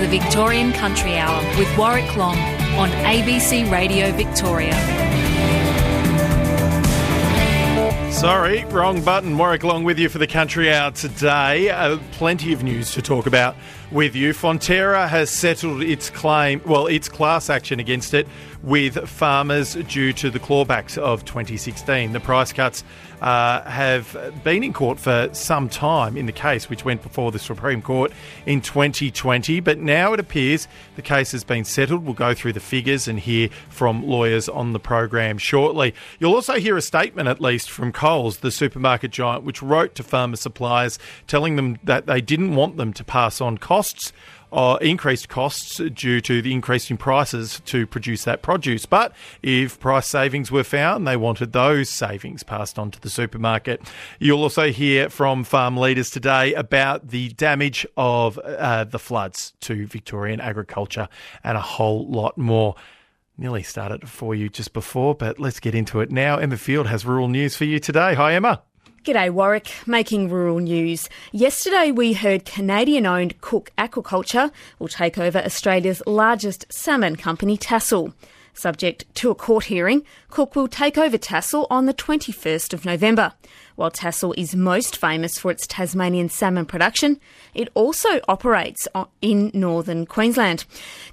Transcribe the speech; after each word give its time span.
the 0.00 0.08
Victorian 0.08 0.72
Country 0.72 1.18
Hour 1.18 1.42
with 1.58 1.68
Warwick 1.76 2.16
Long 2.16 2.38
on 2.78 2.88
ABC 3.04 3.70
Radio 3.70 4.10
Victoria. 4.12 4.72
Sorry, 8.10 8.64
wrong 8.66 9.02
button. 9.02 9.36
Warwick 9.36 9.62
Long 9.62 9.84
with 9.84 9.98
you 9.98 10.08
for 10.08 10.16
the 10.16 10.26
Country 10.26 10.72
Hour 10.72 10.90
today. 10.92 11.68
Uh, 11.68 11.98
plenty 12.12 12.54
of 12.54 12.62
news 12.62 12.92
to 12.92 13.02
talk 13.02 13.26
about 13.26 13.56
with 13.90 14.16
you. 14.16 14.32
Fonterra 14.32 15.06
has 15.06 15.28
settled 15.28 15.82
its 15.82 16.08
claim, 16.08 16.62
well, 16.64 16.86
its 16.86 17.10
class 17.10 17.50
action 17.50 17.78
against 17.78 18.14
it 18.14 18.26
with 18.62 19.08
farmers 19.08 19.74
due 19.74 20.12
to 20.12 20.30
the 20.30 20.38
clawbacks 20.38 20.98
of 20.98 21.24
2016. 21.24 22.12
The 22.12 22.20
price 22.20 22.52
cuts 22.52 22.84
uh, 23.20 23.62
have 23.62 24.42
been 24.44 24.62
in 24.62 24.72
court 24.72 24.98
for 24.98 25.28
some 25.32 25.68
time 25.68 26.16
in 26.16 26.26
the 26.26 26.32
case, 26.32 26.68
which 26.68 26.84
went 26.84 27.02
before 27.02 27.32
the 27.32 27.38
Supreme 27.38 27.82
Court 27.82 28.12
in 28.46 28.60
2020. 28.60 29.60
But 29.60 29.78
now 29.78 30.12
it 30.12 30.20
appears 30.20 30.68
the 30.96 31.02
case 31.02 31.32
has 31.32 31.44
been 31.44 31.64
settled. 31.64 32.04
We'll 32.04 32.14
go 32.14 32.34
through 32.34 32.54
the 32.54 32.60
figures 32.60 33.08
and 33.08 33.18
hear 33.18 33.48
from 33.68 34.06
lawyers 34.06 34.48
on 34.48 34.72
the 34.72 34.80
program 34.80 35.38
shortly. 35.38 35.94
You'll 36.18 36.34
also 36.34 36.54
hear 36.54 36.76
a 36.76 36.82
statement, 36.82 37.28
at 37.28 37.40
least, 37.40 37.70
from 37.70 37.92
Coles, 37.92 38.38
the 38.38 38.50
supermarket 38.50 39.10
giant, 39.10 39.44
which 39.44 39.62
wrote 39.62 39.94
to 39.96 40.02
farmer 40.02 40.36
suppliers 40.36 40.98
telling 41.26 41.56
them 41.56 41.78
that 41.84 42.06
they 42.06 42.20
didn't 42.20 42.54
want 42.54 42.76
them 42.76 42.92
to 42.92 43.04
pass 43.04 43.40
on 43.40 43.58
costs 43.58 44.12
uh, 44.52 44.78
increased 44.80 45.28
costs 45.28 45.78
due 45.78 46.20
to 46.20 46.42
the 46.42 46.52
increase 46.52 46.90
in 46.90 46.96
prices 46.96 47.60
to 47.66 47.86
produce 47.86 48.24
that 48.24 48.42
produce. 48.42 48.86
But 48.86 49.12
if 49.42 49.78
price 49.80 50.06
savings 50.06 50.50
were 50.50 50.64
found, 50.64 51.06
they 51.06 51.16
wanted 51.16 51.52
those 51.52 51.88
savings 51.88 52.42
passed 52.42 52.78
on 52.78 52.90
to 52.92 53.00
the 53.00 53.10
supermarket. 53.10 53.82
You'll 54.18 54.42
also 54.42 54.70
hear 54.70 55.08
from 55.10 55.44
farm 55.44 55.76
leaders 55.76 56.10
today 56.10 56.54
about 56.54 57.08
the 57.08 57.30
damage 57.30 57.86
of 57.96 58.38
uh, 58.38 58.84
the 58.84 58.98
floods 58.98 59.54
to 59.60 59.86
Victorian 59.86 60.40
agriculture 60.40 61.08
and 61.44 61.56
a 61.56 61.62
whole 61.62 62.06
lot 62.08 62.36
more 62.36 62.74
nearly 63.36 63.62
started 63.62 64.08
for 64.08 64.34
you 64.34 64.48
just 64.48 64.72
before, 64.72 65.14
but 65.14 65.38
let's 65.38 65.60
get 65.60 65.74
into 65.74 66.00
it 66.00 66.10
now. 66.10 66.36
Emma 66.36 66.58
Field 66.58 66.86
has 66.86 67.06
rural 67.06 67.28
news 67.28 67.56
for 67.56 67.64
you 67.64 67.78
today. 67.78 68.14
Hi, 68.14 68.34
Emma. 68.34 68.62
G'day, 69.02 69.30
Warwick. 69.30 69.72
Making 69.86 70.28
rural 70.28 70.58
news. 70.58 71.08
Yesterday, 71.32 71.90
we 71.90 72.12
heard 72.12 72.44
Canadian 72.44 73.06
owned 73.06 73.40
Cooke 73.40 73.72
Aquaculture 73.78 74.52
will 74.78 74.88
take 74.88 75.16
over 75.16 75.38
Australia's 75.38 76.02
largest 76.06 76.70
salmon 76.70 77.16
company, 77.16 77.56
Tassal. 77.56 78.12
Subject 78.52 79.06
to 79.14 79.30
a 79.30 79.34
court 79.34 79.64
hearing, 79.64 80.04
Cooke 80.28 80.54
will 80.54 80.68
take 80.68 80.98
over 80.98 81.16
Tassal 81.16 81.66
on 81.70 81.86
the 81.86 81.94
21st 81.94 82.74
of 82.74 82.84
November. 82.84 83.32
While 83.74 83.90
Tassal 83.90 84.34
is 84.36 84.54
most 84.54 84.98
famous 84.98 85.38
for 85.38 85.50
its 85.50 85.66
Tasmanian 85.66 86.28
salmon 86.28 86.66
production, 86.66 87.18
it 87.54 87.70
also 87.72 88.20
operates 88.28 88.86
in 89.22 89.50
northern 89.54 90.04
Queensland. 90.04 90.66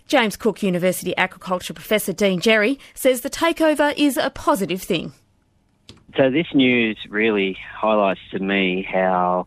James 0.08 0.35
Cook 0.35 0.61
University 0.61 1.13
Aquaculture 1.17 1.73
Professor 1.73 2.11
Dean 2.11 2.41
Jerry 2.41 2.80
says 2.95 3.21
the 3.21 3.30
takeover 3.30 3.93
is 3.95 4.17
a 4.17 4.30
positive 4.30 4.81
thing. 4.81 5.13
So 6.18 6.32
this 6.32 6.48
news 6.52 6.98
really 7.10 7.60
highlights 7.76 8.22
to 8.32 8.40
me 8.40 8.82
how 8.82 9.46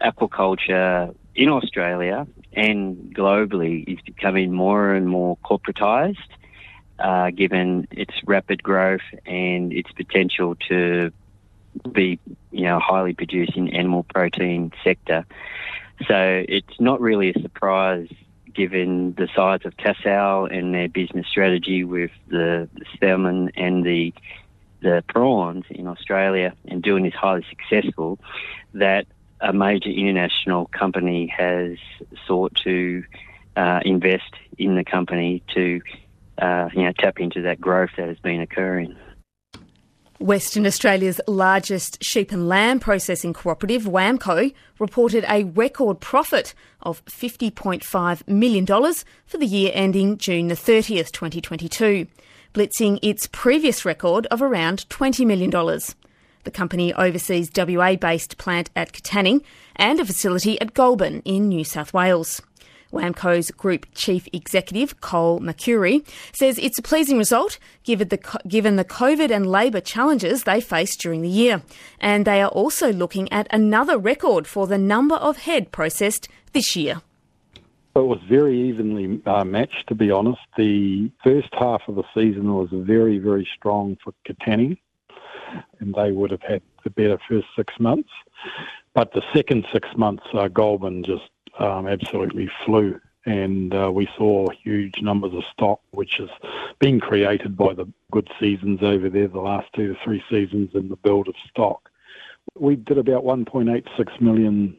aquaculture 0.00 1.14
in 1.34 1.50
Australia 1.50 2.26
and 2.54 3.14
globally 3.14 3.86
is 3.86 4.00
becoming 4.06 4.50
more 4.50 4.94
and 4.94 5.06
more 5.06 5.36
corporatised, 5.44 6.16
uh, 6.98 7.28
given 7.32 7.86
its 7.90 8.14
rapid 8.24 8.62
growth 8.62 9.02
and 9.26 9.74
its 9.74 9.92
potential 9.92 10.56
to 10.68 11.12
be, 11.92 12.18
you 12.50 12.62
know, 12.62 12.80
highly 12.80 13.12
producing 13.12 13.74
animal 13.74 14.04
protein 14.04 14.72
sector. 14.82 15.26
So 16.08 16.44
it's 16.48 16.80
not 16.80 16.98
really 17.02 17.34
a 17.34 17.42
surprise 17.42 18.08
given 18.54 19.12
the 19.18 19.28
size 19.36 19.60
of 19.66 19.76
Tassal 19.76 20.46
and 20.46 20.74
their 20.74 20.88
business 20.88 21.26
strategy 21.26 21.84
with 21.84 22.10
the, 22.28 22.70
the 22.72 22.86
salmon 22.98 23.50
and 23.54 23.84
the 23.84 24.14
the 24.82 25.04
prawns 25.08 25.64
in 25.70 25.86
Australia 25.86 26.54
and 26.66 26.82
doing 26.82 27.04
this 27.04 27.14
highly 27.14 27.44
successful, 27.48 28.18
that 28.74 29.06
a 29.40 29.52
major 29.52 29.90
international 29.90 30.66
company 30.66 31.26
has 31.26 31.78
sought 32.26 32.54
to 32.56 33.04
uh, 33.56 33.80
invest 33.84 34.34
in 34.58 34.76
the 34.76 34.84
company 34.84 35.42
to 35.54 35.80
uh, 36.38 36.68
you 36.72 36.82
know 36.82 36.92
tap 36.92 37.20
into 37.20 37.42
that 37.42 37.60
growth 37.60 37.90
that 37.96 38.08
has 38.08 38.18
been 38.18 38.40
occurring. 38.40 38.96
Western 40.18 40.66
Australia's 40.66 41.18
largest 41.26 42.04
sheep 42.04 42.30
and 42.30 42.46
lamb 42.46 42.78
processing 42.78 43.32
cooperative, 43.32 43.84
WAMMCO, 43.84 44.52
reported 44.78 45.24
a 45.26 45.44
record 45.44 45.98
profit 45.98 46.52
of 46.82 47.02
$50.5 47.06 48.28
million 48.28 48.66
for 48.66 49.38
the 49.38 49.46
year 49.46 49.70
ending 49.72 50.18
June 50.18 50.48
the 50.48 50.54
30th, 50.54 51.10
2022 51.10 52.06
blitzing 52.52 52.98
its 53.02 53.26
previous 53.26 53.84
record 53.84 54.26
of 54.26 54.42
around 54.42 54.88
$20 54.88 55.26
million. 55.26 55.50
The 56.44 56.50
company 56.50 56.92
oversees 56.94 57.50
WA 57.56 57.96
based 57.96 58.38
plant 58.38 58.70
at 58.74 58.92
Katanning 58.92 59.42
and 59.76 60.00
a 60.00 60.04
facility 60.04 60.60
at 60.60 60.74
Goulburn 60.74 61.20
in 61.24 61.48
New 61.48 61.64
South 61.64 61.92
Wales. 61.92 62.40
WAMMCO's 62.92 63.52
Group 63.52 63.86
Chief 63.94 64.26
Executive, 64.32 65.00
Coll 65.00 65.40
MacRury, 65.40 66.04
says 66.32 66.58
it's 66.58 66.78
a 66.78 66.82
pleasing 66.82 67.18
result 67.18 67.58
given 67.84 68.08
the, 68.08 68.40
given 68.48 68.76
the 68.76 68.84
COVID 68.84 69.30
and 69.30 69.46
labour 69.46 69.80
challenges 69.80 70.42
they 70.42 70.60
faced 70.60 71.00
during 71.00 71.22
the 71.22 71.28
year. 71.28 71.62
And 72.00 72.24
they 72.24 72.42
are 72.42 72.48
also 72.48 72.92
looking 72.92 73.30
at 73.32 73.46
another 73.50 73.96
record 73.96 74.46
for 74.46 74.66
the 74.66 74.78
number 74.78 75.14
of 75.16 75.38
head 75.38 75.70
processed 75.70 76.28
this 76.52 76.74
year. 76.74 77.00
It 78.00 78.06
was 78.06 78.20
very 78.26 78.58
evenly 78.58 79.20
uh, 79.26 79.44
matched, 79.44 79.88
to 79.88 79.94
be 79.94 80.10
honest. 80.10 80.40
The 80.56 81.10
first 81.22 81.50
half 81.52 81.82
of 81.86 81.96
the 81.96 82.04
season 82.14 82.54
was 82.54 82.70
very, 82.72 83.18
very 83.18 83.46
strong 83.54 83.98
for 84.02 84.14
Katanning, 84.26 84.78
and 85.80 85.94
they 85.94 86.10
would 86.10 86.30
have 86.30 86.40
had 86.40 86.62
the 86.82 86.88
better 86.88 87.18
first 87.28 87.48
six 87.54 87.78
months. 87.78 88.08
But 88.94 89.12
the 89.12 89.22
second 89.34 89.66
six 89.70 89.86
months, 89.98 90.22
uh, 90.32 90.48
Goulburn 90.48 91.04
just 91.04 91.30
um, 91.58 91.86
absolutely 91.86 92.50
flew, 92.64 92.98
and 93.26 93.74
uh, 93.74 93.90
we 93.92 94.08
saw 94.16 94.48
huge 94.48 95.02
numbers 95.02 95.34
of 95.34 95.44
stock, 95.52 95.80
which 95.90 96.14
has 96.16 96.30
been 96.78 97.00
created 97.00 97.54
by 97.54 97.74
the 97.74 97.86
good 98.10 98.30
seasons 98.40 98.82
over 98.82 99.10
there, 99.10 99.28
the 99.28 99.40
last 99.40 99.68
two 99.74 99.92
to 99.92 100.00
three 100.02 100.24
seasons, 100.30 100.70
and 100.72 100.90
the 100.90 100.96
build 100.96 101.28
of 101.28 101.34
stock. 101.50 101.90
We 102.58 102.76
did 102.76 102.96
about 102.96 103.24
1.86 103.24 104.20
million 104.22 104.74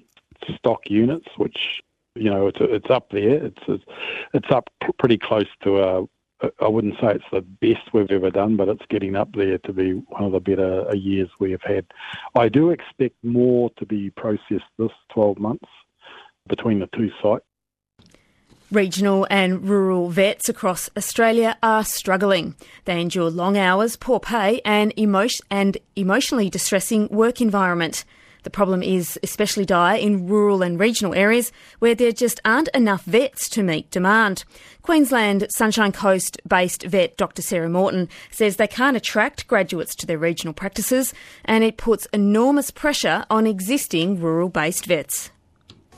stock 0.58 0.90
units, 0.90 1.28
which 1.38 1.84
you 2.16 2.30
know, 2.30 2.48
it's 2.48 2.58
it's 2.60 2.90
up 2.90 3.10
there. 3.12 3.46
It's 3.46 3.62
it's, 3.68 3.84
it's 4.34 4.52
up 4.52 4.70
pretty 5.00 5.18
close 5.18 5.48
to 5.64 5.80
a. 5.80 6.06
I 6.60 6.68
wouldn't 6.68 6.96
say 6.96 7.14
it's 7.14 7.24
the 7.32 7.42
best 7.42 7.94
we've 7.94 8.10
ever 8.10 8.32
done, 8.32 8.58
but 8.58 8.68
it's 8.68 8.86
getting 8.90 9.16
up 9.16 9.32
there 9.36 9.60
to 9.60 9.74
be 9.74 9.94
one 10.08 10.24
of 10.24 10.32
the 10.32 10.40
better 10.40 10.90
uh, 10.90 10.94
years 10.94 11.30
we 11.40 11.52
have 11.52 11.62
had. 11.62 11.86
I 12.34 12.50
do 12.50 12.72
expect 12.72 13.16
more 13.24 13.70
to 13.78 13.86
be 13.86 14.10
processed 14.10 14.66
this 14.80 14.90
12 15.14 15.38
months 15.38 15.70
between 16.50 16.80
the 16.80 16.90
two 16.96 17.12
sites. 17.22 17.46
Regional 18.72 19.28
and 19.30 19.70
rural 19.70 20.10
vets 20.10 20.50
across 20.50 20.90
Australia 20.98 21.58
are 21.62 21.84
struggling. 21.84 22.56
They 22.86 23.00
endure 23.00 23.30
long 23.30 23.56
hours, 23.56 23.96
poor 23.96 24.20
pay, 24.20 24.62
and, 24.66 24.94
emotion- 24.98 25.46
and 25.52 25.78
emotionally 25.96 26.50
distressing 26.50 27.08
work 27.10 27.40
environment. 27.40 28.04
The 28.44 28.50
problem 28.50 28.82
is 28.82 29.20
especially 29.22 29.66
dire 29.66 29.98
in 29.98 30.28
rural 30.28 30.64
and 30.64 30.80
regional 30.80 31.14
areas 31.14 31.52
where 31.80 31.94
there 31.94 32.12
just 32.12 32.40
aren't 32.44 32.70
enough 32.70 33.04
vets 33.04 33.48
to 33.50 33.64
meet 33.64 33.92
demand. 33.92 34.44
Queensland 34.82 35.46
Sunshine 35.50 35.92
Coast 35.92 36.40
based 36.48 36.84
vet 36.84 37.18
Dr. 37.18 37.42
Sarah 37.42 37.70
Morton 37.70 38.10
says 38.32 38.56
they 38.56 38.68
can't 38.68 38.98
attract 38.98 39.48
graduates 39.48 39.96
to 39.96 40.08
their 40.08 40.18
regional 40.18 40.54
practices 40.54 41.14
and 41.46 41.64
it 41.64 41.78
puts 41.78 42.08
enormous 42.08 42.72
pressure 42.72 43.26
on 43.30 43.46
existing 43.46 44.20
rural 44.20 44.50
based 44.50 44.86
vets. 44.86 45.30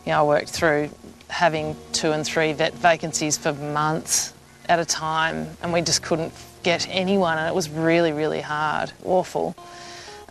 Yeah, 0.06 0.20
I 0.20 0.24
worked 0.24 0.50
through 0.50 0.90
having 1.30 1.78
two 1.94 2.12
and 2.12 2.26
three 2.26 2.52
vet 2.52 2.74
vacancies 2.74 3.38
for 3.38 3.54
months 3.54 4.34
at 4.68 4.80
a 4.80 4.86
time 4.86 5.48
and 5.62 5.72
we 5.72 5.82
just 5.82 6.04
couldn't 6.04 6.34
get 6.62 6.88
anyone 6.90 7.38
and 7.38 7.48
it 7.48 7.56
was 7.56 7.70
really, 7.70 8.12
really 8.12 8.42
hard, 8.42 8.92
awful 9.06 9.56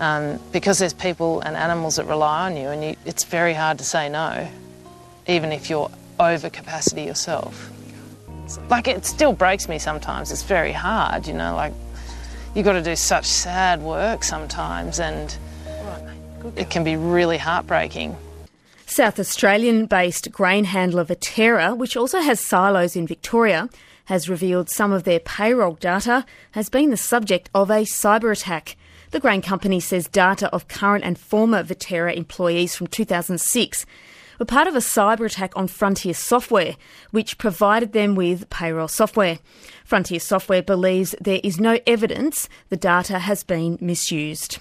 um, 0.02 0.40
because 0.50 0.80
there's 0.80 0.92
people 0.92 1.40
and 1.42 1.54
animals 1.56 1.94
that 1.94 2.06
rely 2.06 2.46
on 2.46 2.56
you, 2.56 2.68
and 2.68 2.82
you, 2.82 2.96
it's 3.06 3.22
very 3.22 3.54
hard 3.54 3.78
to 3.78 3.84
say 3.84 4.08
no, 4.08 4.48
even 5.28 5.52
if 5.52 5.70
you're 5.70 5.90
over 6.18 6.50
capacity 6.50 7.02
yourself. 7.02 7.70
Like 8.68 8.88
it 8.88 9.06
still 9.06 9.32
breaks 9.32 9.68
me 9.68 9.78
sometimes. 9.78 10.32
It's 10.32 10.42
very 10.42 10.72
hard, 10.72 11.28
you 11.28 11.34
know. 11.34 11.54
Like 11.54 11.72
you've 12.52 12.64
got 12.64 12.72
to 12.72 12.82
do 12.82 12.96
such 12.96 13.26
sad 13.26 13.80
work 13.80 14.24
sometimes, 14.24 14.98
and 14.98 15.34
it 16.56 16.68
can 16.68 16.82
be 16.82 16.96
really 16.96 17.38
heartbreaking. 17.38 18.16
South 18.86 19.20
Australian 19.20 19.86
based 19.86 20.32
grain 20.32 20.64
handler 20.64 21.04
Viterra, 21.04 21.76
which 21.76 21.96
also 21.96 22.18
has 22.18 22.40
silos 22.40 22.96
in 22.96 23.06
Victoria, 23.06 23.70
has 24.06 24.28
revealed 24.28 24.68
some 24.68 24.92
of 24.92 25.04
their 25.04 25.20
payroll 25.20 25.74
data 25.74 26.26
has 26.50 26.68
been 26.68 26.90
the 26.90 26.96
subject 26.96 27.48
of 27.54 27.70
a 27.70 27.84
cyber 27.84 28.32
attack. 28.32 28.76
The 29.12 29.20
grain 29.20 29.42
company 29.42 29.78
says 29.78 30.08
data 30.08 30.48
of 30.54 30.68
current 30.68 31.04
and 31.04 31.18
former 31.18 31.62
Viterra 31.62 32.16
employees 32.16 32.74
from 32.74 32.86
2006 32.86 33.84
were 34.38 34.46
part 34.46 34.66
of 34.66 34.74
a 34.74 34.78
cyber 34.78 35.26
attack 35.26 35.52
on 35.54 35.68
Frontier 35.68 36.14
Software, 36.14 36.76
which 37.10 37.36
provided 37.36 37.92
them 37.92 38.14
with 38.14 38.48
payroll 38.48 38.88
software. 38.88 39.38
Frontier 39.84 40.18
Software 40.18 40.62
believes 40.62 41.14
there 41.20 41.42
is 41.44 41.60
no 41.60 41.78
evidence 41.86 42.48
the 42.70 42.76
data 42.78 43.18
has 43.18 43.44
been 43.44 43.76
misused. 43.82 44.58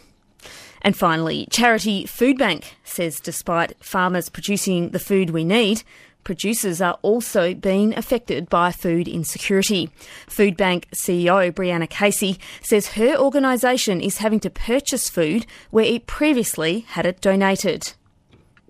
And 0.81 0.97
finally, 0.97 1.47
charity 1.49 2.03
Foodbank 2.03 2.65
says 2.83 3.21
despite 3.21 3.81
farmers 3.81 4.27
producing 4.27 4.89
the 4.89 4.99
food 4.99 5.29
we 5.29 5.45
need, 5.45 5.83
producers 6.23 6.81
are 6.81 6.97
also 7.01 7.53
being 7.53 7.97
affected 7.97 8.49
by 8.49 8.71
food 8.71 9.07
insecurity. 9.07 9.89
Foodbank 10.27 10.85
CEO 10.89 11.51
Brianna 11.51 11.89
Casey 11.89 12.39
says 12.61 12.93
her 12.93 13.15
organisation 13.15 14.01
is 14.01 14.17
having 14.17 14.39
to 14.41 14.49
purchase 14.49 15.09
food 15.09 15.45
where 15.69 15.85
it 15.85 16.07
previously 16.07 16.81
had 16.81 17.05
it 17.05 17.21
donated 17.21 17.93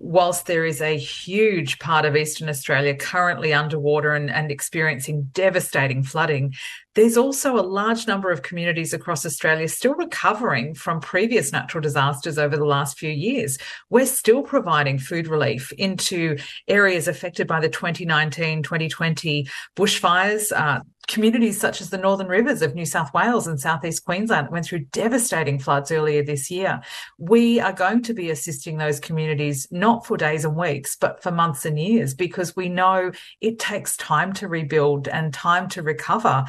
whilst 0.02 0.48
there 0.48 0.66
is 0.66 0.82
a 0.82 0.98
huge 0.98 1.78
part 1.78 2.06
of 2.06 2.16
Eastern 2.16 2.50
Australia 2.50 2.96
currently 2.96 3.54
underwater 3.54 4.16
and, 4.16 4.32
and, 4.32 4.52
experiencing 4.52 5.30
devastating 5.34 6.02
flooding, 6.02 6.54
there's 6.96 7.18
also 7.18 7.56
a 7.56 7.62
large 7.62 8.08
number 8.08 8.32
of 8.32 8.42
communities 8.42 8.94
across 8.94 9.26
Australia 9.26 9.68
still 9.68 9.94
recovering 9.96 10.74
from 10.74 11.00
previous 11.00 11.52
natural 11.52 11.82
disasters 11.82 12.38
over 12.38 12.58
the 12.58 12.66
last 12.66 12.98
few 12.98 13.12
years. 13.12 13.58
We're 13.90 14.06
still 14.06 14.44
providing 14.44 15.00
food 15.00 15.28
relief 15.28 15.72
into 15.74 16.38
areas 16.68 17.08
affected 17.08 17.48
by 17.48 17.60
the 17.62 17.70
2019 17.70 18.64
2020 18.64 19.48
bushfires. 19.76 20.52
Uh, 20.52 20.82
communities 21.08 21.60
such 21.60 21.82
as 21.82 21.90
the 21.90 21.98
Northern 21.98 22.28
Rivers 22.28 22.62
of 22.62 22.76
New 22.76 22.86
South 22.86 23.14
Wales 23.14 23.48
and 23.48 23.60
Southeast 23.60 24.06
Queensland 24.06 24.50
went 24.50 24.66
through 24.66 24.86
devastating 24.92 25.60
floods 25.60 25.92
earlier 25.92 26.24
this 26.24 26.50
year. 26.50 26.80
We 27.18 27.60
are 27.60 27.74
going 27.74 28.04
to 28.04 28.14
be 28.14 28.30
assisting 28.30 28.78
those 28.78 29.00
communities 29.00 29.68
not 29.72 30.06
for 30.06 30.16
days 30.16 30.46
and 30.46 30.56
weeks, 30.56 30.96
but 30.96 31.22
for 31.22 31.32
months 31.32 31.66
and 31.66 31.78
years 31.80 32.14
because 32.14 32.56
we 32.56 32.70
know 32.70 33.12
it 33.42 33.60
takes 33.60 33.98
time 33.98 34.32
to 34.34 34.48
rebuild 34.48 35.08
and 35.08 35.34
time 35.34 35.68
to 35.70 35.82
recover. 35.82 36.46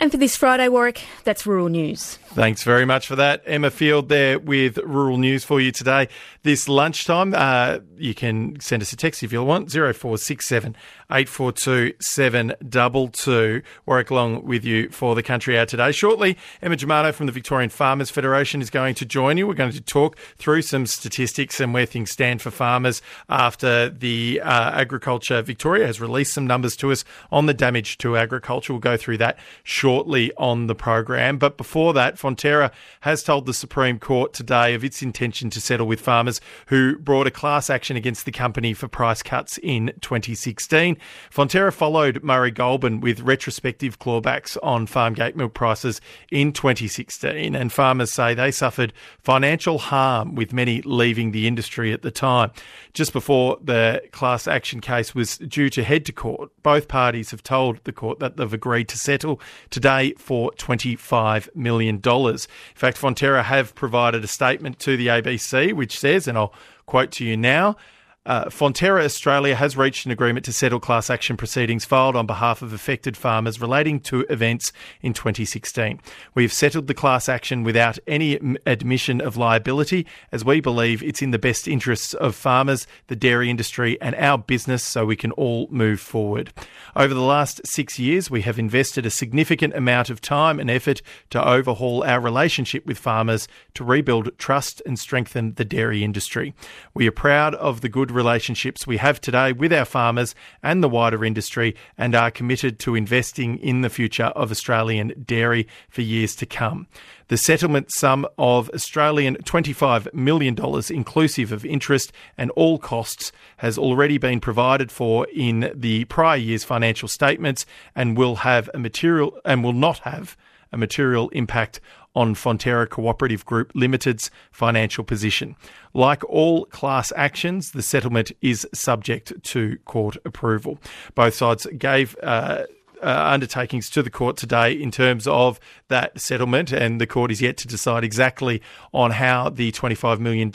And 0.00 0.12
for 0.12 0.16
this 0.16 0.36
Friday, 0.36 0.68
Warwick, 0.68 1.02
that's 1.24 1.44
rural 1.44 1.68
news. 1.68 2.18
Thanks 2.28 2.62
very 2.62 2.84
much 2.84 3.08
for 3.08 3.16
that. 3.16 3.42
Emma 3.46 3.68
Field 3.68 4.08
there 4.08 4.38
with 4.38 4.78
rural 4.78 5.18
news 5.18 5.42
for 5.42 5.60
you 5.60 5.72
today. 5.72 6.08
This 6.44 6.68
lunchtime, 6.68 7.34
uh, 7.34 7.80
you 7.96 8.14
can 8.14 8.60
send 8.60 8.80
us 8.80 8.92
a 8.92 8.96
text 8.96 9.24
if 9.24 9.32
you 9.32 9.42
want, 9.42 9.72
0467 9.72 10.76
842 11.10 11.94
722. 12.00 13.62
Warwick 13.86 14.10
along 14.10 14.44
with 14.44 14.64
you 14.64 14.90
for 14.90 15.14
the 15.14 15.22
Country 15.22 15.58
Hour 15.58 15.64
today. 15.64 15.90
Shortly, 15.90 16.36
Emma 16.60 16.76
Germano 16.76 17.12
from 17.12 17.24
the 17.24 17.32
Victorian 17.32 17.70
Farmers 17.70 18.10
Federation 18.10 18.60
is 18.60 18.68
going 18.68 18.94
to 18.96 19.06
join 19.06 19.38
you. 19.38 19.46
We're 19.46 19.54
going 19.54 19.72
to 19.72 19.80
talk 19.80 20.18
through 20.36 20.62
some 20.62 20.84
statistics 20.84 21.60
and 21.60 21.72
where 21.72 21.86
things 21.86 22.10
stand 22.10 22.42
for 22.42 22.50
farmers 22.50 23.00
after 23.30 23.88
the 23.88 24.40
uh, 24.44 24.72
Agriculture 24.74 25.40
Victoria 25.40 25.86
has 25.86 25.98
released 25.98 26.34
some 26.34 26.46
numbers 26.46 26.76
to 26.76 26.92
us 26.92 27.06
on 27.32 27.46
the 27.46 27.54
damage 27.54 27.96
to 27.98 28.18
agriculture. 28.18 28.74
We'll 28.74 28.80
go 28.80 28.98
through 28.98 29.18
that 29.18 29.38
shortly 29.62 30.30
on 30.36 30.66
the 30.66 30.74
program. 30.74 31.38
But 31.38 31.56
before 31.56 31.94
that, 31.94 32.16
Fonterra 32.16 32.70
has 33.00 33.22
told 33.22 33.46
the 33.46 33.54
Supreme 33.54 33.98
Court 33.98 34.34
today 34.34 34.74
of 34.74 34.84
its 34.84 35.02
intention 35.02 35.48
to 35.50 35.60
settle 35.60 35.86
with 35.86 36.00
farmers 36.00 36.40
who 36.66 36.98
brought 36.98 37.26
a 37.26 37.30
class 37.30 37.70
action 37.70 37.96
against 37.96 38.26
the 38.26 38.32
company 38.32 38.74
for 38.74 38.88
price 38.88 39.22
cuts 39.22 39.58
in 39.62 39.92
2016. 40.02 40.97
Fonterra 41.32 41.72
followed 41.72 42.22
Murray 42.22 42.50
Goulburn 42.50 43.00
with 43.00 43.20
retrospective 43.20 43.98
clawbacks 43.98 44.56
on 44.62 44.86
farm 44.86 45.14
gate 45.14 45.36
milk 45.36 45.54
prices 45.54 46.00
in 46.30 46.52
2016, 46.52 47.54
and 47.54 47.72
farmers 47.72 48.12
say 48.12 48.34
they 48.34 48.50
suffered 48.50 48.92
financial 49.18 49.78
harm 49.78 50.34
with 50.34 50.52
many 50.52 50.82
leaving 50.82 51.32
the 51.32 51.46
industry 51.46 51.92
at 51.92 52.02
the 52.02 52.10
time. 52.10 52.50
Just 52.94 53.12
before 53.12 53.58
the 53.62 54.02
class 54.12 54.46
action 54.46 54.80
case 54.80 55.14
was 55.14 55.38
due 55.38 55.70
to 55.70 55.84
head 55.84 56.04
to 56.06 56.12
court, 56.12 56.50
both 56.62 56.88
parties 56.88 57.30
have 57.30 57.42
told 57.42 57.82
the 57.84 57.92
court 57.92 58.18
that 58.18 58.36
they've 58.36 58.52
agreed 58.52 58.88
to 58.88 58.98
settle 58.98 59.40
today 59.70 60.12
for 60.14 60.52
$25 60.52 61.54
million. 61.54 61.96
In 61.96 62.38
fact, 62.74 62.98
Fonterra 62.98 63.44
have 63.44 63.74
provided 63.74 64.24
a 64.24 64.28
statement 64.28 64.78
to 64.80 64.96
the 64.96 65.08
ABC 65.08 65.72
which 65.72 65.98
says, 65.98 66.28
and 66.28 66.36
I'll 66.38 66.54
quote 66.86 67.10
to 67.12 67.24
you 67.24 67.36
now, 67.36 67.76
uh, 68.26 68.44
Fonterra 68.46 69.04
Australia 69.04 69.54
has 69.54 69.76
reached 69.76 70.04
an 70.04 70.12
agreement 70.12 70.44
to 70.44 70.52
settle 70.52 70.80
class 70.80 71.08
action 71.08 71.36
proceedings 71.36 71.86
filed 71.86 72.14
on 72.14 72.26
behalf 72.26 72.60
of 72.60 72.74
affected 72.74 73.16
farmers 73.16 73.58
relating 73.58 74.00
to 74.00 74.20
events 74.28 74.70
in 75.00 75.14
2016. 75.14 75.98
We 76.34 76.42
have 76.42 76.52
settled 76.52 76.88
the 76.88 76.94
class 76.94 77.26
action 77.26 77.64
without 77.64 77.98
any 78.06 78.38
admission 78.66 79.22
of 79.22 79.38
liability, 79.38 80.06
as 80.30 80.44
we 80.44 80.60
believe 80.60 81.02
it's 81.02 81.22
in 81.22 81.30
the 81.30 81.38
best 81.38 81.66
interests 81.66 82.12
of 82.12 82.34
farmers, 82.34 82.86
the 83.06 83.16
dairy 83.16 83.48
industry, 83.48 83.98
and 84.02 84.14
our 84.16 84.36
business 84.36 84.82
so 84.82 85.06
we 85.06 85.16
can 85.16 85.32
all 85.32 85.66
move 85.70 85.98
forward. 85.98 86.52
Over 86.94 87.14
the 87.14 87.22
last 87.22 87.66
six 87.66 87.98
years, 87.98 88.30
we 88.30 88.42
have 88.42 88.58
invested 88.58 89.06
a 89.06 89.10
significant 89.10 89.74
amount 89.74 90.10
of 90.10 90.20
time 90.20 90.60
and 90.60 90.70
effort 90.70 91.00
to 91.30 91.42
overhaul 91.42 92.04
our 92.04 92.20
relationship 92.20 92.84
with 92.84 92.98
farmers 92.98 93.48
to 93.72 93.84
rebuild 93.84 94.36
trust 94.36 94.82
and 94.84 94.98
strengthen 94.98 95.54
the 95.54 95.64
dairy 95.64 96.04
industry. 96.04 96.52
We 96.92 97.06
are 97.06 97.12
proud 97.12 97.54
of 97.54 97.80
the 97.80 97.88
good 97.88 98.10
relationships 98.18 98.86
we 98.86 98.96
have 98.96 99.20
today 99.20 99.52
with 99.52 99.72
our 99.72 99.84
farmers 99.84 100.34
and 100.62 100.82
the 100.82 100.88
wider 100.88 101.24
industry 101.24 101.76
and 101.96 102.14
are 102.14 102.30
committed 102.30 102.78
to 102.80 102.96
investing 102.96 103.56
in 103.58 103.82
the 103.82 103.88
future 103.88 104.32
of 104.36 104.50
Australian 104.50 105.24
dairy 105.24 105.68
for 105.88 106.02
years 106.02 106.34
to 106.34 106.44
come. 106.44 106.88
The 107.28 107.36
settlement 107.36 107.92
sum 107.92 108.26
of 108.36 108.68
Australian 108.70 109.36
$25 109.36 110.12
million, 110.12 110.56
inclusive 110.90 111.52
of 111.52 111.64
interest 111.64 112.12
and 112.36 112.50
all 112.50 112.78
costs, 112.78 113.30
has 113.58 113.78
already 113.78 114.18
been 114.18 114.40
provided 114.40 114.90
for 114.90 115.28
in 115.32 115.70
the 115.72 116.04
prior 116.06 116.36
year's 116.36 116.64
financial 116.64 117.08
statements 117.08 117.64
and 117.94 118.18
will 118.18 118.36
have 118.36 118.68
a 118.74 118.78
material 118.78 119.38
and 119.44 119.62
will 119.62 119.72
not 119.72 120.00
have 120.00 120.36
a 120.72 120.76
material 120.76 121.28
impact 121.30 121.80
on 122.18 122.34
Fonterra 122.34 122.88
Cooperative 122.88 123.46
Group 123.46 123.70
Limited's 123.76 124.28
financial 124.50 125.04
position. 125.04 125.54
Like 125.94 126.24
all 126.24 126.64
class 126.66 127.12
actions, 127.14 127.70
the 127.70 127.82
settlement 127.82 128.32
is 128.42 128.66
subject 128.74 129.32
to 129.44 129.78
court 129.84 130.16
approval. 130.24 130.80
Both 131.14 131.34
sides 131.34 131.68
gave 131.78 132.16
uh, 132.20 132.64
uh, 133.00 133.30
undertakings 133.32 133.88
to 133.90 134.02
the 134.02 134.10
court 134.10 134.36
today 134.36 134.72
in 134.72 134.90
terms 134.90 135.28
of 135.28 135.60
that 135.86 136.20
settlement, 136.20 136.72
and 136.72 137.00
the 137.00 137.06
court 137.06 137.30
is 137.30 137.40
yet 137.40 137.56
to 137.58 137.68
decide 137.68 138.02
exactly 138.02 138.60
on 138.92 139.12
how 139.12 139.48
the 139.48 139.70
$25 139.70 140.18
million 140.18 140.50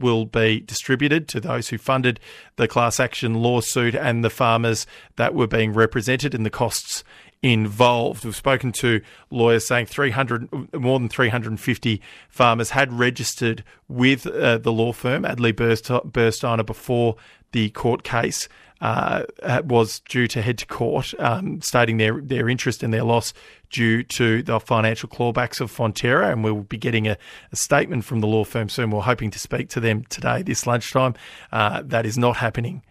will 0.00 0.24
be 0.24 0.60
distributed 0.60 1.26
to 1.26 1.40
those 1.40 1.70
who 1.70 1.78
funded 1.78 2.20
the 2.54 2.68
class 2.68 3.00
action 3.00 3.34
lawsuit 3.34 3.96
and 3.96 4.24
the 4.24 4.30
farmers 4.30 4.86
that 5.16 5.34
were 5.34 5.48
being 5.48 5.72
represented 5.72 6.32
and 6.32 6.46
the 6.46 6.50
costs 6.50 7.02
involved. 7.42 8.24
We've 8.24 8.34
spoken 8.34 8.72
to 8.72 9.00
lawyers 9.30 9.66
saying 9.66 9.86
300, 9.86 10.74
more 10.74 10.98
than 10.98 11.08
350 11.08 12.02
farmers 12.28 12.70
had 12.70 12.92
registered 12.92 13.64
with 13.88 14.26
uh, 14.26 14.58
the 14.58 14.72
law 14.72 14.92
firm 14.92 15.22
Adley 15.22 15.52
Burstyner 15.52 16.66
before 16.66 17.16
the 17.52 17.70
court 17.70 18.02
case 18.02 18.48
uh, 18.80 19.24
was 19.64 20.00
due 20.00 20.28
to 20.28 20.42
head 20.42 20.58
to 20.58 20.66
court, 20.66 21.12
um, 21.18 21.60
stating 21.60 21.96
their, 21.96 22.20
their 22.20 22.48
interest 22.48 22.82
in 22.82 22.90
their 22.90 23.02
loss 23.02 23.32
due 23.70 24.02
to 24.04 24.42
the 24.42 24.60
financial 24.60 25.08
clawbacks 25.08 25.60
of 25.60 25.74
Fonterra. 25.74 26.32
And 26.32 26.44
we'll 26.44 26.62
be 26.62 26.78
getting 26.78 27.08
a, 27.08 27.16
a 27.50 27.56
statement 27.56 28.04
from 28.04 28.20
the 28.20 28.26
law 28.26 28.44
firm 28.44 28.68
soon. 28.68 28.90
We're 28.90 29.00
hoping 29.00 29.30
to 29.32 29.38
speak 29.38 29.68
to 29.70 29.80
them 29.80 30.04
today, 30.08 30.42
this 30.42 30.66
lunchtime. 30.66 31.14
Uh, 31.50 31.82
that 31.86 32.06
is 32.06 32.16
not 32.16 32.36
happening 32.36 32.82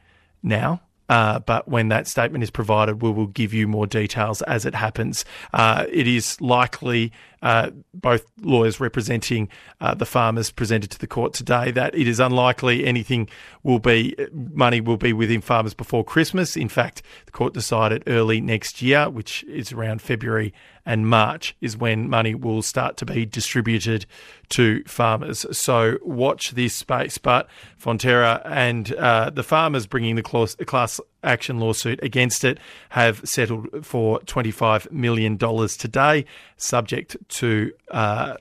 now. 0.44 0.82
Uh, 1.10 1.40
but 1.40 1.68
when 1.68 1.88
that 1.90 2.08
statement 2.08 2.44
is 2.44 2.50
provided, 2.52 3.02
we 3.02 3.12
will 3.12 3.28
give 3.28 3.54
you 3.54 3.68
more 3.68 3.88
details 3.88 4.42
as 4.44 4.66
it 4.66 4.76
happens. 4.76 5.24
Uh, 5.54 5.86
it 5.92 6.08
is 6.08 6.40
likely 6.42 7.12
uh, 7.42 7.72
both 7.94 8.26
lawyers 8.42 8.80
representing 8.80 9.50
uh, 9.82 9.94
the 9.94 10.06
farmers 10.06 10.52
presented 10.52 10.92
to 10.92 11.00
the 11.00 11.08
court 11.08 11.34
today 11.34 11.72
that 11.72 11.96
it 11.96 12.08
is 12.08 12.20
unlikely 12.20 12.86
anything 12.86 13.30
will 13.64 13.80
be 13.80 14.16
money 14.32 14.82
will 14.82 14.98
be 14.98 15.14
within 15.14 15.42
farmers 15.42 15.74
before 15.74 16.04
Christmas. 16.04 16.56
In 16.56 16.70
fact, 16.70 17.02
the 17.26 17.32
court 17.32 17.54
decided 17.54 18.04
early 18.08 18.42
next 18.42 18.82
year, 18.82 19.10
which 19.10 19.44
is 19.44 19.72
around 19.72 20.02
February 20.02 20.54
and 20.86 21.08
March, 21.08 21.56
is 21.60 21.76
when 21.76 22.10
money 22.10 22.34
will 22.34 22.62
start 22.62 22.98
to 22.98 23.06
be 23.06 23.26
distributed 23.26 24.06
to 24.50 24.84
farmers. 24.86 25.46
So 25.52 25.98
watch 26.02 26.52
this 26.52 26.74
space. 26.74 27.18
But 27.18 27.50
Fonterra 27.82 28.42
and 28.46 28.94
uh, 28.94 29.30
the 29.30 29.44
farmers 29.44 29.86
bringing 29.86 30.16
the 30.16 30.24
class, 30.24 30.56
class 30.56 31.00
action 31.24 31.60
lawsuit 31.60 32.00
against 32.04 32.44
it 32.44 32.60
have 32.90 33.28
settled 33.28 33.86
for 33.86 34.20
$25 34.22 34.92
million 34.92 35.38
today, 35.38 36.26
subject 36.58 37.18
to 37.30 37.72
uh, 37.92 38.38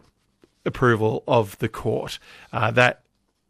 approval 0.65 1.25
of 1.27 1.59
the 1.59 1.69
court. 1.69 2.19
Uh, 2.53 2.71
that 2.73 3.03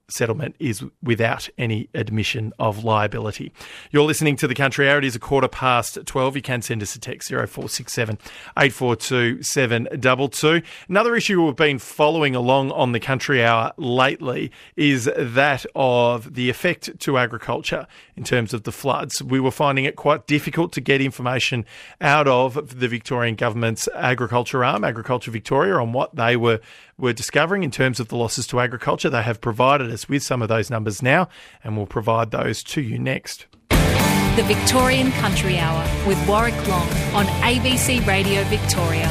settlement 0.09 0.55
is 0.59 0.85
without 1.03 1.49
any 1.59 1.89
admission 1.95 2.53
of 2.59 2.85
liability. 2.85 3.53
You're 3.91 4.05
listening 4.05 4.37
to 4.37 4.47
the 4.47 4.55
Country 4.55 4.89
Hour. 4.89 4.99
It 4.99 5.05
is 5.05 5.17
a 5.17 5.21
quarter 5.21 5.49
past 5.49 5.99
12. 6.05 6.37
You 6.37 6.43
can 6.43 6.63
send 6.63 6.83
us 6.83 6.95
a 6.95 7.01
text 7.01 7.29
0467 7.29 8.19
842 8.57 9.43
722. 9.43 10.63
Another 10.89 11.17
issue 11.17 11.43
we've 11.45 11.57
been 11.57 11.79
following 11.79 12.35
along 12.35 12.71
on 12.73 12.93
the 12.93 13.01
Country 13.01 13.45
Hour 13.45 13.73
lately 13.77 14.51
is 14.77 15.11
that 15.17 15.67
of 15.75 16.35
the 16.35 16.51
effect 16.51 16.99
to 17.01 17.19
agriculture 17.19 17.87
in 18.17 18.25
terms 18.25 18.55
of 18.55 18.63
the 18.63 18.73
floods. 18.73 19.23
We 19.23 19.41
were 19.41 19.51
finding 19.51 19.85
it 19.85 19.97
quite 19.97 20.27
difficult 20.27 20.73
to 20.73 20.81
get 20.81 21.01
information 21.01 21.65
out 22.01 22.29
of 22.29 22.79
the 22.79 22.89
Victorian 22.89 23.35
government's 23.35 23.89
agriculture 23.95 24.65
arm, 24.65 24.85
Agriculture 24.85 25.31
Victoria, 25.31 25.77
on 25.77 25.93
what 25.93 26.15
they 26.15 26.37
were 26.37 26.61
were 26.99 27.13
discovering 27.13 27.63
in 27.63 27.71
terms 27.71 28.01
of 28.01 28.09
the 28.09 28.17
losses 28.17 28.47
to 28.49 28.61
agriculture. 28.61 29.11
They 29.11 29.23
have 29.23 29.41
provided 29.41 29.91
us 29.91 30.09
with 30.09 30.23
some 30.23 30.43
of 30.43 30.49
those 30.49 30.71
numbers 30.71 31.03
now, 31.03 31.29
and 31.63 31.77
we'll 31.77 31.87
provide 31.87 32.31
those 32.31 32.63
to 32.65 32.81
you 32.81 32.99
next. 32.99 33.47
The 33.69 34.45
Victorian 34.47 35.13
Country 35.13 35.59
Hour 35.59 35.83
with 36.07 36.29
Warwick 36.29 36.55
Long 36.69 36.89
on 37.15 37.27
ABC 37.43 38.07
Radio 38.07 38.45
Victoria. 38.45 39.11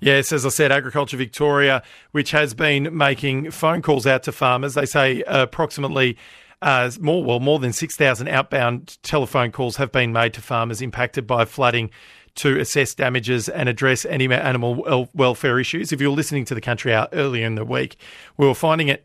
Yes, 0.00 0.32
as 0.32 0.44
I 0.44 0.48
said, 0.48 0.72
Agriculture 0.72 1.16
Victoria, 1.16 1.82
which 2.10 2.32
has 2.32 2.54
been 2.54 2.96
making 2.96 3.50
phone 3.52 3.82
calls 3.82 4.06
out 4.06 4.24
to 4.24 4.32
farmers, 4.32 4.74
they 4.74 4.86
say 4.86 5.22
approximately 5.26 6.16
uh, 6.60 6.90
more 7.00 7.22
well 7.22 7.40
more 7.40 7.58
than 7.58 7.72
six 7.72 7.96
thousand 7.96 8.28
outbound 8.28 8.96
telephone 9.02 9.50
calls 9.52 9.76
have 9.76 9.92
been 9.92 10.12
made 10.12 10.32
to 10.34 10.40
farmers 10.40 10.80
impacted 10.80 11.26
by 11.26 11.44
flooding 11.44 11.90
to 12.36 12.58
assess 12.58 12.94
damages 12.94 13.48
and 13.48 13.68
address 13.68 14.04
any 14.06 14.32
animal 14.32 15.08
welfare 15.14 15.58
issues. 15.58 15.92
If 15.92 16.00
you're 16.00 16.10
listening 16.10 16.44
to 16.46 16.54
the 16.54 16.60
Country 16.60 16.94
Hour 16.94 17.08
earlier 17.12 17.46
in 17.46 17.54
the 17.54 17.64
week, 17.64 17.96
we 18.36 18.46
were 18.46 18.54
finding 18.54 18.88
it 18.88 19.04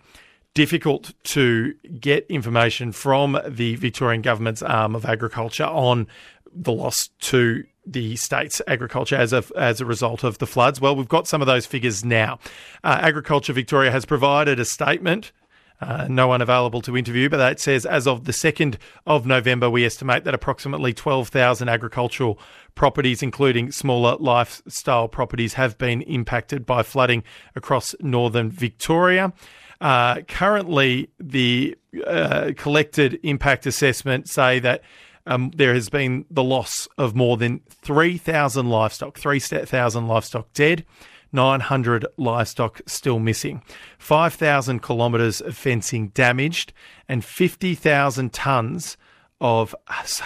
difficult 0.53 1.13
to 1.24 1.74
get 2.00 2.25
information 2.29 2.91
from 2.91 3.39
the 3.48 3.75
Victorian 3.75 4.22
government's 4.22 4.63
arm 4.63 4.96
of 4.96 5.05
agriculture 5.05 5.65
on 5.65 6.07
the 6.51 6.72
loss 6.72 7.10
to 7.19 7.63
the 7.86 8.15
state's 8.15 8.62
agriculture 8.67 9.15
as 9.15 9.31
a 9.34 9.43
as 9.55 9.79
a 9.79 9.86
result 9.86 10.24
of 10.24 10.39
the 10.39 10.48
floods. 10.48 10.81
Well, 10.81 10.96
we've 10.96 11.07
got 11.07 11.27
some 11.27 11.41
of 11.41 11.48
those 11.48 11.65
figures 11.65 12.03
now. 12.03 12.39
Uh, 12.84 12.98
agriculture 13.01 13.53
Victoria 13.53 13.91
has 13.91 14.05
provided 14.05 14.60
a 14.60 14.65
statement 14.65 15.31
uh, 15.79 16.07
no 16.10 16.27
one 16.27 16.41
available 16.41 16.81
to 16.81 16.98
interview, 16.98 17.29
but 17.29 17.38
that 17.38 17.60
says 17.60 17.86
as 17.86 18.07
of 18.07 18.24
the 18.24 18.31
2nd 18.31 18.77
of 19.05 19.25
November, 19.25 19.69
we 19.69 19.86
estimate 19.86 20.24
that 20.24 20.34
approximately 20.34 20.93
12,000 20.93 21.69
agricultural 21.69 22.39
properties, 22.74 23.22
including 23.22 23.72
smaller 23.72 24.15
lifestyle 24.19 25.07
properties, 25.07 25.53
have 25.53 25.77
been 25.77 26.01
impacted 26.03 26.65
by 26.65 26.81
flooding 26.81 27.24
across 27.55 27.93
northern 28.00 28.50
Victoria. 28.50 29.34
Uh, 29.79 30.22
currently, 30.27 31.10
the 31.19 31.75
uh, 32.07 32.51
collected 32.57 33.19
impact 33.22 33.67
assessment 33.67 34.27
say 34.27 34.60
that 34.60 34.81
um, 35.27 35.51
there 35.55 35.74
has 35.74 35.89
been 35.89 36.25
the 36.31 36.43
loss 36.43 36.88
of 36.98 37.15
more 37.15 37.38
than 37.38 37.62
3,000 37.69 38.69
livestock, 38.69 39.17
3,000 39.17 40.07
livestock 40.07 40.51
dead. 40.53 40.86
900 41.31 42.05
livestock 42.17 42.81
still 42.86 43.19
missing, 43.19 43.62
5,000 44.00 44.81
kilometres 44.81 45.41
of 45.41 45.55
fencing 45.55 46.10
damaged, 46.10 46.74
and 47.07 47.24
50,000 47.24 48.31
tonnes 48.31 48.98
of 49.39 49.75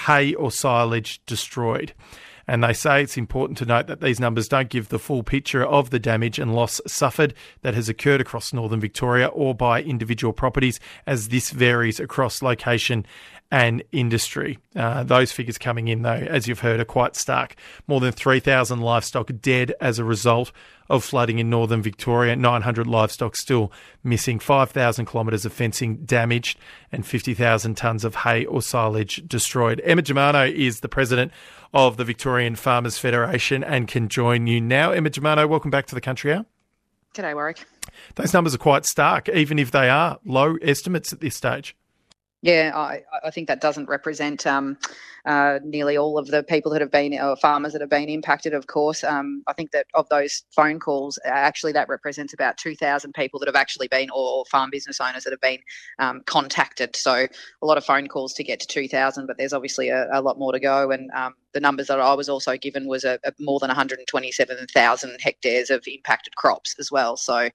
hay 0.06 0.34
or 0.34 0.52
silage 0.52 1.22
destroyed. 1.26 1.94
And 2.48 2.64
they 2.64 2.74
say 2.74 3.02
it's 3.02 3.18
important 3.18 3.58
to 3.60 3.66
note 3.66 3.88
that 3.88 4.02
these 4.02 4.20
numbers 4.20 4.48
don't 4.48 4.70
give 4.70 4.90
the 4.90 5.00
full 5.00 5.24
picture 5.24 5.64
of 5.64 5.90
the 5.90 6.00
damage 6.00 6.40
and 6.40 6.54
loss 6.54 6.82
suffered 6.88 7.34
that 7.62 7.76
has 7.76 7.88
occurred 7.88 8.20
across 8.20 8.52
northern 8.52 8.80
Victoria 8.80 9.28
or 9.28 9.54
by 9.56 9.82
individual 9.82 10.34
properties, 10.34 10.80
as 11.06 11.30
this 11.30 11.52
varies 11.52 12.00
across 12.00 12.42
location 12.42 13.06
and 13.52 13.84
industry. 13.92 14.58
Uh, 14.76 15.04
those 15.04 15.32
figures 15.32 15.58
coming 15.58 15.88
in, 15.90 16.02
though, 16.02 16.12
as 16.12 16.48
you've 16.48 16.60
heard, 16.60 16.80
are 16.80 16.86
quite 16.86 17.16
stark. 17.16 17.56
More 17.88 18.00
than 18.00 18.12
3,000 18.12 18.80
livestock 18.80 19.30
dead 19.42 19.74
as 19.80 20.00
a 20.00 20.06
result 20.06 20.52
of 20.92 21.04
flooding 21.04 21.40
in 21.40 21.50
northern 21.50 21.82
Victoria, 21.82 22.36
900 22.36 22.86
livestock 22.86 23.36
still 23.36 23.72
missing, 24.04 24.40
5,000 24.40 25.06
kilometres 25.06 25.46
of 25.46 25.54
fencing 25.54 26.04
damaged, 26.06 26.60
and 26.92 27.06
50,000 27.06 27.76
tonnes 27.76 28.04
of 28.04 28.16
hay 28.16 28.46
or 28.46 28.62
silage 28.62 29.24
destroyed. 29.28 29.82
Emma 29.86 30.02
Germano 30.02 30.46
is 30.46 30.82
the 30.82 30.90
president 30.90 31.32
of 31.74 31.96
the 31.96 32.04
Victorian 32.04 32.56
Farmers 32.56 32.98
Federation 32.98 33.64
and 33.64 33.88
can 33.88 34.10
join 34.10 34.48
you 34.48 34.60
now. 34.60 34.92
Emma 34.92 35.10
Germano, 35.10 35.48
welcome 35.48 35.72
back 35.72 35.88
to 35.88 35.96
the 35.96 36.02
Country 36.02 36.34
Hour. 36.34 36.46
G'day, 37.14 37.34
Warwick. 37.34 37.66
Those 38.16 38.34
numbers 38.34 38.54
are 38.54 38.60
quite 38.60 38.86
stark, 38.86 39.30
even 39.30 39.60
if 39.60 39.72
they 39.72 39.90
are 39.90 40.20
low 40.26 40.58
estimates 40.62 41.14
at 41.14 41.22
this 41.22 41.36
stage. 41.36 41.76
Yeah, 42.44 42.72
I, 42.74 43.04
I 43.24 43.30
think 43.30 43.48
that 43.50 43.62
doesn't 43.62 43.88
represent 43.88 44.48
um, 44.48 44.76
uh, 45.26 45.60
nearly 45.64 45.96
all 45.96 46.18
of 46.18 46.26
the 46.26 46.42
people 46.42 46.72
that 46.72 46.82
have 46.82 46.90
been, 46.90 47.14
or 47.14 47.36
farmers 47.36 47.74
that 47.74 47.82
have 47.82 47.90
been 47.90 48.10
impacted, 48.10 48.56
of 48.56 48.66
course. 48.66 49.04
Um, 49.04 49.44
I 49.46 49.54
think 49.54 49.70
that 49.72 49.86
of 49.94 50.10
those 50.10 50.44
phone 50.56 50.80
calls, 50.80 51.20
actually, 51.24 51.72
that 51.74 51.88
represents 51.88 52.34
about 52.34 52.58
2,000 52.58 53.14
people 53.14 53.40
that 53.40 53.48
have 53.48 53.56
actually 53.56 53.88
been, 53.90 54.10
or, 54.10 54.44
farm 54.46 54.72
business 54.72 55.00
owners 55.00 55.24
that 55.24 55.32
have 55.32 55.42
been 55.42 55.60
um, 56.00 56.22
contacted. 56.26 56.96
So 56.96 57.28
a 57.62 57.66
lot 57.66 57.78
of 57.78 57.86
phone 57.86 58.08
calls 58.08 58.34
to 58.34 58.44
get 58.44 58.60
to 58.62 58.68
2,000, 58.68 59.28
but 59.28 59.38
there's 59.38 59.54
obviously 59.54 59.90
a, 59.90 60.08
a, 60.12 60.20
lot 60.22 60.40
more 60.40 60.52
to 60.52 60.60
go. 60.60 60.90
And 60.90 61.12
um, 61.12 61.36
the 61.54 61.60
numbers 61.60 61.88
that 61.88 62.00
I 62.00 62.14
was 62.16 62.28
also 62.28 62.58
given 62.58 62.88
was 62.88 63.04
a, 63.04 63.20
a 63.24 63.34
more 63.40 63.60
than 63.60 63.68
127,000 63.68 65.18
hectares 65.22 65.70
of 65.70 65.84
impacted 65.86 66.36
crops 66.38 66.76
as 66.80 66.92
well. 66.92 67.18
So 67.18 67.50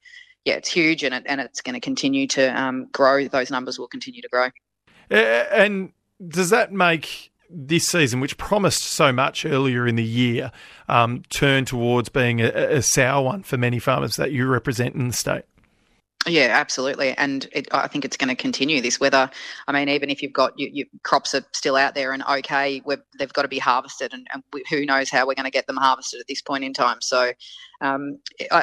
yeah, 0.45 0.55
it's 0.55 0.71
huge, 0.71 1.03
and 1.03 1.13
it, 1.13 1.25
and 1.27 1.41
it's 1.41 1.61
going 1.61 1.75
to 1.75 1.81
continue 1.81 2.29
to 2.29 2.47
um, 2.61 2.87
grow. 2.93 3.27
Those 3.27 3.51
numbers 3.51 3.81
will 3.81 3.89
continue 3.89 4.23
to 4.23 4.29
grow. 4.29 4.49
And 5.11 5.93
does 6.27 6.51
that 6.51 6.73
make 6.73 7.31
this 7.49 7.87
season, 7.87 8.21
which 8.21 8.37
promised 8.39 8.83
so 8.83 9.13
much 9.13 9.45
earlier 9.45 9.87
in 9.87 9.97
the 9.97 10.05
year, 10.05 10.51
um, 10.89 11.23
turn 11.31 11.65
towards 11.65 12.09
being 12.09 12.41
a, 12.41 12.49
a 12.49 12.83
sour 12.83 13.23
one 13.23 13.43
for 13.43 13.57
many 13.57 13.79
farmers 13.79 14.15
that 14.17 14.33
you 14.33 14.47
represent 14.47 14.95
in 14.95 15.09
the 15.09 15.15
state? 15.15 15.45
Yeah, 16.29 16.49
absolutely, 16.51 17.13
and 17.13 17.49
it, 17.53 17.69
I 17.73 17.87
think 17.87 18.05
it's 18.05 18.17
going 18.17 18.31
to 18.31 18.35
continue 18.35 18.81
this 18.81 18.99
weather. 18.99 19.31
I 19.69 19.73
mean, 19.73 19.89
even 19.89 20.11
if 20.11 20.23
you've 20.23 20.33
got 20.33 20.59
your, 20.59 20.87
crops 21.05 21.35
are 21.35 21.45
still 21.53 21.77
out 21.77 21.95
there 21.95 22.13
and 22.13 22.25
okay, 22.25 22.83
they've 23.17 23.33
got 23.33 23.43
to 23.43 23.49
be 23.49 23.61
harvested, 23.61 24.13
and, 24.13 24.27
and 24.33 24.43
who 24.69 24.85
knows 24.85 25.09
how 25.09 25.25
we're 25.25 25.35
going 25.35 25.45
to 25.45 25.53
get 25.53 25.69
them 25.69 25.77
harvested 25.77 26.19
at 26.19 26.27
this 26.27 26.43
point 26.43 26.65
in 26.65 26.73
time. 26.73 26.99
So 27.01 27.33
um, 27.81 28.19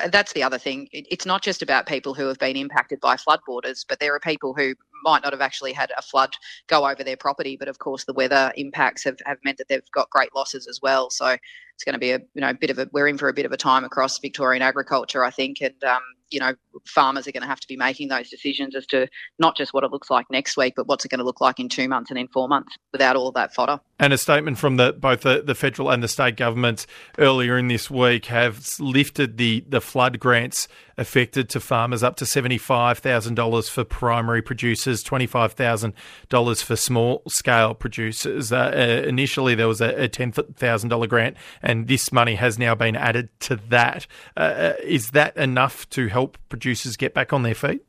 that's 0.09 0.33
the 0.33 0.43
other 0.43 0.57
thing. 0.57 0.87
It, 0.91 1.07
it's 1.09 1.25
not 1.25 1.41
just 1.41 1.61
about 1.61 1.87
people 1.87 2.13
who 2.13 2.27
have 2.27 2.39
been 2.39 2.55
impacted 2.55 2.99
by 2.99 3.17
flood 3.17 3.39
borders, 3.45 3.85
but 3.87 3.99
there 3.99 4.13
are 4.15 4.19
people 4.19 4.53
who 4.53 4.73
might 5.03 5.23
not 5.23 5.33
have 5.33 5.41
actually 5.41 5.73
had 5.73 5.91
a 5.97 6.01
flood 6.01 6.33
go 6.67 6.89
over 6.89 7.03
their 7.03 7.17
property, 7.17 7.57
but 7.57 7.67
of 7.67 7.79
course 7.79 8.05
the 8.05 8.13
weather 8.13 8.51
impacts 8.55 9.03
have, 9.03 9.17
have 9.25 9.37
meant 9.43 9.57
that 9.57 9.67
they've 9.67 9.81
got 9.93 10.09
great 10.09 10.33
losses 10.33 10.67
as 10.67 10.79
well. 10.81 11.09
So 11.09 11.35
it's 11.75 11.83
going 11.83 11.93
to 11.93 11.99
be 11.99 12.11
a 12.11 12.19
you 12.33 12.41
know 12.41 12.53
bit 12.53 12.69
of 12.69 12.79
a 12.79 12.87
we're 12.91 13.07
in 13.07 13.17
for 13.17 13.29
a 13.29 13.33
bit 13.33 13.45
of 13.45 13.51
a 13.51 13.57
time 13.57 13.83
across 13.83 14.19
Victorian 14.19 14.61
agriculture, 14.61 15.23
I 15.23 15.31
think, 15.31 15.61
and 15.61 15.83
um, 15.83 16.01
you 16.29 16.39
know 16.39 16.53
farmers 16.87 17.27
are 17.27 17.31
going 17.31 17.41
to 17.41 17.47
have 17.47 17.59
to 17.59 17.67
be 17.67 17.75
making 17.75 18.09
those 18.09 18.29
decisions 18.29 18.75
as 18.75 18.85
to 18.87 19.07
not 19.39 19.57
just 19.57 19.73
what 19.73 19.83
it 19.83 19.91
looks 19.91 20.09
like 20.09 20.25
next 20.29 20.55
week, 20.57 20.73
but 20.75 20.87
what's 20.87 21.05
it 21.05 21.09
going 21.09 21.19
to 21.19 21.25
look 21.25 21.41
like 21.41 21.59
in 21.59 21.69
two 21.69 21.87
months 21.87 22.09
and 22.09 22.19
in 22.19 22.27
four 22.27 22.47
months 22.47 22.75
without 22.91 23.15
all 23.15 23.31
that 23.31 23.53
fodder. 23.53 23.79
And 24.03 24.11
a 24.11 24.17
statement 24.17 24.57
from 24.57 24.75
the, 24.75 24.91
both 24.91 25.21
the, 25.21 25.41
the 25.41 25.55
federal 25.55 25.89
and 25.89 26.03
the 26.03 26.09
state 26.09 26.35
governments 26.35 26.85
earlier 27.17 27.57
in 27.57 27.69
this 27.69 27.89
week 27.89 28.25
have 28.25 28.61
lifted 28.77 29.37
the, 29.37 29.63
the 29.65 29.79
flood 29.79 30.19
grants 30.19 30.67
affected 30.97 31.47
to 31.51 31.61
farmers 31.61 32.03
up 32.03 32.17
to 32.17 32.25
$75,000 32.25 33.69
for 33.69 33.85
primary 33.85 34.41
producers, 34.41 35.05
$25,000 35.05 36.63
for 36.63 36.75
small 36.75 37.21
scale 37.29 37.73
producers. 37.73 38.51
Uh, 38.51 38.73
uh, 38.75 39.07
initially, 39.07 39.55
there 39.55 39.69
was 39.69 39.79
a, 39.79 40.03
a 40.03 40.09
$10,000 40.09 41.07
grant, 41.07 41.37
and 41.61 41.87
this 41.87 42.11
money 42.11 42.35
has 42.35 42.59
now 42.59 42.75
been 42.75 42.97
added 42.97 43.29
to 43.39 43.55
that. 43.55 44.05
Uh, 44.35 44.39
uh, 44.41 44.73
is 44.83 45.11
that 45.11 45.37
enough 45.37 45.89
to 45.91 46.07
help 46.07 46.37
producers 46.49 46.97
get 46.97 47.13
back 47.13 47.31
on 47.31 47.43
their 47.43 47.55
feet? 47.55 47.81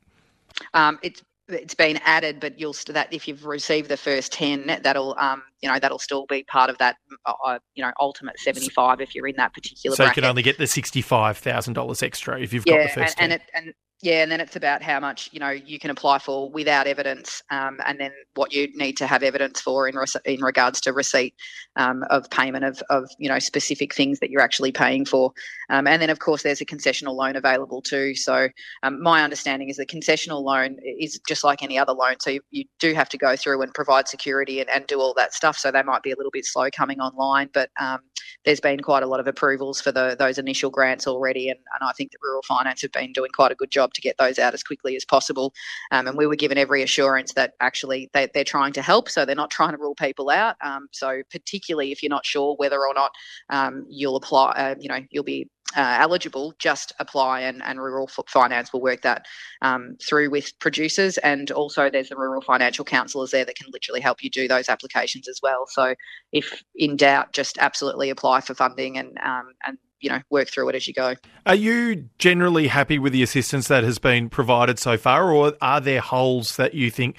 Um, 0.73 0.97
it's 1.03 1.21
it's 1.47 1.75
been 1.75 1.97
added, 2.03 2.39
but 2.39 2.59
you'll 2.59 2.73
still 2.73 2.93
that 2.93 3.13
if 3.13 3.27
you've 3.27 3.45
received 3.45 3.89
the 3.89 3.97
first 3.97 4.31
ten, 4.31 4.79
that'll 4.81 5.15
um, 5.19 5.43
you 5.61 5.69
know 5.69 5.79
that'll 5.79 5.99
still 5.99 6.25
be 6.27 6.43
part 6.43 6.69
of 6.69 6.77
that 6.79 6.97
uh, 7.25 7.33
uh 7.45 7.59
you 7.75 7.83
know 7.83 7.91
ultimate 7.99 8.39
seventy 8.39 8.69
five 8.69 9.01
if 9.01 9.13
you're 9.13 9.27
in 9.27 9.35
that 9.37 9.53
particular. 9.53 9.95
So 9.95 10.03
bracket. 10.03 10.17
you 10.17 10.21
can 10.21 10.29
only 10.29 10.41
get 10.41 10.57
the 10.57 10.67
sixty 10.67 11.01
five 11.01 11.37
thousand 11.37 11.73
dollars 11.73 12.01
extra 12.01 12.39
if 12.39 12.53
you've 12.53 12.65
yeah, 12.65 12.77
got 12.77 12.83
the 12.83 13.01
first 13.01 13.19
and, 13.19 13.31
10. 13.31 13.31
And, 13.31 13.33
it, 13.33 13.41
and 13.53 13.73
yeah, 14.01 14.21
and 14.21 14.31
then 14.31 14.41
it's 14.41 14.57
about 14.57 14.83
how 14.83 14.99
much 14.99 15.29
you 15.31 15.39
know 15.39 15.49
you 15.49 15.79
can 15.79 15.89
apply 15.89 16.19
for 16.19 16.49
without 16.51 16.85
evidence, 16.85 17.41
um, 17.49 17.79
and 17.85 17.97
then 17.99 18.11
what 18.35 18.53
you 18.53 18.67
need 18.75 18.97
to 18.97 19.07
have 19.07 19.23
evidence 19.23 19.61
for 19.61 19.87
in 19.87 19.95
in 20.25 20.41
regards 20.41 20.81
to 20.81 20.91
receipt 20.91 21.33
um, 21.77 22.03
of 22.09 22.29
payment 22.29 22.65
of, 22.65 22.83
of 22.89 23.09
you 23.19 23.29
know 23.29 23.39
specific 23.39 23.95
things 23.95 24.19
that 24.19 24.29
you're 24.29 24.41
actually 24.41 24.73
paying 24.73 25.05
for, 25.05 25.31
um, 25.69 25.87
and 25.87 26.01
then 26.01 26.09
of 26.09 26.19
course 26.19 26.43
there's 26.43 26.59
a 26.59 26.65
concessional 26.65 27.15
loan 27.15 27.37
available 27.37 27.81
too. 27.81 28.13
So 28.15 28.49
um, 28.83 29.01
my 29.01 29.23
understanding 29.23 29.69
is 29.69 29.77
the 29.77 29.85
concessional 29.85 30.43
loan 30.43 30.77
is 30.83 31.19
just 31.25 31.45
like 31.45 31.63
any 31.63 31.79
other 31.79 31.93
loan, 31.93 32.15
so 32.19 32.31
you, 32.31 32.41
you 32.51 32.65
do 32.79 32.93
have 32.93 33.07
to 33.09 33.17
go 33.17 33.37
through 33.37 33.61
and 33.61 33.73
provide 33.73 34.09
security 34.09 34.59
and, 34.59 34.69
and 34.69 34.85
do 34.87 34.99
all 34.99 35.13
that 35.15 35.33
stuff. 35.33 35.57
So 35.57 35.71
they 35.71 35.83
might 35.83 36.03
be 36.03 36.11
a 36.11 36.17
little 36.17 36.31
bit 36.31 36.45
slow 36.45 36.69
coming 36.69 36.99
online, 36.99 37.49
but 37.53 37.69
um, 37.79 37.99
there's 38.45 38.59
been 38.59 38.79
quite 38.79 39.03
a 39.03 39.07
lot 39.07 39.19
of 39.19 39.27
approvals 39.27 39.81
for 39.81 39.91
the, 39.91 40.15
those 40.17 40.37
initial 40.37 40.69
grants 40.69 41.07
already, 41.07 41.49
and, 41.49 41.59
and 41.79 41.89
I 41.89 41.91
think 41.93 42.11
that 42.11 42.19
Rural 42.21 42.43
Finance 42.43 42.81
have 42.83 42.91
been 42.91 43.13
doing 43.13 43.31
quite 43.33 43.51
a 43.51 43.55
good 43.55 43.71
job 43.71 43.93
to 43.93 44.01
get 44.01 44.17
those 44.17 44.39
out 44.39 44.53
as 44.53 44.63
quickly 44.63 44.95
as 44.95 45.05
possible. 45.05 45.53
Um, 45.91 46.07
and 46.07 46.17
we 46.17 46.27
were 46.27 46.35
given 46.35 46.57
every 46.57 46.83
assurance 46.83 47.33
that 47.33 47.53
actually 47.59 48.09
they, 48.13 48.29
they're 48.33 48.43
trying 48.43 48.73
to 48.73 48.81
help, 48.81 49.09
so 49.09 49.25
they're 49.25 49.35
not 49.35 49.51
trying 49.51 49.71
to 49.71 49.77
rule 49.77 49.95
people 49.95 50.29
out. 50.29 50.55
Um, 50.61 50.87
so 50.91 51.21
particularly 51.31 51.91
if 51.91 52.03
you're 52.03 52.09
not 52.09 52.25
sure 52.25 52.55
whether 52.57 52.79
or 52.79 52.93
not 52.93 53.11
um, 53.49 53.85
you'll 53.89 54.15
apply, 54.15 54.51
uh, 54.51 54.75
you 54.79 54.89
know, 54.89 54.99
you'll 55.09 55.23
be 55.23 55.49
uh, 55.75 55.97
eligible, 55.99 56.53
just 56.59 56.93
apply 56.99 57.41
and, 57.41 57.61
and 57.63 57.81
Rural 57.81 58.07
Finance 58.27 58.71
will 58.71 58.81
work 58.81 59.01
that 59.01 59.25
um, 59.61 59.97
through 60.05 60.29
with 60.29 60.57
producers. 60.59 61.17
And 61.17 61.51
also, 61.51 61.89
there's 61.89 62.09
the 62.09 62.15
Rural 62.15 62.41
Financial 62.41 62.85
Counsellors 62.85 63.31
there 63.31 63.45
that 63.45 63.55
can 63.55 63.67
literally 63.73 63.99
help 63.99 64.23
you 64.23 64.29
do 64.29 64.47
those 64.47 64.69
applications 64.69 65.27
as 65.27 65.39
well. 65.41 65.65
So, 65.67 65.95
if 66.31 66.63
in 66.75 66.95
doubt, 66.95 67.33
just 67.33 67.57
absolutely 67.57 68.09
apply 68.09 68.41
for 68.41 68.53
funding 68.53 68.97
and 68.97 69.17
um, 69.23 69.53
and 69.65 69.77
you 69.99 70.09
know 70.09 70.21
work 70.29 70.47
through 70.49 70.69
it 70.69 70.75
as 70.75 70.87
you 70.87 70.93
go. 70.93 71.15
Are 71.45 71.55
you 71.55 72.09
generally 72.19 72.67
happy 72.67 72.99
with 72.99 73.11
the 73.11 73.23
assistance 73.23 73.67
that 73.67 73.83
has 73.83 73.97
been 73.97 74.29
provided 74.29 74.79
so 74.79 74.97
far, 74.97 75.31
or 75.31 75.53
are 75.61 75.81
there 75.81 76.01
holes 76.01 76.57
that 76.57 76.73
you 76.73 76.91
think 76.91 77.17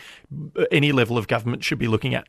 any 0.71 0.93
level 0.93 1.19
of 1.19 1.29
government 1.29 1.65
should 1.65 1.79
be 1.79 1.89
looking 1.89 2.15
at? 2.15 2.27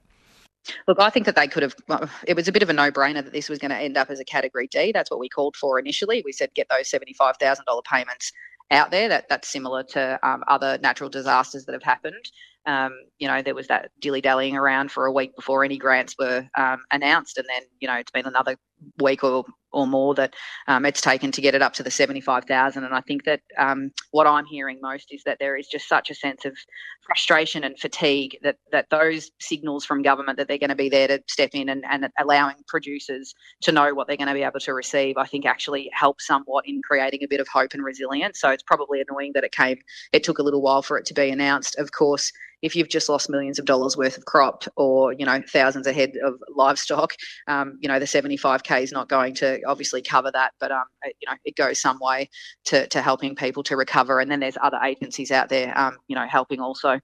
Look, 0.87 0.99
I 0.99 1.09
think 1.09 1.25
that 1.25 1.35
they 1.35 1.47
could 1.47 1.63
have. 1.63 1.75
Well, 1.87 2.09
it 2.27 2.35
was 2.35 2.47
a 2.47 2.51
bit 2.51 2.63
of 2.63 2.69
a 2.69 2.73
no-brainer 2.73 3.23
that 3.23 3.33
this 3.33 3.49
was 3.49 3.59
going 3.59 3.71
to 3.71 3.77
end 3.77 3.97
up 3.97 4.09
as 4.09 4.19
a 4.19 4.25
Category 4.25 4.67
D. 4.67 4.91
That's 4.91 5.11
what 5.11 5.19
we 5.19 5.29
called 5.29 5.55
for 5.55 5.79
initially. 5.79 6.21
We 6.25 6.31
said 6.31 6.53
get 6.55 6.67
those 6.69 6.89
seventy-five 6.89 7.37
thousand 7.37 7.65
dollar 7.65 7.81
payments 7.83 8.31
out 8.71 8.91
there. 8.91 9.09
That 9.09 9.29
that's 9.29 9.47
similar 9.47 9.83
to 9.83 10.19
um, 10.23 10.43
other 10.47 10.77
natural 10.81 11.09
disasters 11.09 11.65
that 11.65 11.73
have 11.73 11.83
happened. 11.83 12.31
Um, 12.65 12.91
you 13.17 13.27
know, 13.27 13.41
there 13.41 13.55
was 13.55 13.67
that 13.67 13.91
dilly 14.01 14.19
dallying 14.21 14.57
around 14.57 14.91
for 14.91 15.05
a 15.05 15.11
week 15.11 15.35
before 15.35 15.63
any 15.63 15.77
grants 15.77 16.15
were 16.19 16.45
um, 16.57 16.79
announced, 16.91 17.37
and 17.37 17.47
then 17.49 17.63
you 17.79 17.87
know 17.87 17.95
it's 17.95 18.11
been 18.11 18.25
another 18.25 18.55
week 19.01 19.23
or 19.23 19.45
or 19.77 19.85
more 19.85 20.15
that 20.15 20.35
um, 20.67 20.85
it's 20.85 21.01
taken 21.01 21.31
to 21.31 21.39
get 21.39 21.53
it 21.53 21.61
up 21.61 21.71
to 21.71 21.83
the 21.83 21.91
75,000. 21.91 22.83
And 22.83 22.95
I 22.95 23.01
think 23.01 23.25
that 23.25 23.41
um, 23.59 23.91
what 24.09 24.25
I'm 24.25 24.45
hearing 24.45 24.79
most 24.81 25.09
is 25.11 25.21
that 25.25 25.37
there 25.39 25.55
is 25.55 25.67
just 25.67 25.87
such 25.87 26.09
a 26.09 26.15
sense 26.15 26.45
of 26.45 26.57
frustration 27.05 27.63
and 27.63 27.77
fatigue 27.77 28.37
that, 28.41 28.57
that 28.71 28.89
those 28.89 29.29
signals 29.39 29.85
from 29.85 30.01
government 30.01 30.39
that 30.39 30.47
they're 30.47 30.57
going 30.57 30.71
to 30.71 30.75
be 30.75 30.89
there 30.89 31.07
to 31.07 31.21
step 31.29 31.51
in 31.53 31.69
and, 31.69 31.83
and 31.91 32.09
allowing 32.19 32.55
producers 32.67 33.35
to 33.61 33.71
know 33.71 33.93
what 33.93 34.07
they're 34.07 34.17
going 34.17 34.27
to 34.27 34.33
be 34.33 34.41
able 34.41 34.59
to 34.59 34.73
receive, 34.73 35.15
I 35.15 35.27
think 35.27 35.45
actually 35.45 35.91
helps 35.93 36.25
somewhat 36.25 36.67
in 36.67 36.81
creating 36.81 37.19
a 37.23 37.27
bit 37.27 37.39
of 37.39 37.47
hope 37.47 37.75
and 37.75 37.83
resilience. 37.83 38.41
So 38.41 38.49
it's 38.49 38.63
probably 38.63 38.99
annoying 39.07 39.33
that 39.35 39.43
it 39.43 39.51
came, 39.51 39.77
it 40.11 40.23
took 40.23 40.39
a 40.39 40.43
little 40.43 40.63
while 40.63 40.81
for 40.81 40.97
it 40.97 41.05
to 41.05 41.13
be 41.13 41.29
announced. 41.29 41.77
Of 41.77 41.91
course, 41.91 42.31
if 42.61 42.75
you've 42.75 42.89
just 42.89 43.09
lost 43.09 43.29
millions 43.29 43.59
of 43.59 43.65
dollars 43.65 43.95
worth 43.97 44.17
of 44.17 44.25
crop 44.25 44.63
or 44.75 45.13
you 45.13 45.25
know 45.25 45.41
thousands 45.51 45.87
ahead 45.87 46.13
of 46.23 46.35
livestock, 46.55 47.13
um, 47.47 47.77
you 47.79 47.87
know 47.87 47.99
the 47.99 48.05
75k 48.05 48.81
is 48.81 48.91
not 48.91 49.09
going 49.09 49.33
to 49.35 49.61
obviously 49.67 50.01
cover 50.01 50.31
that, 50.31 50.53
but 50.59 50.71
um, 50.71 50.85
it, 51.03 51.15
you 51.21 51.29
know 51.29 51.37
it 51.45 51.55
goes 51.55 51.79
some 51.79 51.99
way 52.01 52.29
to, 52.65 52.87
to 52.87 53.01
helping 53.01 53.35
people 53.35 53.63
to 53.63 53.75
recover. 53.75 54.19
And 54.19 54.29
then 54.29 54.39
there's 54.39 54.57
other 54.61 54.79
agencies 54.83 55.31
out 55.31 55.49
there, 55.49 55.77
um, 55.77 55.97
you 56.07 56.15
know, 56.15 56.27
helping 56.27 56.59
also. 56.59 56.99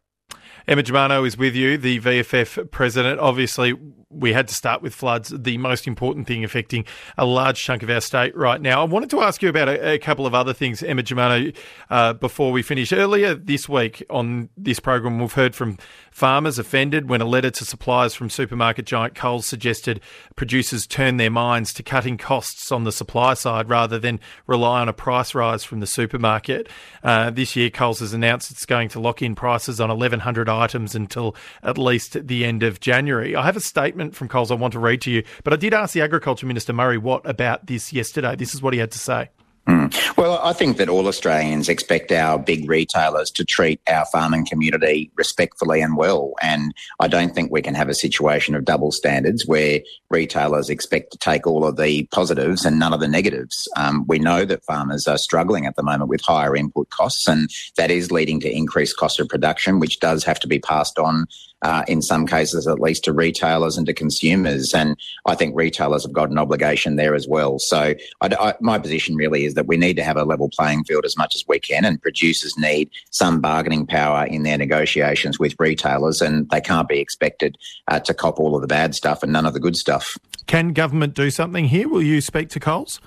Emma 0.68 0.84
Germano 0.84 1.26
is 1.26 1.38
with 1.38 1.56
you, 1.56 1.78
the 1.78 2.00
VFF 2.00 2.72
president. 2.72 3.20
Obviously, 3.20 3.74
we 4.10 4.34
had 4.34 4.48
to 4.48 4.54
start 4.54 4.82
with 4.82 4.94
floods, 4.94 5.34
the 5.36 5.58
most 5.58 5.88
important 5.88 6.28
thing 6.28 6.44
affecting 6.44 6.86
a 7.18 7.26
large 7.26 7.62
chunk 7.62 7.84
of 7.84 7.90
our 7.90 8.02
state 8.02 8.36
right 8.36 8.62
now. 8.62 8.82
I 8.82 8.86
wanted 8.86 9.10
to 9.12 9.22
ask 9.22 9.42
you 9.42 9.50
about 9.50 9.68
a, 9.68 9.94
a 9.94 9.98
couple 9.98 10.26
of 10.26 10.34
other 10.34 10.54
things, 10.54 10.84
Emma 10.84 11.04
Germano, 11.04 11.52
uh, 11.90 12.14
before 12.14 12.52
we 12.52 12.62
finish. 12.62 12.94
Earlier 12.94 13.36
this 13.36 13.68
week 13.68 14.04
on 14.10 14.50
this 14.56 14.80
program, 14.80 15.20
we've 15.20 15.34
heard 15.34 15.56
from 15.56 15.78
farmers 16.12 16.60
offended 16.60 17.10
when 17.10 17.22
a 17.22 17.26
letter 17.26 17.50
to 17.50 17.66
suppliers 17.66 18.14
from 18.14 18.30
supermarket 18.30 18.86
giant 18.86 19.16
Coles 19.16 19.48
suggested 19.48 20.00
producers 20.36 20.86
turn 20.86 21.18
their 21.18 21.32
minds 21.32 21.74
to 21.74 21.84
cutting 21.84 22.18
costs 22.18 22.72
on 22.72 22.84
the 22.84 22.92
supply 22.92 23.34
side 23.34 23.68
rather 23.68 23.98
than 23.98 24.20
rely 24.46 24.82
on 24.82 24.88
a 24.88 24.94
price 24.94 25.34
rise 25.34 25.64
from 25.64 25.80
the 25.80 25.88
supermarket. 25.88 26.70
Uh, 27.04 27.32
this 27.32 27.56
year, 27.56 27.70
Coles 27.70 28.00
has 28.00 28.14
announced 28.14 28.52
it's 28.52 28.66
going 28.66 28.90
to 28.90 29.00
lock 29.00 29.22
in 29.22 29.34
prices 29.34 29.82
on 29.82 29.90
1,100 30.24 30.50
items 30.50 30.96
until 30.96 31.36
at 31.62 31.78
least 31.78 32.28
the 32.28 32.46
end 32.46 32.64
of 32.64 32.80
January. 32.80 33.36
I 33.36 33.46
have 33.46 33.58
a 33.58 33.62
statement 33.62 34.16
from 34.16 34.28
Coles 34.28 34.52
I 34.52 34.56
want 34.56 34.74
to 34.74 34.80
read 34.80 35.02
to 35.02 35.12
you, 35.12 35.24
but 35.44 35.54
I 35.54 35.58
did 35.58 35.74
ask 35.74 35.94
the 35.94 36.02
Agriculture 36.02 36.46
Minister 36.46 36.74
Murray 36.74 36.98
Watt 36.98 37.22
about 37.26 37.68
this 37.68 37.94
yesterday. 37.94 38.36
This 38.36 38.54
is 38.54 38.62
what 38.62 38.74
he 38.74 38.80
had 38.80 38.92
to 38.92 39.00
say. 39.00 39.30
Mm. 39.68 40.18
Well, 40.18 40.42
I 40.44 40.52
think 40.52 40.76
that 40.78 40.90
all 40.90 41.08
Australians 41.08 41.70
expect 41.70 42.12
our 42.12 42.38
big 42.38 42.70
retailers 42.70 43.32
to 43.32 43.46
treat 43.46 43.80
our 43.88 44.06
farming 44.08 44.46
community 44.46 45.10
respectfully 45.16 45.80
and 45.82 45.96
well. 45.96 46.34
And 46.42 46.74
I 47.00 47.08
don't 47.08 47.34
think 47.34 47.50
we 47.50 47.62
can 47.62 47.74
have 47.74 47.88
a 47.88 47.94
situation 47.94 48.56
of 48.56 48.66
double 48.66 48.92
standards 48.92 49.48
where 49.48 49.80
retailers 50.10 50.70
expect 50.70 51.14
to 51.14 51.18
take 51.18 51.48
all 51.48 51.66
of 51.66 51.78
the 51.78 52.08
positives 52.12 52.66
and 52.66 52.78
none 52.78 52.94
of 52.94 53.00
the 53.00 53.08
negatives. 53.08 53.70
Um, 53.78 54.06
we 54.06 54.20
know 54.20 54.44
that 54.44 54.66
farmers 54.66 55.08
are 55.08 55.18
struggling 55.18 55.66
at 55.66 55.78
the 55.78 55.84
moment 55.84 56.10
with 56.10 56.22
higher 56.22 56.56
input 56.58 56.90
costs, 56.90 57.28
and 57.28 57.50
that 57.78 57.90
is 57.90 58.12
leading 58.12 58.42
to 58.42 58.54
increased 58.54 58.98
cost 58.98 59.20
of 59.22 59.30
production, 59.30 59.80
which 59.80 60.02
does 60.02 60.26
have 60.26 60.40
to 60.42 60.48
be 60.48 60.60
passed 60.60 61.00
on 61.00 61.26
uh, 61.64 61.84
in 61.88 62.02
some 62.02 62.28
cases 62.28 62.68
at 62.68 62.80
least 62.80 63.04
to 63.06 63.14
retailers 63.14 63.78
and 63.78 63.88
to 63.88 63.94
consumers. 63.94 64.74
And 64.74 64.96
I 65.26 65.36
think 65.36 65.56
retailers 65.56 66.04
have 66.04 66.14
got 66.14 66.30
an 66.30 66.38
obligation 66.38 66.96
there 66.96 67.16
as 67.16 67.28
well. 67.28 67.58
So 67.58 67.96
I, 68.22 68.28
I, 68.40 68.54
my 68.62 68.78
position 68.78 69.16
really 69.16 69.46
is 69.46 69.56
that 69.56 69.68
we 69.68 69.78
need 69.78 69.96
to 69.96 70.04
have 70.04 70.18
a 70.18 70.26
level 70.26 70.50
playing 70.50 70.84
field 70.84 71.06
as 71.06 71.18
much 71.18 71.34
as 71.36 71.44
we 71.48 71.60
can, 71.60 71.86
and 71.86 72.02
producers 72.02 72.58
need 72.58 72.90
some 73.10 73.42
bargaining 73.42 73.88
power 73.88 74.26
in 74.26 74.44
their 74.44 74.58
negotiations 74.58 75.40
with 75.40 75.56
retailers, 75.58 76.22
and 76.22 76.50
they 76.50 76.62
can't 76.62 76.88
be 76.88 77.00
expected 77.00 77.58
uh, 77.88 78.00
to 78.02 78.14
cop 78.14 78.40
all 78.40 78.56
of 78.56 78.62
the 78.62 78.68
bad 78.68 78.94
stuff 78.94 79.24
and 79.24 79.32
none 79.32 79.46
of 79.46 79.54
the 79.54 79.60
good 79.60 79.76
stuff. 79.76 80.18
Can 80.46 80.74
government 80.74 81.14
do 81.14 81.32
something 81.32 81.66
here? 81.66 81.88
Will 81.88 82.04
you 82.04 82.22
speak 82.22 82.50
to 82.50 82.60
Coles? 82.60 83.00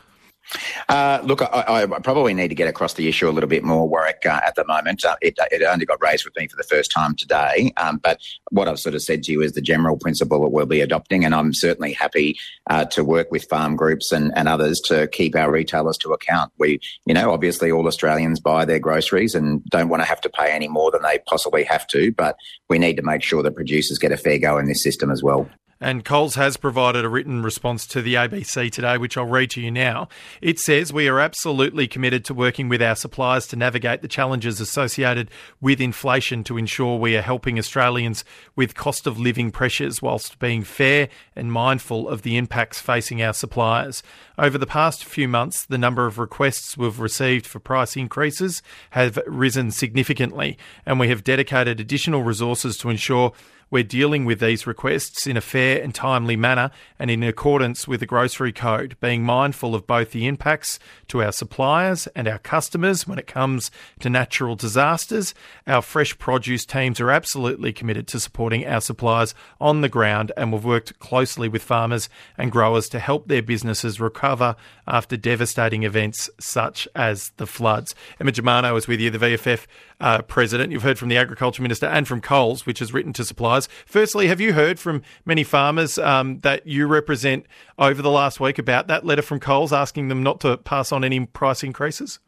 Uh, 0.88 1.20
look, 1.24 1.42
I, 1.42 1.82
I, 1.82 1.86
probably 2.00 2.32
need 2.32 2.48
to 2.48 2.54
get 2.54 2.68
across 2.68 2.94
the 2.94 3.08
issue 3.08 3.28
a 3.28 3.32
little 3.32 3.48
bit 3.48 3.64
more, 3.64 3.88
Warwick, 3.88 4.24
uh, 4.24 4.40
at 4.46 4.54
the 4.54 4.64
moment. 4.64 5.04
Uh, 5.04 5.16
it, 5.20 5.36
it, 5.50 5.62
only 5.62 5.84
got 5.84 6.00
raised 6.00 6.24
with 6.24 6.36
me 6.36 6.46
for 6.46 6.56
the 6.56 6.62
first 6.62 6.92
time 6.92 7.16
today. 7.16 7.72
Um, 7.76 7.98
but 7.98 8.20
what 8.50 8.68
I've 8.68 8.78
sort 8.78 8.94
of 8.94 9.02
said 9.02 9.24
to 9.24 9.32
you 9.32 9.42
is 9.42 9.52
the 9.52 9.60
general 9.60 9.96
principle 9.96 10.40
that 10.42 10.50
we'll 10.50 10.66
be 10.66 10.80
adopting, 10.80 11.24
and 11.24 11.34
I'm 11.34 11.52
certainly 11.52 11.92
happy 11.92 12.38
uh, 12.68 12.84
to 12.86 13.02
work 13.02 13.30
with 13.32 13.48
farm 13.48 13.74
groups 13.74 14.12
and, 14.12 14.32
and 14.36 14.48
others 14.48 14.80
to 14.86 15.08
keep 15.08 15.34
our 15.34 15.50
retailers 15.50 15.98
to 15.98 16.12
account. 16.12 16.52
We, 16.58 16.80
you 17.04 17.14
know, 17.14 17.32
obviously 17.32 17.72
all 17.72 17.86
Australians 17.86 18.38
buy 18.38 18.64
their 18.64 18.78
groceries 18.78 19.34
and 19.34 19.64
don't 19.66 19.88
want 19.88 20.02
to 20.02 20.08
have 20.08 20.20
to 20.20 20.30
pay 20.30 20.52
any 20.52 20.68
more 20.68 20.90
than 20.90 21.02
they 21.02 21.18
possibly 21.26 21.64
have 21.64 21.86
to, 21.88 22.12
but 22.12 22.36
we 22.68 22.78
need 22.78 22.96
to 22.96 23.02
make 23.02 23.22
sure 23.22 23.42
that 23.42 23.56
producers 23.56 23.98
get 23.98 24.12
a 24.12 24.16
fair 24.16 24.38
go 24.38 24.58
in 24.58 24.66
this 24.66 24.82
system 24.82 25.10
as 25.10 25.22
well. 25.22 25.48
And 25.78 26.06
Coles 26.06 26.36
has 26.36 26.56
provided 26.56 27.04
a 27.04 27.08
written 27.08 27.42
response 27.42 27.86
to 27.88 28.00
the 28.00 28.14
ABC 28.14 28.70
today, 28.72 28.96
which 28.96 29.18
I'll 29.18 29.26
read 29.26 29.50
to 29.50 29.60
you 29.60 29.70
now. 29.70 30.08
It 30.40 30.58
says, 30.58 30.90
We 30.90 31.06
are 31.06 31.20
absolutely 31.20 31.86
committed 31.86 32.24
to 32.26 32.34
working 32.34 32.70
with 32.70 32.80
our 32.80 32.96
suppliers 32.96 33.46
to 33.48 33.56
navigate 33.56 34.00
the 34.00 34.08
challenges 34.08 34.58
associated 34.58 35.30
with 35.60 35.78
inflation 35.80 36.44
to 36.44 36.56
ensure 36.56 36.98
we 36.98 37.14
are 37.14 37.22
helping 37.22 37.58
Australians 37.58 38.24
with 38.54 38.74
cost 38.74 39.06
of 39.06 39.18
living 39.18 39.50
pressures 39.50 40.00
whilst 40.00 40.38
being 40.38 40.64
fair 40.64 41.10
and 41.34 41.52
mindful 41.52 42.08
of 42.08 42.22
the 42.22 42.38
impacts 42.38 42.80
facing 42.80 43.22
our 43.22 43.34
suppliers. 43.34 44.02
Over 44.38 44.56
the 44.56 44.66
past 44.66 45.04
few 45.04 45.28
months, 45.28 45.66
the 45.66 45.76
number 45.76 46.06
of 46.06 46.18
requests 46.18 46.78
we've 46.78 47.00
received 47.00 47.46
for 47.46 47.58
price 47.58 47.96
increases 47.96 48.62
have 48.90 49.18
risen 49.26 49.70
significantly, 49.70 50.56
and 50.86 50.98
we 50.98 51.08
have 51.08 51.22
dedicated 51.22 51.80
additional 51.80 52.22
resources 52.22 52.78
to 52.78 52.88
ensure 52.88 53.32
we're 53.70 53.82
dealing 53.82 54.24
with 54.24 54.38
these 54.38 54.66
requests 54.66 55.26
in 55.26 55.36
a 55.36 55.40
fair 55.40 55.82
and 55.82 55.94
timely 55.94 56.36
manner 56.36 56.70
and 56.98 57.10
in 57.10 57.22
accordance 57.22 57.88
with 57.88 58.00
the 58.00 58.06
Grocery 58.06 58.52
Code, 58.52 58.96
being 59.00 59.24
mindful 59.24 59.74
of 59.74 59.86
both 59.86 60.12
the 60.12 60.26
impacts 60.26 60.78
to 61.08 61.22
our 61.22 61.32
suppliers 61.32 62.06
and 62.14 62.28
our 62.28 62.38
customers 62.38 63.06
when 63.06 63.18
it 63.18 63.26
comes 63.26 63.70
to 64.00 64.08
natural 64.08 64.54
disasters. 64.54 65.34
Our 65.66 65.82
fresh 65.82 66.16
produce 66.18 66.64
teams 66.64 67.00
are 67.00 67.10
absolutely 67.10 67.72
committed 67.72 68.06
to 68.08 68.20
supporting 68.20 68.66
our 68.66 68.80
suppliers 68.80 69.34
on 69.60 69.80
the 69.80 69.88
ground 69.88 70.30
and 70.36 70.52
we've 70.52 70.64
worked 70.64 70.98
closely 71.00 71.48
with 71.48 71.62
farmers 71.62 72.08
and 72.38 72.52
growers 72.52 72.88
to 72.90 73.00
help 73.00 73.26
their 73.26 73.42
businesses 73.42 74.00
recover 74.00 74.54
after 74.86 75.16
devastating 75.16 75.82
events 75.82 76.30
such 76.38 76.86
as 76.94 77.32
the 77.36 77.46
floods. 77.46 77.94
Emma 78.20 78.30
Germano 78.30 78.76
is 78.76 78.86
with 78.86 79.00
you, 79.00 79.10
the 79.10 79.18
VFF 79.18 79.66
uh, 80.00 80.22
president. 80.22 80.72
You've 80.72 80.82
heard 80.82 80.98
from 80.98 81.08
the 81.08 81.16
Agriculture 81.16 81.62
Minister 81.62 81.86
and 81.86 82.06
from 82.06 82.20
Coles, 82.20 82.66
which 82.66 82.78
has 82.78 82.92
written 82.92 83.12
to 83.14 83.24
suppliers 83.24 83.55
suppliers. 83.60 83.84
Firstly, 83.86 84.28
have 84.28 84.40
you 84.40 84.52
heard 84.52 84.78
from 84.78 85.02
many 85.24 85.44
farmers 85.44 85.98
um, 85.98 86.40
that 86.40 86.66
you 86.66 86.86
represent 86.86 87.46
over 87.78 88.02
the 88.02 88.10
last 88.10 88.40
week 88.40 88.58
about 88.58 88.86
that 88.88 89.04
letter 89.04 89.22
from 89.22 89.40
Coles 89.40 89.72
asking 89.72 90.08
them 90.08 90.22
not 90.22 90.40
to 90.40 90.56
pass 90.56 90.92
on 90.92 91.04
any 91.04 91.26
price 91.26 91.62
increases? 91.62 92.18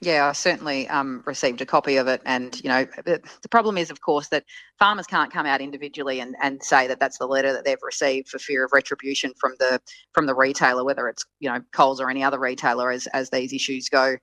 Yeah, 0.00 0.28
I 0.28 0.32
certainly 0.32 0.86
um, 0.90 1.24
received 1.26 1.60
a 1.60 1.66
copy 1.66 1.96
of 1.96 2.06
it. 2.06 2.22
And, 2.24 2.62
you 2.62 2.68
know, 2.68 2.86
the 3.04 3.48
problem 3.50 3.76
is, 3.76 3.90
of 3.90 4.00
course, 4.00 4.28
that 4.28 4.44
farmers 4.78 5.08
can't 5.08 5.32
come 5.32 5.44
out 5.44 5.60
individually 5.60 6.20
and, 6.20 6.36
and 6.40 6.62
say 6.62 6.86
that 6.86 7.00
that's 7.00 7.18
the 7.18 7.26
letter 7.26 7.52
that 7.52 7.64
they've 7.64 7.82
received 7.82 8.28
for 8.28 8.38
fear 8.38 8.64
of 8.64 8.70
retribution 8.72 9.32
from 9.40 9.54
the 9.58 9.80
from 10.12 10.26
the 10.26 10.36
retailer, 10.36 10.84
whether 10.84 11.08
it's, 11.08 11.26
you 11.40 11.50
know, 11.50 11.60
Coles 11.72 12.00
or 12.00 12.10
any 12.10 12.22
other 12.22 12.38
retailer 12.38 12.92
as, 12.92 13.08
as 13.08 13.30
these 13.30 13.52
issues 13.52 13.88
go 13.88 14.16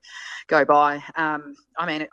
go 0.46 0.64
by. 0.64 1.04
Um, 1.14 1.54
I 1.78 1.84
mean, 1.86 2.08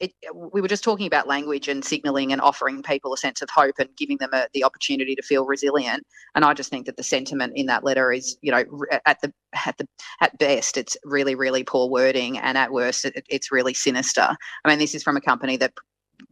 it, 0.00 0.12
we 0.34 0.60
were 0.60 0.68
just 0.68 0.84
talking 0.84 1.06
about 1.06 1.26
language 1.26 1.68
and 1.68 1.84
signalling 1.84 2.32
and 2.32 2.40
offering 2.40 2.82
people 2.82 3.14
a 3.14 3.16
sense 3.16 3.40
of 3.40 3.48
hope 3.50 3.76
and 3.78 3.88
giving 3.96 4.18
them 4.18 4.30
a, 4.32 4.46
the 4.52 4.64
opportunity 4.64 5.14
to 5.14 5.22
feel 5.22 5.46
resilient. 5.46 6.04
And 6.34 6.44
I 6.44 6.54
just 6.54 6.70
think 6.70 6.86
that 6.86 6.96
the 6.96 7.02
sentiment 7.02 7.54
in 7.56 7.66
that 7.66 7.84
letter 7.84 8.12
is, 8.12 8.36
you 8.42 8.52
know, 8.52 8.64
at 9.06 9.20
the 9.22 9.32
at 9.64 9.78
the 9.78 9.88
at 10.20 10.36
best, 10.38 10.76
it's 10.76 10.96
really 11.04 11.34
really 11.34 11.64
poor 11.64 11.88
wording, 11.88 12.38
and 12.38 12.58
at 12.58 12.72
worst, 12.72 13.04
it, 13.04 13.24
it's 13.28 13.52
really 13.52 13.74
sinister. 13.74 14.36
I 14.64 14.68
mean, 14.68 14.78
this 14.78 14.94
is 14.94 15.02
from 15.02 15.16
a 15.16 15.20
company 15.20 15.56
that 15.58 15.72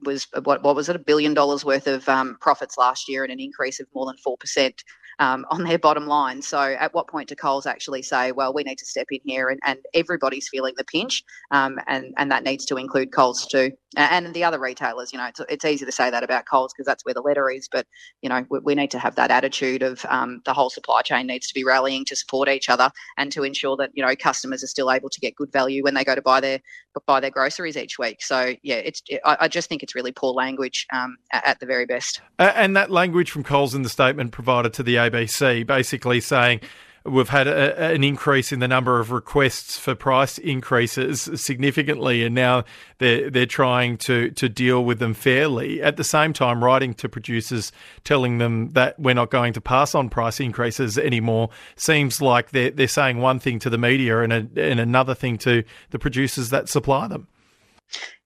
was 0.04 0.26
what 0.42 0.62
what 0.62 0.76
was 0.76 0.88
it 0.88 0.96
a 0.96 1.00
billion 1.00 1.34
dollars 1.34 1.64
worth 1.64 1.86
of 1.86 2.08
um, 2.08 2.36
profits 2.40 2.76
last 2.76 3.08
year 3.08 3.22
and 3.22 3.32
an 3.32 3.40
increase 3.40 3.80
of 3.80 3.86
more 3.94 4.06
than 4.06 4.16
four 4.18 4.36
percent 4.36 4.82
um, 5.18 5.44
on 5.50 5.64
their 5.64 5.78
bottom 5.78 6.06
line. 6.06 6.42
So, 6.42 6.58
at 6.58 6.94
what 6.94 7.08
point 7.08 7.28
do 7.28 7.34
Coles 7.34 7.66
actually 7.66 8.02
say, 8.02 8.32
"Well, 8.32 8.52
we 8.52 8.62
need 8.62 8.78
to 8.78 8.86
step 8.86 9.06
in 9.10 9.20
here," 9.24 9.48
and, 9.48 9.60
and 9.64 9.78
everybody's 9.94 10.48
feeling 10.48 10.74
the 10.76 10.84
pinch, 10.84 11.22
um, 11.50 11.78
and 11.86 12.14
and 12.16 12.30
that 12.30 12.44
needs 12.44 12.64
to 12.66 12.76
include 12.76 13.12
Coles 13.12 13.46
too, 13.46 13.70
and 13.96 14.32
the 14.34 14.44
other 14.44 14.58
retailers. 14.58 15.12
You 15.12 15.18
know, 15.18 15.26
it's, 15.26 15.40
it's 15.48 15.64
easy 15.64 15.84
to 15.84 15.92
say 15.92 16.10
that 16.10 16.24
about 16.24 16.44
Coles 16.50 16.72
because 16.72 16.86
that's 16.86 17.04
where 17.04 17.14
the 17.14 17.22
letter 17.22 17.50
is, 17.50 17.68
but 17.70 17.86
you 18.22 18.28
know, 18.28 18.44
we, 18.50 18.58
we 18.60 18.74
need 18.74 18.90
to 18.92 18.98
have 18.98 19.16
that 19.16 19.30
attitude 19.30 19.82
of 19.82 20.04
um, 20.08 20.40
the 20.44 20.54
whole 20.54 20.70
supply 20.70 21.02
chain 21.02 21.26
needs 21.26 21.46
to 21.48 21.54
be 21.54 21.64
rallying 21.64 22.04
to 22.06 22.16
support 22.16 22.48
each 22.48 22.68
other 22.68 22.90
and 23.18 23.32
to 23.32 23.42
ensure 23.42 23.76
that 23.76 23.90
you 23.94 24.04
know 24.04 24.14
customers 24.16 24.62
are 24.62 24.68
still 24.68 24.90
able 24.90 25.10
to 25.10 25.20
get 25.20 25.36
good 25.36 25.52
value 25.52 25.82
when 25.82 25.94
they 25.94 26.04
go 26.04 26.14
to 26.14 26.22
buy 26.22 26.40
their 26.40 26.60
buy 27.06 27.20
their 27.20 27.30
groceries 27.30 27.76
each 27.76 27.98
week. 27.98 28.22
So, 28.22 28.54
yeah, 28.62 28.76
it's 28.76 29.02
I, 29.24 29.48
just 29.48 29.68
think 29.68 29.82
it's 29.82 29.94
really 29.94 30.12
poor 30.12 30.32
language 30.32 30.86
um, 30.92 31.16
at 31.32 31.60
the 31.60 31.66
very 31.66 31.86
best. 31.86 32.20
and 32.38 32.76
that 32.76 32.90
language 32.90 33.30
from 33.30 33.42
Coles 33.42 33.74
in 33.74 33.82
the 33.82 33.88
statement 33.88 34.32
provided 34.32 34.72
to 34.74 34.82
the 34.82 34.96
ABC, 34.96 35.66
basically 35.66 36.20
saying 36.20 36.60
we've 37.04 37.28
had 37.28 37.46
a, 37.46 37.92
an 37.92 38.02
increase 38.02 38.52
in 38.52 38.60
the 38.60 38.68
number 38.68 38.98
of 38.98 39.10
requests 39.10 39.78
for 39.78 39.94
price 39.94 40.38
increases 40.38 41.28
significantly, 41.34 42.24
and 42.24 42.34
now 42.34 42.64
they're 42.98 43.30
they're 43.30 43.46
trying 43.46 43.96
to 43.98 44.30
to 44.30 44.48
deal 44.48 44.84
with 44.84 44.98
them 44.98 45.14
fairly. 45.14 45.82
At 45.82 45.96
the 45.96 46.04
same 46.04 46.32
time, 46.32 46.64
writing 46.64 46.94
to 46.94 47.08
producers 47.08 47.72
telling 48.04 48.38
them 48.38 48.70
that 48.70 48.98
we're 48.98 49.14
not 49.14 49.30
going 49.30 49.52
to 49.54 49.60
pass 49.60 49.94
on 49.94 50.08
price 50.08 50.40
increases 50.40 50.96
anymore 50.98 51.50
seems 51.76 52.22
like 52.22 52.50
they're 52.50 52.70
they're 52.70 52.88
saying 52.88 53.18
one 53.18 53.38
thing 53.38 53.58
to 53.60 53.70
the 53.70 53.78
media 53.78 54.20
and 54.20 54.32
a, 54.32 54.48
and 54.56 54.80
another 54.80 55.14
thing 55.14 55.38
to 55.38 55.64
the 55.90 55.98
producers 55.98 56.50
that 56.50 56.68
supply 56.68 57.06
them. 57.06 57.28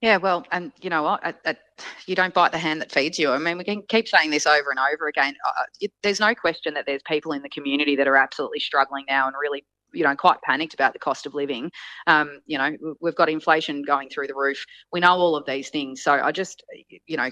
Yeah, 0.01 0.17
well, 0.17 0.47
and 0.53 0.73
you 0.81 0.91
know 0.91 1.03
what? 1.03 1.37
you 2.07 2.15
don't 2.15 2.33
bite 2.33 2.53
the 2.53 2.59
hand 2.59 2.81
that 2.81 2.93
feeds 2.93 3.19
you. 3.19 3.31
I 3.33 3.39
mean, 3.39 3.59
we 3.59 3.65
can 3.65 3.83
keep 3.89 4.09
saying 4.09 4.31
this 4.31 4.47
over 4.47 4.71
and 4.71 4.79
over 4.79 5.09
again. 5.09 5.35
Uh, 5.47 5.65
it, 5.81 5.93
there's 6.03 6.21
no 6.21 6.35
question 6.35 6.75
that 6.75 6.87
there's 6.87 7.03
people 7.07 7.33
in 7.33 7.43
the 7.43 7.49
community 7.49 7.97
that 7.97 8.09
are 8.09 8.17
absolutely 8.17 8.61
struggling 8.61 9.05
now 9.09 9.27
and 9.27 9.37
really 9.41 9.65
you 9.93 10.05
know 10.05 10.15
quite 10.15 10.41
panicked 10.43 10.75
about 10.75 10.93
the 10.93 10.99
cost 10.99 11.27
of 11.27 11.35
living. 11.35 11.71
Um, 12.07 12.41
you 12.47 12.59
know, 12.59 12.77
we've 13.01 13.15
got 13.15 13.29
inflation 13.29 13.83
going 13.83 14.09
through 14.09 14.27
the 14.27 14.35
roof. 14.35 14.65
We 14.93 15.01
know 15.01 15.15
all 15.15 15.37
of 15.37 15.47
these 15.47 15.71
things. 15.71 16.03
So 16.03 16.13
I 16.13 16.33
just, 16.33 16.63
you 17.07 17.17
know, 17.17 17.31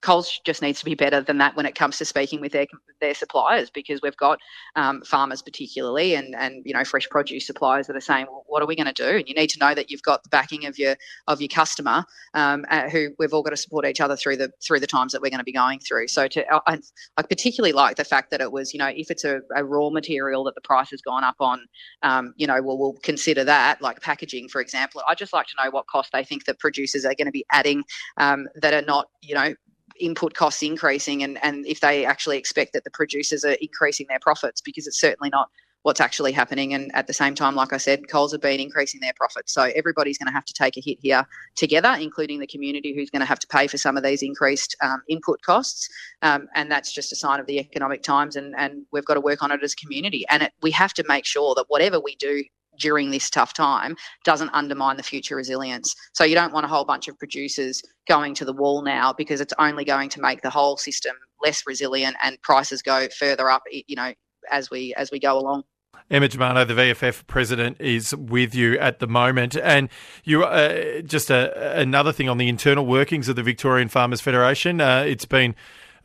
Coles 0.00 0.40
just 0.44 0.62
needs 0.62 0.78
to 0.80 0.84
be 0.84 0.94
better 0.94 1.20
than 1.20 1.38
that 1.38 1.56
when 1.56 1.66
it 1.66 1.74
comes 1.74 1.98
to 1.98 2.04
speaking 2.04 2.40
with 2.40 2.52
their 2.52 2.66
their 3.00 3.14
suppliers 3.14 3.70
because 3.70 4.00
we've 4.02 4.16
got 4.16 4.38
um, 4.76 5.02
farmers 5.02 5.42
particularly 5.42 6.14
and 6.14 6.34
and 6.34 6.62
you 6.64 6.74
know 6.74 6.84
fresh 6.84 7.08
produce 7.08 7.46
suppliers 7.46 7.86
that 7.86 7.96
are 7.96 8.00
saying, 8.00 8.26
well, 8.28 8.44
what 8.46 8.62
are 8.62 8.66
we 8.66 8.76
going 8.76 8.92
to 8.92 8.92
do? 8.92 9.16
And 9.18 9.28
you 9.28 9.34
need 9.34 9.50
to 9.50 9.58
know 9.58 9.74
that 9.74 9.90
you've 9.90 10.02
got 10.02 10.22
the 10.22 10.28
backing 10.28 10.66
of 10.66 10.78
your 10.78 10.96
of 11.26 11.40
your 11.40 11.48
customer, 11.48 12.04
um, 12.34 12.64
who 12.90 13.08
we've 13.18 13.32
all 13.32 13.42
got 13.42 13.50
to 13.50 13.56
support 13.56 13.86
each 13.86 14.00
other 14.00 14.16
through 14.16 14.36
the 14.36 14.50
through 14.62 14.80
the 14.80 14.86
times 14.86 15.12
that 15.12 15.22
we're 15.22 15.30
going 15.30 15.38
to 15.38 15.44
be 15.44 15.52
going 15.52 15.80
through. 15.80 16.08
So 16.08 16.28
to 16.28 16.44
I, 16.66 16.78
I 17.16 17.22
particularly 17.22 17.72
like 17.72 17.96
the 17.96 18.04
fact 18.04 18.30
that 18.30 18.40
it 18.40 18.52
was, 18.52 18.72
you 18.72 18.78
know, 18.78 18.88
if 18.94 19.10
it's 19.10 19.24
a, 19.24 19.40
a 19.54 19.64
raw 19.64 19.90
material 19.90 20.44
that 20.44 20.54
the 20.54 20.60
price 20.60 20.90
has 20.90 21.00
gone 21.02 21.24
up 21.24 21.36
on 21.40 21.66
um, 22.02 22.34
you 22.36 22.46
know, 22.46 22.60
well, 22.62 22.78
we'll 22.78 22.96
consider 23.02 23.44
that, 23.44 23.80
like 23.82 24.00
packaging, 24.00 24.48
for 24.48 24.60
example. 24.60 25.02
I'd 25.08 25.18
just 25.18 25.32
like 25.32 25.46
to 25.46 25.54
know 25.62 25.70
what 25.70 25.86
cost 25.86 26.12
they 26.12 26.24
think 26.24 26.44
that 26.44 26.58
producers 26.58 27.04
are 27.04 27.14
going 27.14 27.26
to 27.26 27.32
be 27.32 27.44
adding 27.50 27.84
um, 28.16 28.48
that 28.56 28.74
are 28.74 28.86
not, 28.86 29.08
you 29.22 29.34
know, 29.34 29.54
input 30.00 30.34
costs 30.34 30.62
increasing 30.62 31.22
and, 31.22 31.42
and 31.42 31.66
if 31.66 31.80
they 31.80 32.04
actually 32.04 32.38
expect 32.38 32.72
that 32.72 32.84
the 32.84 32.90
producers 32.90 33.44
are 33.44 33.56
increasing 33.60 34.06
their 34.08 34.20
profits 34.20 34.60
because 34.60 34.86
it's 34.86 35.00
certainly 35.00 35.28
not 35.30 35.48
what's 35.82 36.00
actually 36.00 36.32
happening. 36.32 36.74
And 36.74 36.94
at 36.94 37.06
the 37.06 37.12
same 37.12 37.34
time, 37.34 37.54
like 37.54 37.72
I 37.72 37.76
said, 37.76 38.08
Coles 38.08 38.32
have 38.32 38.40
been 38.40 38.60
increasing 38.60 39.00
their 39.00 39.12
profits. 39.16 39.52
So 39.52 39.70
everybody's 39.74 40.18
going 40.18 40.26
to 40.26 40.32
have 40.32 40.44
to 40.44 40.54
take 40.54 40.76
a 40.76 40.80
hit 40.80 40.98
here 41.00 41.24
together, 41.56 41.96
including 42.00 42.40
the 42.40 42.46
community 42.46 42.94
who's 42.94 43.10
going 43.10 43.20
to 43.20 43.26
have 43.26 43.38
to 43.40 43.46
pay 43.46 43.66
for 43.66 43.78
some 43.78 43.96
of 43.96 44.02
these 44.02 44.22
increased 44.22 44.76
um, 44.82 45.02
input 45.08 45.40
costs. 45.42 45.88
Um, 46.22 46.48
and 46.54 46.70
that's 46.70 46.92
just 46.92 47.12
a 47.12 47.16
sign 47.16 47.40
of 47.40 47.46
the 47.46 47.58
economic 47.58 48.02
times. 48.02 48.36
And, 48.36 48.54
and 48.58 48.82
we've 48.92 49.04
got 49.04 49.14
to 49.14 49.20
work 49.20 49.42
on 49.42 49.52
it 49.52 49.62
as 49.62 49.72
a 49.72 49.76
community. 49.76 50.24
And 50.30 50.42
it, 50.44 50.52
we 50.62 50.70
have 50.72 50.92
to 50.94 51.04
make 51.08 51.24
sure 51.24 51.54
that 51.54 51.66
whatever 51.68 52.00
we 52.00 52.16
do 52.16 52.42
during 52.78 53.10
this 53.10 53.28
tough 53.28 53.52
time 53.54 53.96
doesn't 54.24 54.50
undermine 54.52 54.96
the 54.96 55.02
future 55.02 55.36
resilience. 55.36 55.94
So 56.12 56.24
you 56.24 56.34
don't 56.34 56.52
want 56.52 56.64
a 56.64 56.68
whole 56.68 56.84
bunch 56.84 57.08
of 57.08 57.18
producers 57.18 57.82
going 58.06 58.34
to 58.34 58.44
the 58.44 58.52
wall 58.52 58.82
now 58.82 59.12
because 59.12 59.40
it's 59.40 59.54
only 59.58 59.84
going 59.84 60.08
to 60.10 60.20
make 60.20 60.42
the 60.42 60.50
whole 60.50 60.76
system 60.76 61.16
less 61.42 61.64
resilient 61.66 62.16
and 62.22 62.40
prices 62.42 62.82
go 62.82 63.08
further 63.18 63.50
up, 63.50 63.62
you 63.70 63.96
know, 63.96 64.12
as 64.50 64.70
we 64.70 64.94
as 64.96 65.10
we 65.10 65.18
go 65.18 65.38
along. 65.38 65.64
Emma 66.10 66.28
Germano, 66.28 66.64
the 66.64 66.74
VFF 66.74 67.26
president, 67.26 67.78
is 67.80 68.14
with 68.14 68.54
you 68.54 68.78
at 68.78 68.98
the 68.98 69.06
moment. 69.06 69.56
And 69.56 69.90
you 70.24 70.44
uh, 70.44 71.02
just 71.02 71.30
a, 71.30 71.78
another 71.78 72.12
thing 72.12 72.28
on 72.28 72.38
the 72.38 72.48
internal 72.48 72.86
workings 72.86 73.28
of 73.28 73.36
the 73.36 73.42
Victorian 73.42 73.88
Farmers 73.88 74.20
Federation. 74.20 74.80
Uh, 74.80 75.04
it's 75.06 75.26
been 75.26 75.54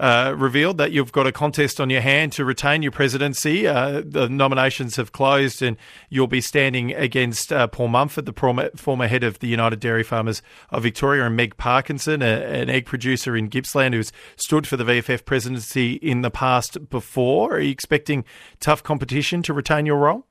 uh, 0.04 0.36
revealed 0.36 0.78
that 0.78 0.92
you've 0.92 1.14
got 1.14 1.26
a 1.26 1.32
contest 1.32 1.80
on 1.80 1.90
your 1.90 2.02
hand 2.02 2.34
to 2.34 2.44
retain 2.44 2.82
your 2.82 2.92
presidency. 2.92 3.66
Uh, 3.66 4.02
the 4.06 4.28
nominations 4.28 4.98
have 4.98 5.14
closed, 5.14 5.62
and 5.62 5.78
you'll 6.10 6.28
be 6.28 6.42
standing 6.42 6.94
against 6.94 7.54
uh, 7.54 7.68
Paul 7.68 7.88
Mumford, 7.88 8.26
the 8.26 8.72
former 8.76 9.08
head 9.08 9.24
of 9.24 9.40
the 9.40 9.48
United 9.48 9.80
Dairy 9.80 10.04
Farmers 10.04 10.42
of 10.72 10.84
Victoria, 10.84 11.26
and 11.26 11.38
Meg 11.38 11.56
Parkinson, 11.56 12.22
a, 12.22 12.26
an 12.26 12.70
egg 12.70 12.86
producer 12.86 13.34
in 13.38 13.48
Gippsland 13.48 13.94
who's 13.94 14.12
stood 14.36 14.68
for 14.68 14.76
the 14.76 14.84
VFF 14.84 15.24
presidency 15.24 15.94
in 15.94 16.22
the 16.22 16.30
past 16.30 16.90
before. 16.90 17.54
Are 17.56 17.62
you 17.62 17.72
expecting 17.72 18.26
tough 18.60 18.84
competition 18.84 19.42
to 19.44 19.54
retain 19.54 19.86
your 19.86 20.00
role? 20.00 20.26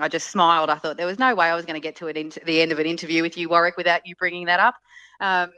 I 0.00 0.08
just 0.08 0.30
smiled. 0.30 0.68
I 0.68 0.78
thought 0.78 0.96
there 0.96 1.06
was 1.06 1.20
no 1.20 1.32
way 1.32 1.46
I 1.46 1.54
was 1.54 1.64
going 1.64 1.80
to 1.80 1.80
get 1.80 1.94
to 1.96 2.08
it 2.08 2.44
the 2.44 2.60
end 2.60 2.72
of 2.72 2.80
an 2.80 2.86
interview 2.86 3.22
with 3.22 3.38
you, 3.38 3.48
Warwick, 3.48 3.76
without 3.76 4.00
you 4.04 4.16
bringing 4.16 4.46
that 4.46 4.58
up. 4.58 4.74
Um, 5.20 5.52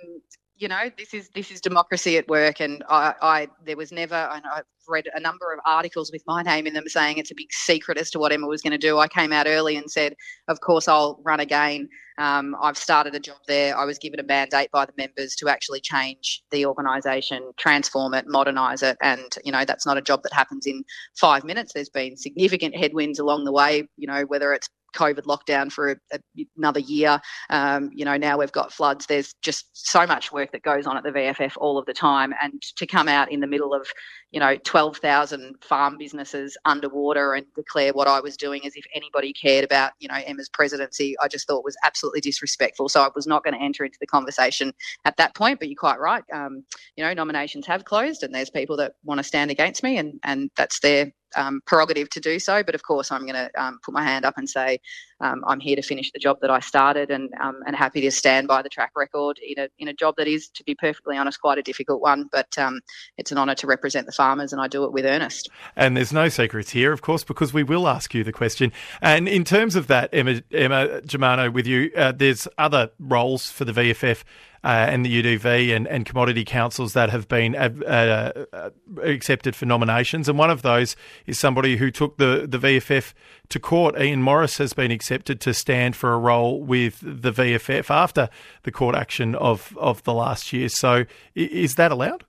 you 0.58 0.68
know, 0.68 0.90
this 0.98 1.14
is 1.14 1.28
this 1.30 1.50
is 1.50 1.60
democracy 1.60 2.18
at 2.18 2.28
work, 2.28 2.60
and 2.60 2.82
I, 2.88 3.14
I 3.22 3.48
there 3.64 3.76
was 3.76 3.92
never. 3.92 4.14
And 4.14 4.44
I've 4.52 4.64
read 4.88 5.08
a 5.14 5.20
number 5.20 5.52
of 5.52 5.60
articles 5.64 6.10
with 6.10 6.22
my 6.26 6.42
name 6.42 6.66
in 6.66 6.74
them 6.74 6.88
saying 6.88 7.18
it's 7.18 7.30
a 7.30 7.34
big 7.34 7.52
secret 7.52 7.98
as 7.98 8.10
to 8.10 8.18
what 8.18 8.32
Emma 8.32 8.46
was 8.46 8.62
going 8.62 8.72
to 8.72 8.78
do. 8.78 8.98
I 8.98 9.06
came 9.06 9.32
out 9.32 9.46
early 9.46 9.76
and 9.76 9.90
said, 9.90 10.14
of 10.48 10.60
course, 10.60 10.88
I'll 10.88 11.20
run 11.22 11.40
again. 11.40 11.88
Um, 12.18 12.56
I've 12.60 12.76
started 12.76 13.14
a 13.14 13.20
job 13.20 13.36
there. 13.46 13.76
I 13.76 13.84
was 13.84 13.98
given 13.98 14.18
a 14.18 14.24
mandate 14.24 14.70
by 14.72 14.86
the 14.86 14.92
members 14.96 15.36
to 15.36 15.48
actually 15.48 15.80
change 15.80 16.42
the 16.50 16.66
organisation, 16.66 17.52
transform 17.58 18.14
it, 18.14 18.26
modernise 18.26 18.82
it, 18.82 18.96
and 19.00 19.36
you 19.44 19.52
know 19.52 19.64
that's 19.64 19.86
not 19.86 19.96
a 19.96 20.02
job 20.02 20.22
that 20.24 20.32
happens 20.32 20.66
in 20.66 20.82
five 21.20 21.44
minutes. 21.44 21.72
There's 21.72 21.90
been 21.90 22.16
significant 22.16 22.76
headwinds 22.76 23.20
along 23.20 23.44
the 23.44 23.52
way. 23.52 23.88
You 23.96 24.08
know 24.08 24.22
whether 24.22 24.52
it's 24.52 24.68
COVID 24.94 25.22
lockdown 25.22 25.70
for 25.70 25.92
a, 25.92 25.96
a, 26.12 26.46
another 26.56 26.80
year. 26.80 27.20
Um, 27.50 27.90
you 27.92 28.04
know, 28.04 28.16
now 28.16 28.38
we've 28.38 28.52
got 28.52 28.72
floods. 28.72 29.06
There's 29.06 29.34
just 29.42 29.66
so 29.72 30.06
much 30.06 30.32
work 30.32 30.52
that 30.52 30.62
goes 30.62 30.86
on 30.86 30.96
at 30.96 31.04
the 31.04 31.10
VFF 31.10 31.52
all 31.56 31.78
of 31.78 31.86
the 31.86 31.94
time, 31.94 32.34
and 32.42 32.60
to 32.76 32.86
come 32.86 33.08
out 33.08 33.30
in 33.30 33.40
the 33.40 33.46
middle 33.46 33.74
of 33.74 33.86
you 34.30 34.40
know, 34.40 34.56
12,000 34.64 35.54
farm 35.62 35.96
businesses 35.98 36.56
underwater 36.66 37.32
and 37.32 37.46
declare 37.54 37.92
what 37.92 38.08
I 38.08 38.20
was 38.20 38.36
doing 38.36 38.64
as 38.66 38.74
if 38.76 38.84
anybody 38.94 39.32
cared 39.32 39.64
about, 39.64 39.92
you 40.00 40.08
know, 40.08 40.18
Emma's 40.26 40.50
presidency, 40.50 41.16
I 41.22 41.28
just 41.28 41.46
thought 41.46 41.64
was 41.64 41.76
absolutely 41.82 42.20
disrespectful. 42.20 42.90
So 42.90 43.02
I 43.02 43.08
was 43.14 43.26
not 43.26 43.42
going 43.42 43.54
to 43.54 43.62
enter 43.62 43.84
into 43.84 43.96
the 44.00 44.06
conversation 44.06 44.74
at 45.06 45.16
that 45.16 45.34
point. 45.34 45.60
But 45.60 45.68
you're 45.68 45.76
quite 45.76 45.98
right. 45.98 46.24
Um, 46.32 46.64
you 46.96 47.04
know, 47.04 47.12
nominations 47.14 47.66
have 47.66 47.86
closed 47.86 48.22
and 48.22 48.34
there's 48.34 48.50
people 48.50 48.76
that 48.76 48.92
want 49.02 49.18
to 49.18 49.24
stand 49.24 49.50
against 49.50 49.82
me 49.82 49.96
and, 49.96 50.20
and 50.24 50.50
that's 50.56 50.80
their 50.80 51.10
um, 51.36 51.60
prerogative 51.66 52.10
to 52.10 52.20
do 52.20 52.38
so. 52.38 52.62
But 52.62 52.74
of 52.74 52.82
course, 52.82 53.10
I'm 53.10 53.22
going 53.22 53.34
to 53.34 53.50
um, 53.60 53.78
put 53.84 53.94
my 53.94 54.02
hand 54.02 54.24
up 54.24 54.36
and 54.36 54.48
say 54.48 54.80
um, 55.20 55.44
I'm 55.46 55.60
here 55.60 55.76
to 55.76 55.82
finish 55.82 56.12
the 56.12 56.18
job 56.18 56.38
that 56.42 56.50
I 56.50 56.60
started, 56.60 57.10
and 57.10 57.30
um, 57.40 57.60
and 57.66 57.74
happy 57.74 58.00
to 58.02 58.10
stand 58.10 58.46
by 58.46 58.62
the 58.62 58.68
track 58.68 58.92
record 58.94 59.38
in 59.38 59.64
a 59.64 59.68
in 59.78 59.88
a 59.88 59.92
job 59.92 60.14
that 60.16 60.28
is, 60.28 60.48
to 60.50 60.64
be 60.64 60.74
perfectly 60.74 61.16
honest, 61.16 61.40
quite 61.40 61.58
a 61.58 61.62
difficult 61.62 62.00
one. 62.00 62.28
But 62.30 62.56
um, 62.56 62.80
it's 63.16 63.32
an 63.32 63.38
honour 63.38 63.54
to 63.56 63.66
represent 63.66 64.06
the 64.06 64.12
farmers, 64.12 64.52
and 64.52 64.62
I 64.62 64.68
do 64.68 64.84
it 64.84 64.92
with 64.92 65.04
earnest. 65.04 65.50
And 65.76 65.96
there's 65.96 66.12
no 66.12 66.28
secrets 66.28 66.70
here, 66.70 66.92
of 66.92 67.02
course, 67.02 67.24
because 67.24 67.52
we 67.52 67.62
will 67.62 67.88
ask 67.88 68.14
you 68.14 68.22
the 68.22 68.32
question. 68.32 68.72
And 69.00 69.28
in 69.28 69.44
terms 69.44 69.74
of 69.76 69.88
that, 69.88 70.10
Emma 70.12 70.40
Emma 70.52 71.02
Germano, 71.02 71.50
with 71.50 71.66
you, 71.66 71.90
uh, 71.96 72.12
there's 72.12 72.46
other 72.56 72.90
roles 72.98 73.50
for 73.50 73.64
the 73.64 73.72
VFF 73.72 74.22
uh, 74.64 74.68
and 74.68 75.04
the 75.04 75.22
UDV 75.22 75.74
and, 75.74 75.86
and 75.86 76.04
commodity 76.04 76.44
councils 76.44 76.92
that 76.92 77.10
have 77.10 77.28
been 77.28 77.54
uh, 77.54 78.32
uh, 78.52 78.70
accepted 79.02 79.54
for 79.54 79.66
nominations. 79.66 80.28
And 80.28 80.38
one 80.38 80.50
of 80.50 80.62
those 80.62 80.96
is 81.26 81.38
somebody 81.38 81.76
who 81.76 81.90
took 81.90 82.16
the, 82.16 82.46
the 82.48 82.58
VFF 82.58 83.12
to 83.50 83.60
court. 83.60 83.98
Ian 84.00 84.22
Morris 84.22 84.58
has 84.58 84.72
been 84.72 84.90
accepted 84.90 85.40
to 85.42 85.54
stand 85.54 85.96
for 85.96 86.12
a 86.12 86.18
role 86.18 86.62
with 86.62 86.98
the 87.00 87.32
VFF 87.32 87.90
after 87.90 88.28
the 88.64 88.72
court 88.72 88.94
action 88.94 89.34
of, 89.34 89.76
of 89.78 90.02
the 90.04 90.14
last 90.14 90.52
year. 90.52 90.68
So 90.68 91.04
is 91.34 91.76
that 91.76 91.92
allowed? 91.92 92.24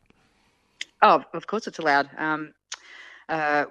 Oh, 1.01 1.23
of 1.33 1.47
course 1.47 1.67
it's 1.67 1.79
allowed. 1.79 2.09
Um, 2.17 2.53
uh, 3.29 3.65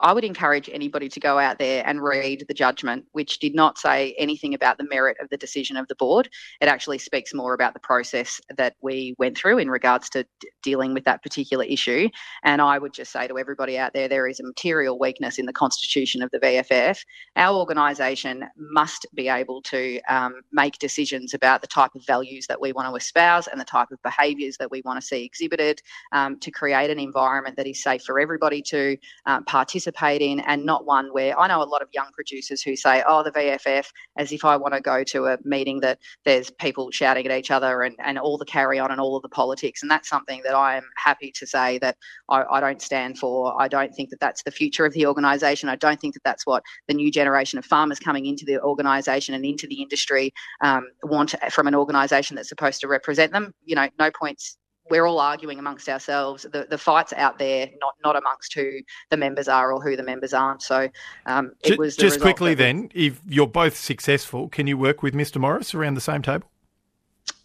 I 0.00 0.12
would 0.12 0.24
encourage 0.24 0.68
anybody 0.72 1.08
to 1.08 1.20
go 1.20 1.38
out 1.38 1.58
there 1.58 1.82
and 1.86 2.02
read 2.02 2.44
the 2.48 2.54
judgment, 2.54 3.06
which 3.12 3.38
did 3.38 3.54
not 3.54 3.78
say 3.78 4.14
anything 4.18 4.52
about 4.52 4.76
the 4.76 4.84
merit 4.84 5.16
of 5.20 5.28
the 5.30 5.36
decision 5.36 5.76
of 5.76 5.86
the 5.88 5.94
board. 5.94 6.28
It 6.60 6.66
actually 6.66 6.98
speaks 6.98 7.32
more 7.32 7.54
about 7.54 7.74
the 7.74 7.80
process 7.80 8.40
that 8.56 8.74
we 8.82 9.14
went 9.18 9.38
through 9.38 9.58
in 9.58 9.70
regards 9.70 10.10
to 10.10 10.24
d- 10.40 10.50
dealing 10.62 10.94
with 10.94 11.04
that 11.04 11.22
particular 11.22 11.64
issue. 11.64 12.08
And 12.42 12.60
I 12.60 12.78
would 12.78 12.92
just 12.92 13.12
say 13.12 13.28
to 13.28 13.38
everybody 13.38 13.78
out 13.78 13.92
there, 13.94 14.08
there 14.08 14.26
is 14.26 14.40
a 14.40 14.44
material 14.44 14.98
weakness 14.98 15.38
in 15.38 15.46
the 15.46 15.52
constitution 15.52 16.22
of 16.22 16.30
the 16.32 16.40
VFF. 16.40 16.98
Our 17.36 17.56
organisation 17.56 18.44
must 18.58 19.06
be 19.14 19.28
able 19.28 19.62
to 19.62 20.00
um, 20.08 20.40
make 20.52 20.78
decisions 20.78 21.34
about 21.34 21.62
the 21.62 21.68
type 21.68 21.94
of 21.94 22.04
values 22.04 22.46
that 22.48 22.60
we 22.60 22.72
want 22.72 22.88
to 22.88 22.96
espouse 22.96 23.46
and 23.46 23.60
the 23.60 23.64
type 23.64 23.90
of 23.92 24.02
behaviours 24.02 24.56
that 24.58 24.70
we 24.70 24.82
want 24.84 25.00
to 25.00 25.06
see 25.06 25.24
exhibited 25.24 25.80
um, 26.12 26.38
to 26.40 26.50
create 26.50 26.90
an 26.90 26.98
environment 26.98 27.56
that 27.56 27.66
is 27.66 27.82
safe 27.82 28.02
for 28.02 28.18
everybody 28.18 28.60
to 28.62 28.96
um, 29.26 29.44
participate 29.44 29.93
in 30.02 30.40
and 30.40 30.64
not 30.64 30.84
one 30.84 31.12
where 31.12 31.38
I 31.38 31.46
know 31.48 31.62
a 31.62 31.64
lot 31.64 31.82
of 31.82 31.88
young 31.92 32.10
producers 32.12 32.62
who 32.62 32.76
say, 32.76 33.02
oh, 33.06 33.22
the 33.22 33.30
VFF, 33.30 33.86
as 34.18 34.32
if 34.32 34.44
I 34.44 34.56
want 34.56 34.74
to 34.74 34.80
go 34.80 35.04
to 35.04 35.26
a 35.26 35.38
meeting 35.44 35.80
that 35.80 35.98
there's 36.24 36.50
people 36.50 36.90
shouting 36.90 37.26
at 37.26 37.36
each 37.36 37.50
other 37.50 37.82
and, 37.82 37.96
and 38.04 38.18
all 38.18 38.38
the 38.38 38.44
carry 38.44 38.78
on 38.78 38.90
and 38.90 39.00
all 39.00 39.16
of 39.16 39.22
the 39.22 39.28
politics. 39.28 39.82
And 39.82 39.90
that's 39.90 40.08
something 40.08 40.42
that 40.44 40.54
I 40.54 40.76
am 40.76 40.84
happy 40.96 41.32
to 41.32 41.46
say 41.46 41.78
that 41.78 41.96
I, 42.28 42.44
I 42.50 42.60
don't 42.60 42.82
stand 42.82 43.18
for. 43.18 43.60
I 43.60 43.68
don't 43.68 43.94
think 43.94 44.10
that 44.10 44.20
that's 44.20 44.42
the 44.42 44.50
future 44.50 44.84
of 44.84 44.92
the 44.92 45.06
organisation. 45.06 45.68
I 45.68 45.76
don't 45.76 46.00
think 46.00 46.14
that 46.14 46.24
that's 46.24 46.46
what 46.46 46.62
the 46.88 46.94
new 46.94 47.10
generation 47.10 47.58
of 47.58 47.64
farmers 47.64 47.98
coming 47.98 48.26
into 48.26 48.44
the 48.44 48.60
organisation 48.60 49.34
and 49.34 49.44
into 49.44 49.66
the 49.66 49.80
industry 49.80 50.32
um, 50.62 50.88
want 51.02 51.34
from 51.50 51.66
an 51.66 51.74
organisation 51.74 52.36
that's 52.36 52.48
supposed 52.48 52.80
to 52.80 52.88
represent 52.88 53.32
them. 53.32 53.54
You 53.64 53.76
know, 53.76 53.88
no 53.98 54.10
points 54.10 54.58
we're 54.90 55.06
all 55.06 55.18
arguing 55.18 55.58
amongst 55.58 55.88
ourselves. 55.88 56.42
The 56.42 56.66
the 56.68 56.78
fight's 56.78 57.12
out 57.14 57.38
there, 57.38 57.68
not 57.80 57.94
not 58.02 58.16
amongst 58.16 58.54
who 58.54 58.80
the 59.10 59.16
members 59.16 59.48
are 59.48 59.72
or 59.72 59.80
who 59.80 59.96
the 59.96 60.02
members 60.02 60.34
aren't. 60.34 60.62
So 60.62 60.88
um, 61.26 61.52
it 61.62 61.68
just, 61.68 61.78
was 61.78 61.96
just 61.96 62.20
quickly. 62.20 62.54
Then, 62.54 62.90
if 62.94 63.20
you're 63.26 63.46
both 63.46 63.76
successful, 63.76 64.48
can 64.48 64.66
you 64.66 64.76
work 64.76 65.02
with 65.02 65.14
Mr. 65.14 65.40
Morris 65.40 65.74
around 65.74 65.94
the 65.94 66.00
same 66.00 66.22
table? 66.22 66.48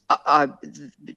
Uh, 0.10 0.48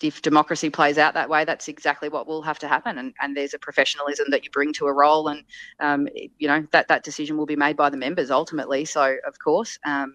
if 0.03 0.21
democracy 0.21 0.69
plays 0.69 0.99
out 0.99 1.15
that 1.15 1.27
way, 1.27 1.47
that's 1.47 1.67
exactly 1.67 2.11
what 2.11 2.27
will 2.27 2.43
have 2.43 2.59
to 2.59 2.69
happen. 2.69 2.99
And, 2.99 3.15
and 3.23 3.35
there's 3.35 3.55
a 3.55 3.59
professionalism 3.59 4.27
that 4.31 4.45
you 4.45 4.51
bring 4.51 4.71
to 4.75 4.87
a 4.87 4.93
role, 4.93 5.29
and 5.29 5.45
um, 5.81 6.09
you 6.39 6.47
know 6.47 6.67
that 6.73 6.89
that 6.89 7.03
decision 7.03 7.39
will 7.39 7.47
be 7.47 7.57
made 7.57 7.77
by 7.77 7.89
the 7.89 7.97
members 7.97 8.31
ultimately. 8.31 8.85
So, 8.85 9.17
of 9.27 9.39
course, 9.39 9.79
um, 9.87 10.15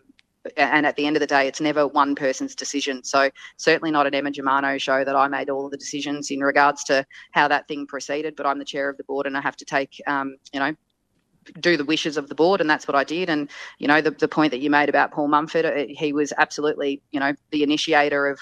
and 0.55 0.85
at 0.85 0.95
the 0.95 1.05
end 1.05 1.15
of 1.15 1.19
the 1.19 1.27
day, 1.27 1.47
it's 1.47 1.61
never 1.61 1.87
one 1.87 2.15
person's 2.15 2.55
decision. 2.55 3.03
So 3.03 3.29
certainly 3.57 3.91
not 3.91 4.07
an 4.07 4.15
Emma 4.15 4.31
Germano 4.31 4.77
show 4.77 5.03
that 5.03 5.15
I 5.15 5.27
made 5.27 5.49
all 5.49 5.65
of 5.65 5.71
the 5.71 5.77
decisions 5.77 6.31
in 6.31 6.39
regards 6.39 6.83
to 6.85 7.05
how 7.31 7.47
that 7.47 7.67
thing 7.67 7.87
proceeded. 7.87 8.35
But 8.35 8.45
I'm 8.45 8.59
the 8.59 8.65
chair 8.65 8.89
of 8.89 8.97
the 8.97 9.03
board, 9.03 9.25
and 9.27 9.37
I 9.37 9.41
have 9.41 9.57
to 9.57 9.65
take, 9.65 10.01
um, 10.07 10.37
you 10.53 10.59
know, 10.59 10.75
do 11.59 11.77
the 11.77 11.85
wishes 11.85 12.17
of 12.17 12.29
the 12.29 12.35
board, 12.35 12.61
and 12.61 12.69
that's 12.69 12.87
what 12.87 12.95
I 12.95 13.03
did. 13.03 13.29
And 13.29 13.49
you 13.79 13.87
know, 13.87 14.01
the 14.01 14.11
the 14.11 14.27
point 14.27 14.51
that 14.51 14.59
you 14.59 14.69
made 14.69 14.89
about 14.89 15.11
Paul 15.11 15.27
Mumford, 15.27 15.65
uh, 15.65 15.85
he 15.89 16.13
was 16.13 16.33
absolutely, 16.37 17.01
you 17.11 17.19
know, 17.19 17.33
the 17.51 17.63
initiator 17.63 18.27
of 18.27 18.39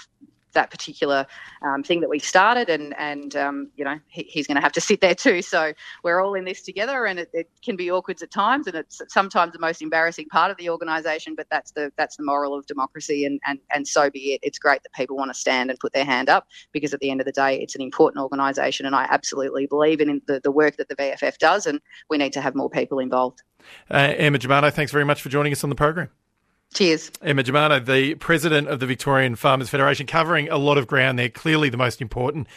that 0.55 0.71
particular 0.71 1.27
um, 1.61 1.83
thing 1.83 2.01
that 2.01 2.09
we 2.09 2.19
started, 2.19 2.69
and 2.69 2.95
and 2.97 3.35
um, 3.35 3.69
you 3.75 3.85
know 3.85 3.99
he, 4.07 4.23
he's 4.23 4.47
going 4.47 4.55
to 4.55 4.61
have 4.61 4.71
to 4.71 4.81
sit 4.81 5.01
there 5.01 5.15
too. 5.15 5.41
So 5.41 5.73
we're 6.03 6.19
all 6.19 6.33
in 6.33 6.45
this 6.45 6.63
together, 6.63 7.05
and 7.05 7.19
it, 7.19 7.29
it, 7.33 7.49
can 7.63 7.75
be 7.75 7.91
awkward 7.91 8.21
at 8.21 8.31
times, 8.31 8.67
and 8.67 8.75
it's 8.75 9.01
sometimes 9.07 9.53
the 9.53 9.59
most 9.59 9.81
embarrassing 9.81 10.27
part 10.29 10.51
of 10.51 10.57
the 10.57 10.69
organisation. 10.69 11.35
But 11.35 11.47
that's 11.51 11.71
the 11.71 11.91
that's 11.97 12.17
the 12.17 12.23
moral 12.23 12.55
of 12.55 12.65
democracy, 12.65 13.25
and 13.25 13.39
and 13.45 13.59
and 13.73 13.87
so 13.87 14.09
be 14.09 14.33
it. 14.33 14.39
It's 14.43 14.57
great 14.57 14.81
that 14.83 14.93
people 14.93 15.15
want 15.15 15.31
to 15.31 15.39
stand 15.39 15.69
and 15.69 15.79
put 15.79 15.93
their 15.93 16.05
hand 16.05 16.29
up 16.29 16.47
because 16.71 16.93
at 16.93 16.99
the 16.99 17.11
end 17.11 17.21
of 17.21 17.25
the 17.25 17.31
day, 17.31 17.61
it's 17.61 17.75
an 17.75 17.81
important 17.81 18.23
organisation, 18.23 18.85
and 18.85 18.95
I 18.95 19.07
absolutely 19.09 19.67
believe 19.67 20.01
in 20.01 20.21
the, 20.27 20.39
the 20.43 20.51
work 20.51 20.77
that 20.77 20.89
the 20.89 20.95
VFF 20.95 21.37
does, 21.37 21.65
and 21.65 21.79
we 22.09 22.17
need 22.17 22.33
to 22.33 22.41
have 22.41 22.55
more 22.55 22.69
people 22.69 22.99
involved. 22.99 23.43
Uh, 23.89 24.13
Emma 24.15 24.37
Germano, 24.37 24.69
thanks 24.69 24.91
very 24.91 25.05
much 25.05 25.21
for 25.21 25.29
joining 25.29 25.51
us 25.51 25.63
on 25.63 25.69
the 25.69 25.75
program. 25.75 26.09
Cheers. 26.75 27.09
Emma 27.21 27.41
Germano, 27.41 27.79
the 27.79 28.15
president 28.15 28.67
of 28.67 28.81
the 28.81 28.85
Victorian 28.85 29.37
Farmers 29.37 29.69
Federation, 29.69 30.05
covering 30.05 30.49
a 30.49 30.57
lot 30.57 30.77
of 30.77 30.87
ground 30.87 31.17
there. 31.17 31.29
Clearly, 31.29 31.69
the 31.69 31.77
most 31.77 32.01
important 32.01 32.47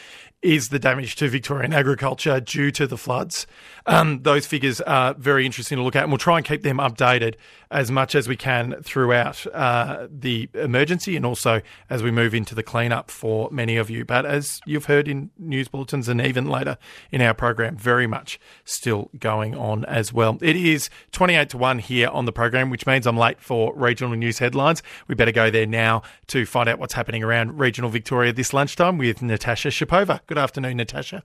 is 0.43 0.69
the 0.69 0.79
damage 0.79 1.17
to 1.17 1.29
Victorian 1.29 1.73
agriculture 1.73 2.41
due 2.41 2.71
to 2.71 2.87
the 2.87 2.97
floods. 2.97 3.47
Um, 3.87 4.23
those 4.23 4.47
figures 4.47 4.81
are 4.83 5.15
very 5.15 5.45
interesting 5.45 5.77
to 5.77 5.83
look 5.83 5.97
at, 5.97 6.05
and 6.05 6.13
we'll 6.13 6.19
try 6.19 6.37
and 6.37 6.47
keep 6.47 6.63
them 6.63 6.79
updated 6.79 7.35
as 7.71 7.91
much 7.91 8.15
as 8.15 8.29
we 8.29 8.37
can 8.37 8.81
throughout 8.83 9.47
uh, 9.53 10.07
the 10.11 10.49
emergency 10.55 11.17
and 11.17 11.27
also 11.27 11.61
as 11.91 12.03
we 12.03 12.11
move 12.11 12.35
into 12.35 12.55
the 12.55 12.63
cleanup 12.63 13.11
for 13.11 13.49
many 13.51 13.77
of 13.77 13.91
you. 13.91 14.05
But 14.05 14.25
as 14.27 14.61
you've 14.65 14.87
heard 14.87 15.09
in 15.09 15.31
news 15.39 15.69
bulletins 15.69 16.09
and 16.09 16.21
even 16.21 16.47
later 16.47 16.79
in 17.11 17.21
our 17.21 17.35
program, 17.35 17.77
very 17.77 18.07
much 18.07 18.39
still 18.65 19.11
going 19.19 19.55
on 19.55 19.85
as 19.87 20.13
well. 20.13 20.39
It 20.41 20.57
is 20.57 20.89
28 21.13 21.51
to 21.51 21.59
1 21.59 21.79
here 21.81 22.09
on 22.09 22.25
the 22.25 22.33
program, 22.33 22.71
which 22.71 22.87
means 22.87 23.07
I'm 23.07 23.17
late 23.17 23.41
for 23.41 23.75
regional 23.75 24.15
news 24.15 24.39
headlines. 24.39 24.83
We 25.09 25.15
better 25.15 25.33
go 25.33 25.51
there 25.51 25.67
now 25.67 26.03
to 26.29 26.47
find 26.47 26.69
out 26.69 26.79
what's 26.79 26.95
happening 26.95 27.23
around 27.23 27.59
regional 27.59 27.91
Victoria 27.91 28.33
this 28.33 28.53
lunchtime 28.53 28.99
with 28.99 29.21
Natasha 29.21 29.69
Schapova. 29.69 30.21
Good 30.29 30.37
afternoon, 30.37 30.77
Natasha. 30.77 31.23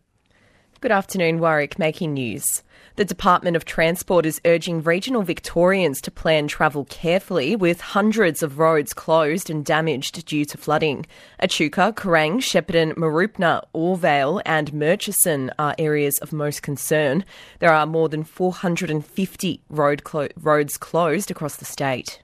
Good 0.80 0.94
afternoon, 0.94 1.39
Warwick. 1.39 1.78
Making 1.78 2.13
news. 2.13 2.63
The 2.96 3.04
Department 3.04 3.58
of 3.58 3.66
Transport 3.66 4.26
is 4.26 4.39
urging 4.46 4.82
regional 4.82 5.24
Victorians 5.24 6.00
to 6.04 6.10
plan 6.12 6.48
travel 6.48 6.86
carefully 6.86 7.54
with 7.58 7.82
hundreds 7.82 8.42
of 8.42 8.60
roads 8.60 8.94
closed 8.94 9.50
and 9.50 9.66
damaged 9.66 10.26
due 10.26 10.46
to 10.46 10.58
flooding. 10.58 11.06
Echuca, 11.42 11.92
Kerang, 11.98 12.38
Shepparton, 12.38 12.94
Mooroopna, 12.94 13.63
Orrvale, 13.76 14.42
and 14.46 14.74
Murchison 14.74 15.52
are 15.60 15.76
areas 15.78 16.18
of 16.20 16.32
most 16.32 16.63
concern. 16.63 17.26
There 17.60 17.74
are 17.74 17.86
more 17.86 18.08
than 18.08 18.24
450 18.24 19.62
road 19.70 20.06
clo- 20.06 20.30
roads 20.39 20.78
closed 20.78 21.30
across 21.30 21.58
the 21.58 21.66
state. 21.66 22.22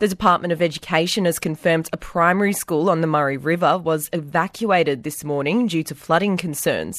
The 0.00 0.08
Department 0.08 0.52
of 0.52 0.60
Education 0.60 1.24
has 1.24 1.38
confirmed 1.38 1.88
a 1.92 1.96
primary 1.96 2.52
school 2.52 2.90
on 2.90 3.00
the 3.00 3.06
Murray 3.06 3.36
River 3.36 3.78
was 3.78 4.10
evacuated 4.12 5.04
this 5.04 5.22
morning 5.22 5.68
due 5.68 5.84
to 5.84 5.94
flooding 5.94 6.36
concerns. 6.36 6.98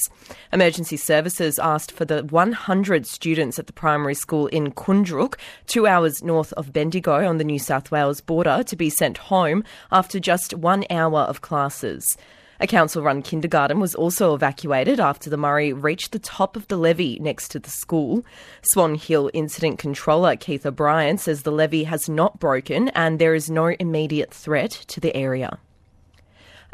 Emergency 0.53 0.95
services 0.95 1.59
asked 1.59 1.91
for 1.91 2.05
the 2.05 2.23
100 2.23 3.05
students 3.05 3.59
at 3.59 3.67
the 3.67 3.73
primary 3.73 4.15
school 4.15 4.47
in 4.47 4.71
Koondrook, 4.71 5.35
two 5.67 5.87
hours 5.87 6.23
north 6.23 6.53
of 6.53 6.71
Bendigo 6.71 7.27
on 7.27 7.37
the 7.37 7.43
New 7.43 7.59
South 7.59 7.91
Wales 7.91 8.21
border, 8.21 8.63
to 8.63 8.75
be 8.77 8.89
sent 8.89 9.17
home 9.17 9.65
after 9.91 10.17
just 10.17 10.53
one 10.53 10.85
hour 10.89 11.19
of 11.19 11.41
classes. 11.41 12.17
A 12.59 12.67
council 12.67 13.03
run 13.03 13.21
kindergarten 13.21 13.79
was 13.79 13.95
also 13.95 14.33
evacuated 14.33 14.99
after 14.99 15.29
the 15.29 15.37
Murray 15.37 15.73
reached 15.73 16.13
the 16.13 16.19
top 16.19 16.55
of 16.55 16.67
the 16.67 16.77
levee 16.77 17.19
next 17.19 17.49
to 17.49 17.59
the 17.59 17.69
school. 17.69 18.25
Swan 18.61 18.95
Hill 18.95 19.29
Incident 19.33 19.77
Controller 19.77 20.37
Keith 20.37 20.65
O'Brien 20.65 21.17
says 21.17 21.43
the 21.43 21.51
levee 21.51 21.83
has 21.83 22.07
not 22.07 22.39
broken 22.39 22.89
and 22.89 23.19
there 23.19 23.35
is 23.35 23.49
no 23.49 23.67
immediate 23.67 24.33
threat 24.33 24.71
to 24.71 25.01
the 25.01 25.15
area. 25.15 25.59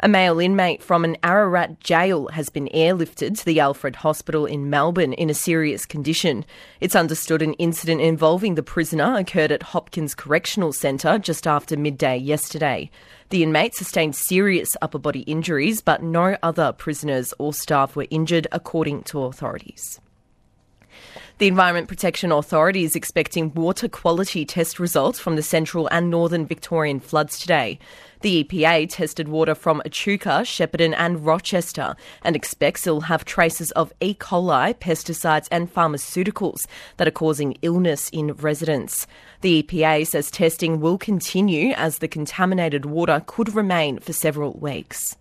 A 0.04 0.08
male 0.08 0.40
inmate 0.40 0.82
from 0.82 1.04
an 1.04 1.16
Ararat 1.22 1.78
jail 1.78 2.26
has 2.32 2.48
been 2.48 2.68
airlifted 2.74 3.38
to 3.38 3.44
the 3.44 3.60
Alfred 3.60 3.94
Hospital 3.94 4.46
in 4.46 4.68
Melbourne 4.68 5.12
in 5.12 5.30
a 5.30 5.34
serious 5.34 5.86
condition. 5.86 6.44
It's 6.80 6.96
understood 6.96 7.40
an 7.40 7.52
incident 7.54 8.00
involving 8.00 8.56
the 8.56 8.64
prisoner 8.64 9.16
occurred 9.16 9.52
at 9.52 9.62
Hopkins 9.62 10.16
Correctional 10.16 10.72
Centre 10.72 11.20
just 11.20 11.46
after 11.46 11.76
midday 11.76 12.16
yesterday. 12.16 12.90
The 13.30 13.44
inmate 13.44 13.76
sustained 13.76 14.16
serious 14.16 14.70
upper 14.82 14.98
body 14.98 15.20
injuries, 15.20 15.80
but 15.80 16.02
no 16.02 16.36
other 16.42 16.72
prisoners 16.72 17.32
or 17.38 17.54
staff 17.54 17.94
were 17.94 18.08
injured, 18.10 18.48
according 18.50 19.04
to 19.04 19.22
authorities. 19.22 20.00
The 21.38 21.48
Environment 21.48 21.88
Protection 21.88 22.30
Authority 22.30 22.84
is 22.84 22.94
expecting 22.94 23.54
water 23.54 23.88
quality 23.88 24.44
test 24.44 24.78
results 24.78 25.18
from 25.18 25.36
the 25.36 25.42
central 25.42 25.88
and 25.90 26.10
northern 26.10 26.46
Victorian 26.46 27.00
floods 27.00 27.38
today. 27.38 27.78
The 28.22 28.44
EPA 28.44 28.88
tested 28.88 29.26
water 29.26 29.56
from 29.56 29.82
Echuca, 29.84 30.42
Shepparton, 30.44 30.94
and 30.96 31.26
Rochester 31.26 31.96
and 32.22 32.36
expects 32.36 32.86
it'll 32.86 33.00
have 33.00 33.24
traces 33.24 33.72
of 33.72 33.92
E. 34.00 34.14
coli, 34.14 34.74
pesticides, 34.78 35.48
and 35.50 35.72
pharmaceuticals 35.74 36.66
that 36.98 37.08
are 37.08 37.12
causing 37.12 37.56
illness 37.62 38.08
in 38.10 38.34
residents. 38.34 39.08
The 39.40 39.64
EPA 39.64 40.06
says 40.06 40.30
testing 40.30 40.80
will 40.80 40.98
continue 40.98 41.72
as 41.72 41.98
the 41.98 42.06
contaminated 42.06 42.84
water 42.84 43.24
could 43.26 43.56
remain 43.56 43.98
for 43.98 44.12
several 44.12 44.52
weeks. 44.52 45.16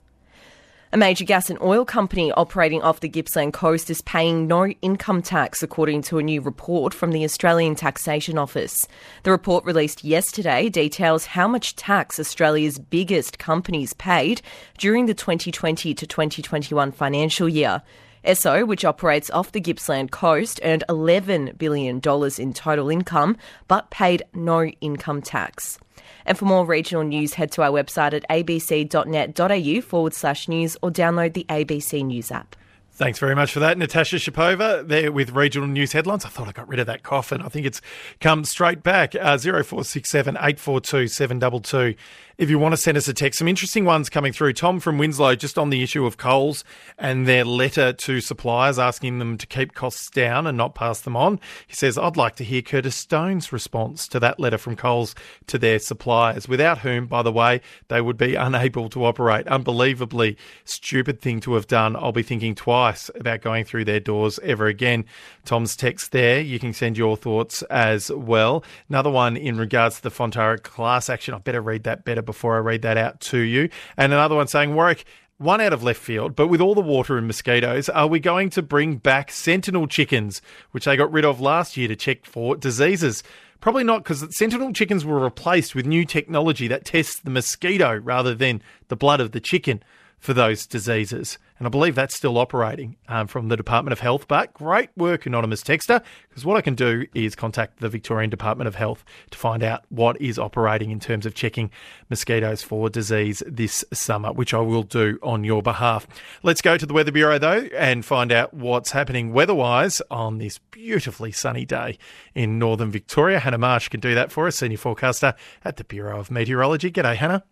A 0.94 0.98
major 0.98 1.24
gas 1.24 1.50
and 1.50 1.58
oil 1.62 1.86
company 1.86 2.34
operating 2.34 2.82
off 2.82 3.00
the 3.00 3.08
Gippsland 3.08 3.54
coast 3.54 3.90
is 3.90 4.02
paying 4.02 4.46
no 4.46 4.68
income 4.82 5.22
tax, 5.22 5.64
according 5.64 6.02
to 6.02 6.18
a 6.18 6.24
new 6.24 6.42
report 6.42 6.94
from 6.94 7.14
the 7.14 7.24
Australian 7.24 7.76
Taxation 7.76 8.38
Office. 8.38 8.76
The 9.24 9.32
report 9.32 9.64
released 9.64 10.04
yesterday 10.04 10.68
details 10.68 11.28
how 11.28 11.48
much 11.48 11.78
tax 11.78 12.20
Australia's 12.20 12.78
biggest 12.78 13.40
companies 13.40 13.94
paid 13.94 14.42
during 14.78 15.06
the 15.06 15.14
2020 15.14 15.94
to 15.94 16.06
2021 16.06 16.92
financial 16.92 17.48
year. 17.48 17.82
Esso, 18.26 18.68
which 18.68 18.84
operates 18.84 19.30
off 19.30 19.54
the 19.54 19.62
Gippsland 19.62 20.12
coast, 20.12 20.60
earned 20.62 20.84
$11 20.90 21.58
billion 21.58 22.02
in 22.38 22.54
total 22.54 22.90
income 22.90 23.38
but 23.70 23.90
paid 23.92 24.24
no 24.34 24.66
income 24.66 25.22
tax. 25.22 25.80
And 26.26 26.38
for 26.38 26.46
more 26.46 26.66
regional 26.66 27.04
news, 27.04 27.34
head 27.34 27.52
to 27.54 27.64
our 27.64 27.72
website 27.72 28.14
at 28.14 28.28
abc.net.au 28.30 29.82
forward 29.82 30.14
slash 30.14 30.48
news 30.48 30.78
or 30.82 30.92
download 30.92 31.34
the 31.34 31.46
ABC 31.50 32.04
News 32.06 32.32
app. 32.32 32.56
Thanks 32.94 33.20
very 33.20 33.36
much 33.36 33.54
for 33.54 33.62
that, 33.62 33.78
Natasha 33.78 34.18
Schapova, 34.18 34.86
there 34.86 35.14
with 35.14 35.32
regional 35.32 35.68
news 35.68 35.94
headlines. 35.94 36.26
I 36.26 36.30
thought 36.30 36.50
I 36.50 36.52
got 36.52 36.68
rid 36.68 36.80
of 36.80 36.88
that 36.88 37.04
cough, 37.04 37.32
and 37.32 37.42
I 37.42 37.48
think 37.48 37.66
it's 37.66 37.82
come 38.20 38.44
straight 38.44 38.84
back. 38.84 39.16
Uh, 39.16 39.38
0467 39.38 40.36
842 40.36 41.08
722 41.08 41.98
if 42.38 42.50
you 42.50 42.58
want 42.58 42.74
to 42.74 42.78
send 42.78 42.98
us 42.98 43.08
a 43.08 43.14
text. 43.14 43.38
Some 43.38 43.48
interesting 43.48 43.86
ones 43.86 44.10
coming 44.10 44.34
through. 44.34 44.54
Tom 44.54 44.80
from 44.80 44.98
Winslow, 44.98 45.36
just 45.36 45.60
on 45.60 45.70
the 45.70 45.84
issue 45.84 46.08
of 46.08 46.18
Coles 46.18 46.64
and 46.98 47.28
their 47.28 47.46
letter 47.46 47.94
to 47.94 48.20
suppliers 48.20 48.80
asking 48.80 49.20
them 49.20 49.38
to 49.38 49.46
keep 49.46 49.76
costs 49.76 50.10
down 50.10 50.48
and 50.48 50.58
not 50.58 50.74
pass 50.74 51.02
them 51.02 51.16
on. 51.16 51.40
He 51.68 51.76
says, 51.76 52.00
I'd 52.00 52.18
like 52.18 52.36
to 52.38 52.44
hear 52.44 52.64
Curtis 52.64 52.96
Stone's 52.96 53.54
response 53.54 54.08
to 54.08 54.20
that 54.22 54.40
letter 54.40 54.58
from 54.58 54.76
Coles 54.76 55.14
to 55.48 55.60
their 55.60 55.78
suppliers, 55.78 56.48
without 56.48 56.80
whom, 56.80 57.06
by 57.06 57.22
the 57.22 57.32
way, 57.32 57.62
they 57.90 58.02
would 58.02 58.18
be 58.18 58.34
unable 58.34 58.90
to 58.90 59.06
operate. 59.06 59.48
Unbelievably 59.48 60.36
stupid 60.66 61.22
thing 61.22 61.42
to 61.42 61.54
have 61.54 61.68
done. 61.68 61.96
I'll 61.96 62.12
be 62.12 62.24
thinking 62.24 62.56
twice 62.56 62.81
about 63.16 63.42
going 63.42 63.66
through 63.66 63.86
their 63.86 64.00
doors 64.00 64.40
ever 64.44 64.68
again. 64.68 65.06
Tom's 65.46 65.76
text 65.76 66.12
there. 66.12 66.42
You 66.42 66.60
can 66.60 66.74
send 66.74 66.98
your 66.98 67.16
thoughts 67.16 67.62
as 67.64 68.12
well. 68.12 68.64
Another 68.90 69.10
one 69.10 69.38
in 69.38 69.58
regards 69.58 69.98
to 69.98 70.04
the 70.04 70.12
Fonterra 70.12 70.62
class 70.62 71.10
action. 71.10 71.34
I 71.34 71.38
better 71.38 71.62
read 71.62 71.84
that 71.84 72.04
better 72.04 72.22
before 72.22 72.56
I 72.56 72.60
read 72.60 72.82
that 72.82 72.98
out 72.98 73.20
to 73.22 73.38
you. 73.38 73.70
And 73.98 74.12
another 74.14 74.36
one 74.36 74.48
saying, 74.48 74.74
Warwick, 74.74 75.06
one 75.38 75.62
out 75.62 75.74
of 75.74 75.84
left 75.84 76.00
field, 76.00 76.36
but 76.36 76.48
with 76.48 76.62
all 76.62 76.76
the 76.76 76.82
water 76.82 77.18
and 77.18 77.26
mosquitoes, 77.26 77.90
are 77.90 78.08
we 78.08 78.20
going 78.20 78.50
to 78.52 78.62
bring 78.62 78.98
back 78.98 79.32
sentinel 79.32 79.88
chickens, 79.88 80.42
which 80.72 80.86
they 80.86 80.96
got 80.96 81.12
rid 81.12 81.26
of 81.26 81.42
last 81.42 81.78
year 81.78 81.88
to 81.88 81.96
check 81.96 82.26
for 82.26 82.56
diseases? 82.56 83.24
Probably 83.60 83.84
not, 83.84 84.04
because 84.04 84.26
sentinel 84.36 84.74
chickens 84.74 85.06
were 85.06 85.20
replaced 85.20 85.76
with 85.76 85.86
new 85.86 86.06
technology 86.06 86.68
that 86.68 86.86
tests 86.86 87.20
the 87.20 87.30
mosquito 87.30 88.00
rather 88.00 88.36
than 88.36 88.62
the 88.88 88.96
blood 88.96 89.20
of 89.20 89.32
the 89.32 89.40
chicken 89.40 89.84
for 90.22 90.34
those 90.34 90.68
diseases. 90.68 91.38
And 91.58 91.68
I 91.68 91.70
believe 91.70 91.96
that's 91.96 92.16
still 92.16 92.38
operating 92.38 92.96
um, 93.08 93.28
from 93.28 93.50
the 93.50 93.58
Department 93.58 93.92
of 93.92 94.00
Health. 94.00 94.28
But 94.28 94.54
great 94.54 94.90
work, 94.96 95.26
Anonymous 95.26 95.64
Texter, 95.64 96.02
because 96.30 96.46
what 96.46 96.58
I 96.58 96.62
can 96.62 96.76
do 96.76 97.06
is 97.14 97.36
contact 97.36 97.80
the 97.80 97.90
Victorian 97.90 98.30
Department 98.30 98.68
of 98.68 98.76
Health 98.76 99.04
to 99.32 99.38
find 99.38 99.64
out 99.64 99.84
what 99.90 100.20
is 100.22 100.40
operating 100.40 100.92
in 100.92 101.00
terms 101.00 101.26
of 101.26 101.34
checking 101.34 101.72
mosquitoes 102.10 102.64
for 102.64 102.90
disease 102.90 103.44
this 103.46 103.84
summer, 103.92 104.32
which 104.32 104.54
I 104.54 104.60
will 104.60 104.84
do 104.84 105.20
on 105.24 105.44
your 105.44 105.64
behalf. 105.64 106.08
Let's 106.44 106.62
go 106.62 106.78
to 106.78 106.86
the 106.86 106.94
Weather 106.94 107.12
Bureau, 107.12 107.40
though, 107.40 107.68
and 107.76 108.06
find 108.06 108.32
out 108.32 108.54
what's 108.54 108.92
happening 108.92 109.34
weather-wise 109.34 110.02
on 110.12 110.38
this 110.38 110.60
beautifully 110.70 111.32
sunny 111.32 111.66
day 111.66 111.98
in 112.36 112.60
northern 112.60 112.92
Victoria. 112.92 113.40
Hannah 113.40 113.58
Marsh 113.58 113.90
can 113.90 114.00
do 114.00 114.14
that 114.14 114.32
for 114.32 114.46
us, 114.48 114.58
senior 114.58 114.78
forecaster 114.78 115.34
at 115.66 115.78
the 115.78 115.84
Bureau 115.84 116.20
of 116.20 116.30
Meteorology. 116.30 116.92
G'day, 116.92 117.16
Hannah. 117.16 117.44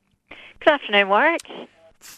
Good 0.60 0.74
afternoon, 0.74 1.10
Warwick 1.10 1.42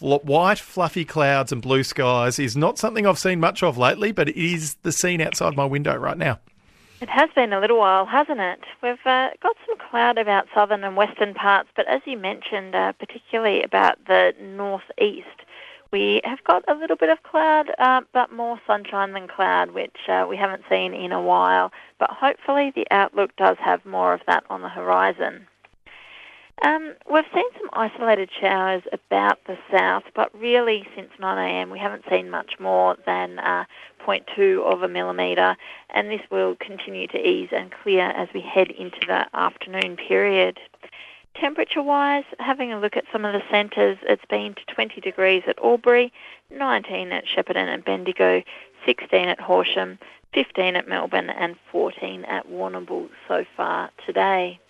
white, 0.00 0.58
fluffy 0.58 1.04
clouds 1.04 1.52
and 1.52 1.60
blue 1.62 1.82
skies 1.82 2.38
is 2.38 2.56
not 2.56 2.78
something 2.78 3.06
I've 3.06 3.18
seen 3.18 3.40
much 3.40 3.62
of 3.62 3.78
lately, 3.78 4.12
but 4.12 4.28
it 4.28 4.36
is 4.36 4.74
the 4.82 4.92
scene 4.92 5.20
outside 5.20 5.56
my 5.56 5.64
window 5.64 5.96
right 5.96 6.18
now. 6.18 6.38
It 7.00 7.08
has 7.08 7.30
been 7.34 7.52
a 7.52 7.58
little 7.58 7.78
while, 7.78 8.06
hasn't 8.06 8.38
it? 8.38 8.60
We've 8.80 9.04
uh, 9.04 9.30
got 9.42 9.56
some 9.66 9.76
cloud 9.90 10.18
about 10.18 10.46
southern 10.54 10.84
and 10.84 10.96
western 10.96 11.34
parts, 11.34 11.68
but 11.74 11.88
as 11.88 12.00
you 12.04 12.16
mentioned, 12.16 12.76
uh, 12.76 12.92
particularly 12.92 13.62
about 13.64 13.98
the 14.06 14.34
northeast, 14.40 15.26
we 15.90 16.20
have 16.24 16.42
got 16.44 16.64
a 16.68 16.74
little 16.74 16.96
bit 16.96 17.10
of 17.10 17.22
cloud, 17.24 17.72
uh, 17.78 18.02
but 18.12 18.32
more 18.32 18.60
sunshine 18.68 19.12
than 19.12 19.26
cloud, 19.26 19.72
which 19.72 19.96
uh, 20.08 20.26
we 20.28 20.36
haven't 20.36 20.62
seen 20.70 20.94
in 20.94 21.12
a 21.12 21.20
while. 21.20 21.72
But 21.98 22.10
hopefully, 22.10 22.72
the 22.74 22.86
outlook 22.90 23.36
does 23.36 23.56
have 23.58 23.84
more 23.84 24.14
of 24.14 24.20
that 24.26 24.44
on 24.48 24.62
the 24.62 24.68
horizon. 24.68 25.46
Um, 26.62 26.94
we've 27.12 27.24
seen 27.34 27.44
some 27.58 27.68
isolated 27.72 28.30
showers 28.40 28.82
about 28.92 29.40
the 29.48 29.58
south, 29.72 30.04
but 30.14 30.32
really 30.38 30.86
since 30.94 31.10
9am 31.20 31.72
we 31.72 31.78
haven't 31.80 32.04
seen 32.08 32.30
much 32.30 32.60
more 32.60 32.96
than 33.04 33.40
uh, 33.40 33.64
0.2 34.06 34.62
of 34.62 34.82
a 34.82 34.88
millimetre, 34.88 35.56
and 35.90 36.08
this 36.08 36.20
will 36.30 36.54
continue 36.60 37.08
to 37.08 37.18
ease 37.18 37.48
and 37.50 37.72
clear 37.82 38.10
as 38.10 38.28
we 38.32 38.40
head 38.40 38.70
into 38.70 39.00
the 39.08 39.26
afternoon 39.34 39.96
period. 39.96 40.60
Temperature 41.34 41.82
wise, 41.82 42.24
having 42.38 42.72
a 42.72 42.78
look 42.78 42.96
at 42.96 43.06
some 43.10 43.24
of 43.24 43.32
the 43.32 43.42
centres, 43.50 43.98
it's 44.02 44.24
been 44.26 44.54
to 44.54 44.64
20 44.72 45.00
degrees 45.00 45.42
at 45.48 45.58
Albury, 45.58 46.12
19 46.52 47.10
at 47.10 47.24
Shepparton 47.26 47.74
and 47.74 47.84
Bendigo, 47.84 48.40
16 48.86 49.28
at 49.28 49.40
Horsham, 49.40 49.98
15 50.32 50.76
at 50.76 50.86
Melbourne, 50.86 51.30
and 51.30 51.56
14 51.72 52.24
at 52.26 52.48
Warrnambool 52.48 53.08
so 53.26 53.44
far 53.56 53.90
today. 54.06 54.60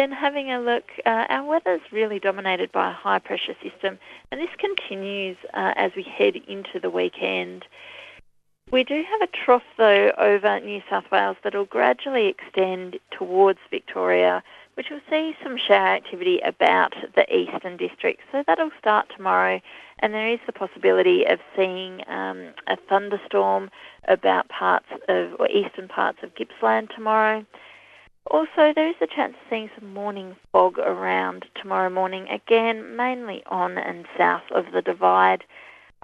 Then 0.00 0.12
having 0.12 0.50
a 0.50 0.58
look, 0.58 0.84
uh, 1.04 1.26
our 1.28 1.60
is 1.66 1.82
really 1.92 2.18
dominated 2.18 2.72
by 2.72 2.88
a 2.88 2.94
high 2.94 3.18
pressure 3.18 3.54
system, 3.62 3.98
and 4.32 4.40
this 4.40 4.48
continues 4.56 5.36
uh, 5.52 5.74
as 5.76 5.92
we 5.94 6.02
head 6.02 6.36
into 6.48 6.80
the 6.80 6.88
weekend. 6.88 7.66
We 8.72 8.82
do 8.82 9.04
have 9.06 9.20
a 9.20 9.26
trough, 9.26 9.62
though, 9.76 10.10
over 10.16 10.58
New 10.60 10.80
South 10.88 11.04
Wales 11.12 11.36
that 11.44 11.54
will 11.54 11.66
gradually 11.66 12.28
extend 12.28 12.98
towards 13.10 13.58
Victoria, 13.70 14.42
which 14.72 14.88
will 14.88 15.02
see 15.10 15.36
some 15.42 15.58
shower 15.58 15.88
activity 15.88 16.40
about 16.46 16.94
the 17.14 17.26
eastern 17.30 17.76
districts. 17.76 18.22
So 18.32 18.42
that'll 18.46 18.70
start 18.78 19.12
tomorrow, 19.14 19.60
and 19.98 20.14
there 20.14 20.32
is 20.32 20.40
the 20.46 20.52
possibility 20.54 21.26
of 21.26 21.40
seeing 21.54 22.00
um, 22.08 22.54
a 22.68 22.78
thunderstorm 22.88 23.70
about 24.08 24.48
parts 24.48 24.86
of 25.10 25.38
or 25.38 25.46
eastern 25.50 25.88
parts 25.88 26.20
of 26.22 26.34
Gippsland 26.36 26.88
tomorrow. 26.88 27.44
Also, 28.26 28.72
there 28.74 28.88
is 28.88 28.96
a 29.00 29.06
chance 29.06 29.34
of 29.34 29.48
seeing 29.48 29.70
some 29.78 29.92
morning 29.92 30.36
fog 30.52 30.78
around 30.78 31.46
tomorrow 31.60 31.90
morning, 31.90 32.28
again, 32.28 32.94
mainly 32.96 33.42
on 33.46 33.78
and 33.78 34.06
south 34.16 34.42
of 34.50 34.66
the 34.72 34.82
divide. 34.82 35.44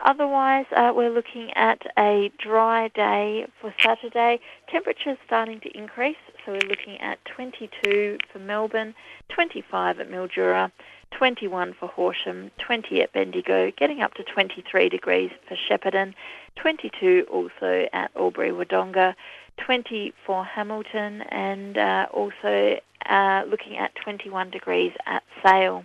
Otherwise, 0.04 0.66
uh, 0.76 0.92
we're 0.94 1.10
looking 1.10 1.50
at 1.54 1.80
a 1.98 2.30
dry 2.38 2.88
day 2.88 3.46
for 3.60 3.74
Saturday. 3.80 4.40
Temperatures 4.68 5.16
starting 5.24 5.60
to 5.60 5.76
increase, 5.76 6.16
so 6.44 6.52
we're 6.52 6.68
looking 6.68 7.00
at 7.00 7.18
22 7.24 8.18
for 8.32 8.38
Melbourne, 8.38 8.94
25 9.30 10.00
at 10.00 10.10
Mildura, 10.10 10.70
21 11.12 11.74
for 11.78 11.88
Horsham, 11.88 12.50
20 12.58 13.02
at 13.02 13.12
Bendigo, 13.12 13.70
getting 13.78 14.02
up 14.02 14.14
to 14.14 14.24
23 14.24 14.88
degrees 14.88 15.30
for 15.48 15.56
Shepparton, 15.56 16.14
22 16.56 17.26
also 17.30 17.86
at 17.92 18.10
Albury 18.16 18.50
Wodonga. 18.50 19.14
20 19.58 20.12
for 20.24 20.44
Hamilton, 20.44 21.22
and 21.22 21.76
uh, 21.78 22.06
also 22.12 22.78
uh, 23.08 23.42
looking 23.48 23.76
at 23.76 23.94
21 24.02 24.50
degrees 24.50 24.92
at 25.06 25.22
Sale. 25.44 25.84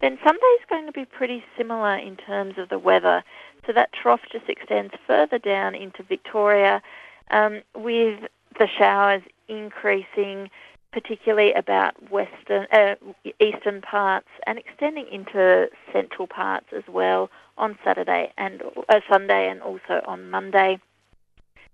Then 0.00 0.18
Sunday's 0.24 0.66
going 0.68 0.86
to 0.86 0.92
be 0.92 1.04
pretty 1.04 1.44
similar 1.56 1.96
in 1.96 2.16
terms 2.16 2.54
of 2.58 2.68
the 2.68 2.78
weather. 2.78 3.22
So 3.66 3.72
that 3.72 3.90
trough 3.92 4.20
just 4.30 4.48
extends 4.48 4.92
further 5.06 5.38
down 5.38 5.74
into 5.74 6.02
Victoria, 6.02 6.82
um, 7.30 7.62
with 7.76 8.20
the 8.58 8.66
showers 8.78 9.22
increasing, 9.48 10.50
particularly 10.92 11.52
about 11.52 11.94
western, 12.10 12.66
uh, 12.72 12.96
eastern 13.40 13.80
parts, 13.80 14.28
and 14.46 14.58
extending 14.58 15.06
into 15.10 15.68
central 15.92 16.26
parts 16.26 16.66
as 16.76 16.82
well 16.88 17.30
on 17.56 17.78
Saturday 17.84 18.32
and 18.36 18.62
uh, 18.88 19.00
Sunday, 19.08 19.48
and 19.48 19.62
also 19.62 20.02
on 20.06 20.28
Monday. 20.30 20.80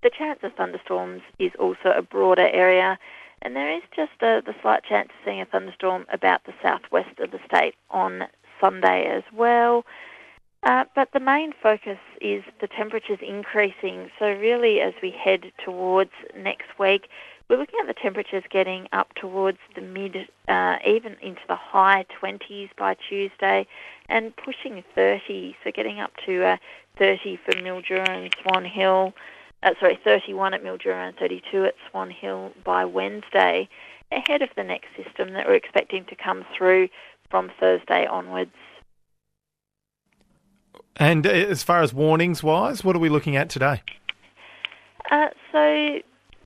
The 0.03 0.11
chance 0.11 0.39
of 0.45 0.53
thunderstorms 0.55 1.23
is 1.41 1.51
also 1.59 1.91
a 1.91 2.03
broader 2.03 2.49
area, 2.53 2.99
and 3.43 3.57
there 3.57 3.73
is 3.73 3.83
just 3.95 4.13
a, 4.23 4.41
the 4.45 4.55
slight 4.63 4.85
chance 4.85 5.09
of 5.09 5.25
seeing 5.25 5.41
a 5.41 5.45
thunderstorm 5.45 6.07
about 6.13 6.45
the 6.45 6.55
southwest 6.63 7.19
of 7.19 7.33
the 7.33 7.41
state 7.45 7.75
on 7.91 8.29
Sunday 8.61 9.07
as 9.07 9.25
well. 9.33 9.85
Uh, 10.63 10.85
but 10.95 11.13
the 11.13 11.21
main 11.21 11.53
focus 11.53 11.99
is 12.21 12.45
the 12.61 12.69
temperatures 12.69 13.19
increasing. 13.23 14.11
So, 14.19 14.27
really, 14.27 14.81
as 14.81 14.93
we 15.03 15.11
head 15.11 15.53
towards 15.65 16.11
next 16.37 16.79
week, 16.79 17.09
we're 17.49 17.59
looking 17.59 17.81
at 17.81 17.87
the 17.87 18.01
temperatures 18.01 18.45
getting 18.51 18.89
up 18.93 19.15
towards 19.15 19.59
the 19.75 19.81
mid, 19.81 20.29
uh, 20.47 20.77
even 20.87 21.17
into 21.23 21.41
the 21.49 21.57
high 21.57 22.05
20s 22.21 22.71
by 22.77 22.95
Tuesday, 23.09 23.67
and 24.09 24.35
pushing 24.37 24.83
30. 24.95 25.57
So, 25.65 25.71
getting 25.73 25.99
up 26.01 26.13
to 26.27 26.45
uh, 26.45 26.57
30 26.99 27.39
for 27.45 27.53
Mildura 27.53 28.09
and 28.09 28.35
Swan 28.43 28.65
Hill 28.65 29.13
uh, 29.63 29.71
sorry, 29.81 29.99
31 30.03 30.55
at 30.55 30.63
Mildura 30.63 31.09
and 31.09 31.17
32 31.17 31.65
at 31.65 31.75
Swan 31.91 32.11
Hill 32.11 32.53
by 32.65 32.85
Wednesday, 32.85 33.69
ahead 34.13 34.43
of 34.43 34.49
the 34.57 34.65
next 34.65 34.89
system 34.97 35.33
that 35.35 35.47
we're 35.47 35.55
expecting 35.55 36.05
to 36.07 36.17
come 36.17 36.45
through 36.57 36.89
from 37.31 37.51
Thursday 37.61 38.07
onwards. 38.07 38.53
And 40.97 41.27
uh, 41.27 41.31
as 41.31 41.63
far 41.63 41.83
as 41.83 41.93
warnings 41.93 42.43
wise, 42.43 42.83
what 42.83 42.97
are 42.97 43.01
we 43.01 43.09
looking 43.09 43.37
at 43.37 43.49
today? 43.49 43.83
Uh, 45.11 45.29
so 45.53 45.99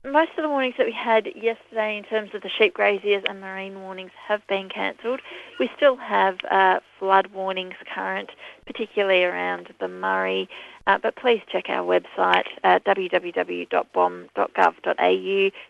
most 0.05 0.31
of 0.37 0.43
the 0.43 0.49
warnings 0.49 0.75
that 0.77 0.85
we 0.85 0.91
had 0.91 1.27
yesterday 1.35 1.97
in 1.97 2.03
terms 2.03 2.31
of 2.33 2.41
the 2.41 2.49
sheep 2.49 2.73
graziers 2.73 3.23
and 3.27 3.39
marine 3.39 3.81
warnings 3.81 4.11
have 4.27 4.45
been 4.47 4.67
cancelled. 4.67 5.21
We 5.59 5.69
still 5.77 5.95
have 5.95 6.39
uh, 6.51 6.81
flood 6.99 7.27
warnings 7.27 7.75
current, 7.93 8.31
particularly 8.65 9.23
around 9.23 9.73
the 9.79 9.87
Murray, 9.87 10.49
uh, 10.87 10.97
but 11.01 11.15
please 11.15 11.41
check 11.49 11.69
our 11.69 11.85
website 11.85 12.47
www.bom.gov.au 12.63 13.11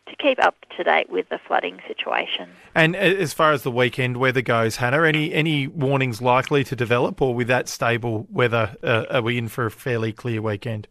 to 0.09 0.15
keep 0.17 0.43
up 0.43 0.55
to 0.75 0.83
date 0.83 1.09
with 1.09 1.29
the 1.29 1.39
flooding 1.47 1.79
situation. 1.87 2.49
And 2.73 2.95
as 2.95 3.33
far 3.33 3.51
as 3.51 3.61
the 3.61 3.71
weekend 3.71 4.17
weather 4.17 4.41
goes, 4.41 4.77
Hannah, 4.77 5.03
any 5.03 5.31
any 5.31 5.67
warnings 5.67 6.21
likely 6.21 6.63
to 6.63 6.75
develop, 6.75 7.21
or 7.21 7.35
with 7.35 7.47
that 7.49 7.69
stable 7.69 8.25
weather, 8.31 8.75
uh, 8.81 9.05
are 9.11 9.21
we 9.21 9.37
in 9.37 9.47
for 9.47 9.67
a 9.67 9.71
fairly 9.71 10.11
clear 10.11 10.41
weekend? 10.41 10.87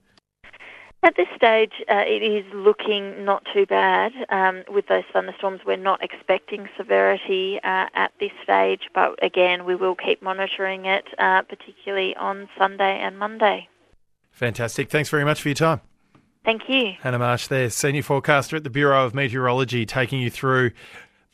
At 1.04 1.16
this 1.16 1.26
stage, 1.34 1.72
uh, 1.90 2.04
it 2.06 2.22
is 2.22 2.44
looking 2.54 3.24
not 3.24 3.44
too 3.52 3.66
bad. 3.66 4.12
Um, 4.28 4.62
with 4.68 4.86
those 4.86 5.02
thunderstorms, 5.12 5.62
we're 5.66 5.76
not 5.76 6.02
expecting 6.02 6.68
severity 6.76 7.58
uh, 7.64 7.86
at 7.94 8.12
this 8.20 8.30
stage, 8.44 8.82
but 8.94 9.18
again, 9.20 9.64
we 9.64 9.74
will 9.74 9.96
keep 9.96 10.22
monitoring 10.22 10.84
it, 10.86 11.04
uh, 11.18 11.42
particularly 11.42 12.14
on 12.14 12.48
Sunday 12.56 13.00
and 13.00 13.18
Monday. 13.18 13.68
Fantastic. 14.30 14.90
Thanks 14.90 15.10
very 15.10 15.24
much 15.24 15.42
for 15.42 15.48
your 15.48 15.56
time. 15.56 15.80
Thank 16.44 16.68
you. 16.68 16.92
Hannah 17.00 17.18
Marsh 17.18 17.48
there, 17.48 17.68
Senior 17.68 18.02
Forecaster 18.02 18.56
at 18.56 18.64
the 18.64 18.70
Bureau 18.70 19.04
of 19.04 19.12
Meteorology, 19.12 19.84
taking 19.84 20.20
you 20.20 20.30
through 20.30 20.70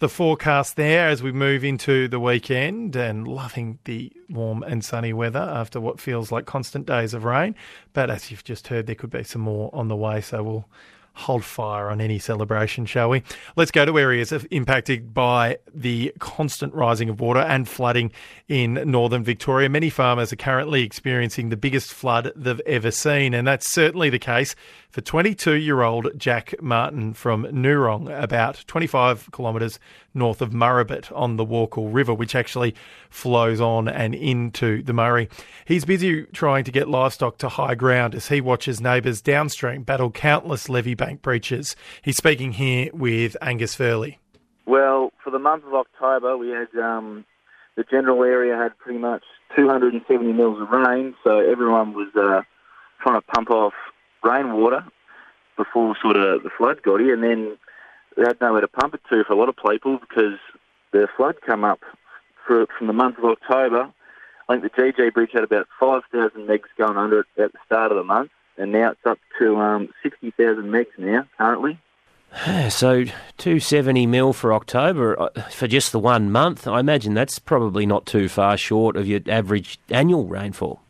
the 0.01 0.09
forecast 0.09 0.77
there 0.77 1.09
as 1.09 1.23
we 1.23 1.33
move 1.33 1.65
into 1.65 2.07
the 2.07 2.21
weekend 2.21 2.95
and 2.95 3.27
loving 3.27 3.79
the 3.85 4.13
warm 4.31 4.63
and 4.63 4.85
sunny 4.85 5.13
weather 5.13 5.41
after 5.41 5.81
what 5.81 6.01
feels 6.01 6.31
like 6.31 6.47
constant 6.47 6.87
days 6.87 7.15
of 7.15 7.25
rain. 7.25 7.55
But 7.93 8.09
as 8.11 8.31
you've 8.31 8.45
just 8.45 8.69
heard, 8.69 8.87
there 8.87 8.95
could 8.95 9.11
be 9.11 9.25
some 9.25 9.43
more 9.43 9.71
on 9.73 9.89
the 9.89 9.97
way, 9.97 10.21
so 10.21 10.43
we'll 10.43 10.69
hold 11.15 11.45
fire 11.45 11.91
on 11.91 12.01
any 12.01 12.17
celebration, 12.21 12.87
shall 12.87 13.11
we? 13.11 13.25
Let's 13.57 13.73
go 13.73 13.85
to 13.85 13.99
areas 13.99 14.33
impacted 14.53 15.13
by 15.13 15.59
the 15.75 16.13
constant 16.21 16.73
rising 16.75 17.09
of 17.09 17.19
water 17.19 17.41
and 17.41 17.69
flooding 17.69 18.13
in 18.47 18.75
northern 18.89 19.25
Victoria. 19.25 19.69
Many 19.69 19.91
farmers 19.91 20.33
are 20.33 20.37
currently 20.37 20.85
experiencing 20.85 21.49
the 21.49 21.57
biggest 21.57 21.93
flood 21.93 22.31
they've 22.37 22.61
ever 22.67 22.93
seen, 22.93 23.35
and 23.35 23.49
that's 23.49 23.69
certainly 23.69 24.11
the 24.11 24.21
case 24.21 24.55
for 24.91 25.01
22 25.01 25.55
year 25.55 25.83
old 25.83 26.11
Jack 26.17 26.61
Martin 26.63 27.13
from 27.13 27.45
Noorong, 27.45 28.09
about 28.23 28.65
25 28.67 29.31
kilometres 29.33 29.79
north 30.15 30.41
of 30.41 30.51
Murrabit 30.51 31.15
on 31.15 31.37
the 31.37 31.45
Wakool 31.45 31.93
River, 31.93 32.15
which 32.15 32.35
actually 32.35 32.75
flows 33.11 33.61
on 33.61 33.89
and 33.89 34.15
into 34.15 34.83
the 34.83 34.93
Murray. 34.93 35.29
He's 35.67 35.85
busy 35.85 36.25
trying 36.27 36.65
to 36.65 36.73
get 36.73 36.89
livestock 36.89 37.39
to 37.39 37.49
high 37.49 37.75
ground 37.75 38.15
as 38.15 38.29
he 38.29 38.41
watches 38.41 38.81
neighbours 38.81 39.21
downstream 39.21 39.83
battle 39.83 40.11
countless 40.11 40.69
levee 40.69 40.95
bank 40.95 41.23
breaches. 41.23 41.77
He's 42.03 42.17
speaking 42.17 42.53
here 42.53 42.91
with 42.93 43.37
Angus 43.43 43.75
Furley. 43.75 44.19
Well, 44.67 45.13
for 45.23 45.31
the 45.31 45.39
month 45.39 45.65
of 45.65 45.75
October, 45.75 46.37
we 46.37 46.49
had 46.51 46.69
um, 46.79 47.25
the 47.77 47.85
general 47.85 48.23
area 48.25 48.57
had 48.57 48.77
pretty 48.79 48.99
much 48.99 49.23
270 49.57 50.33
mils 50.33 50.61
of 50.61 50.69
rain, 50.71 51.15
so 51.25 51.39
everyone 51.39 51.95
was 51.95 52.09
uh, 52.15 52.43
trying 53.03 53.21
to 53.21 53.27
pump 53.27 53.51
off 53.51 53.73
rainwater 54.29 54.85
before 55.57 55.97
sort 56.01 56.17
of 56.17 56.43
the 56.43 56.51
flood 56.57 56.83
got 56.83 57.01
here, 57.01 57.15
and 57.15 57.23
then 57.23 57.57
they 58.17 58.23
had 58.23 58.41
nowhere 58.41 58.61
to 58.61 58.69
pump 58.69 58.95
it 58.95 59.01
to 59.11 59.25
for 59.25 59.33
a 59.33 59.37
lot 59.37 59.49
of 59.49 59.57
people 59.57 59.99
because 59.99 60.39
the 60.93 61.09
flood 61.17 61.37
come 61.47 61.65
up 61.65 61.81
for, 62.47 62.67
from 62.77 62.87
the 62.87 62.93
month 62.93 63.19
of 63.19 63.25
October. 63.25 63.93
I 64.49 64.55
think 64.59 64.63
the 64.63 64.83
Gee 64.83 64.93
Gee 64.97 65.11
bridge 65.11 65.31
had 65.33 65.45
about 65.45 65.67
5,000 65.79 66.49
megs 66.49 66.69
going 66.79 66.97
under 66.97 67.21
it 67.21 67.27
at 67.37 67.53
the 67.53 67.59
start 67.67 67.93
of 67.93 67.99
the 67.99 68.05
month, 68.05 68.31
and 68.57 68.73
now 68.73 68.93
it's 68.93 69.07
up 69.07 69.19
to 69.39 69.57
um, 69.57 69.89
60,000 70.03 70.65
megs 70.65 70.87
now 70.99 71.27
currently. 71.37 71.79
So 72.71 73.05
270 73.39 74.07
mil 74.07 74.33
for 74.35 74.53
October 74.53 75.19
uh, 75.21 75.29
for 75.51 75.67
just 75.67 75.93
the 75.93 75.99
one 75.99 76.31
month. 76.31 76.67
I 76.67 76.81
imagine 76.81 77.15
that's 77.15 77.39
probably 77.39 77.87
not 77.87 78.05
too 78.05 78.29
far 78.29 78.59
short 78.59 78.97
of 78.97 79.09
your 79.09 79.21
average 79.27 79.79
annual 79.89 80.27
rainfall. 80.27 80.83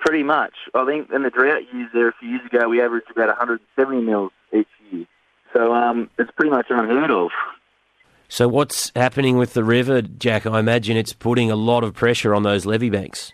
Pretty 0.00 0.22
much. 0.22 0.54
I 0.74 0.86
think 0.86 1.10
in 1.12 1.22
the 1.22 1.30
drought 1.30 1.62
years 1.72 1.90
there 1.92 2.08
a 2.08 2.12
few 2.12 2.28
years 2.28 2.42
ago, 2.46 2.68
we 2.68 2.80
averaged 2.80 3.10
about 3.10 3.28
170 3.28 4.00
mils 4.02 4.32
each 4.52 4.68
year. 4.90 5.06
So 5.52 5.74
um, 5.74 6.08
it's 6.18 6.30
pretty 6.32 6.50
much 6.50 6.66
unheard 6.70 7.10
of. 7.10 7.30
So 8.28 8.46
what's 8.46 8.92
happening 8.94 9.38
with 9.38 9.54
the 9.54 9.64
river, 9.64 10.02
Jack? 10.02 10.46
I 10.46 10.60
imagine 10.60 10.96
it's 10.96 11.14
putting 11.14 11.50
a 11.50 11.56
lot 11.56 11.82
of 11.82 11.94
pressure 11.94 12.34
on 12.34 12.42
those 12.42 12.66
levee 12.66 12.90
banks. 12.90 13.32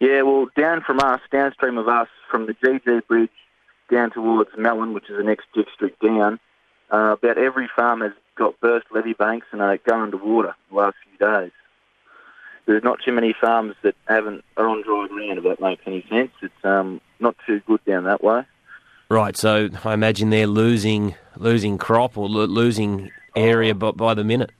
Yeah, 0.00 0.22
well, 0.22 0.46
down 0.56 0.82
from 0.82 1.00
us, 1.00 1.20
downstream 1.30 1.76
of 1.78 1.88
us, 1.88 2.08
from 2.30 2.46
the 2.46 2.54
Gee 2.64 2.80
Gee 2.84 3.00
Bridge 3.06 3.30
down 3.90 4.10
towards 4.10 4.50
Mellool, 4.52 4.94
which 4.94 5.10
is 5.10 5.16
the 5.16 5.24
next 5.24 5.46
district 5.54 6.00
down, 6.00 6.40
uh, 6.90 7.16
about 7.20 7.36
every 7.36 7.68
farm 7.76 8.00
has 8.00 8.12
got 8.36 8.58
burst 8.60 8.86
levee 8.92 9.12
banks 9.12 9.46
and 9.52 9.60
are 9.60 9.76
going 9.76 10.10
to 10.10 10.16
underwater 10.16 10.54
the 10.70 10.76
last 10.76 10.96
few 11.04 11.18
days 11.18 11.52
there's 12.66 12.84
not 12.84 12.98
too 13.04 13.12
many 13.12 13.34
farms 13.38 13.74
that 13.82 13.94
haven't 14.06 14.44
are 14.56 14.68
on 14.68 14.82
dry 14.82 15.06
ground. 15.08 15.38
If 15.38 15.44
that 15.44 15.60
makes 15.60 15.82
any 15.86 16.04
sense, 16.08 16.30
it's 16.42 16.64
um, 16.64 17.00
not 17.20 17.36
too 17.46 17.60
good 17.66 17.84
down 17.84 18.04
that 18.04 18.22
way. 18.22 18.44
Right. 19.08 19.36
So 19.36 19.68
I 19.84 19.94
imagine 19.94 20.30
they're 20.30 20.46
losing 20.46 21.14
losing 21.36 21.78
crop 21.78 22.16
or 22.16 22.28
lo- 22.28 22.46
losing 22.46 23.10
area 23.36 23.74
by, 23.74 23.90
by 23.90 24.14
the 24.14 24.24
minute. 24.24 24.50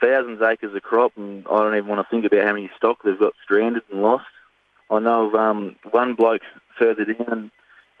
Thousands 0.00 0.40
of 0.40 0.48
acres 0.48 0.74
of 0.74 0.82
crop, 0.82 1.12
and 1.16 1.46
I 1.46 1.58
don't 1.58 1.76
even 1.76 1.88
want 1.88 2.06
to 2.06 2.10
think 2.10 2.24
about 2.24 2.46
how 2.46 2.54
many 2.54 2.70
stock 2.76 3.02
they've 3.04 3.18
got 3.18 3.34
stranded 3.44 3.82
and 3.90 4.02
lost. 4.02 4.24
I 4.90 4.98
know 4.98 5.28
of 5.28 5.34
um, 5.34 5.76
one 5.90 6.14
bloke 6.14 6.42
further 6.78 7.04
down 7.04 7.50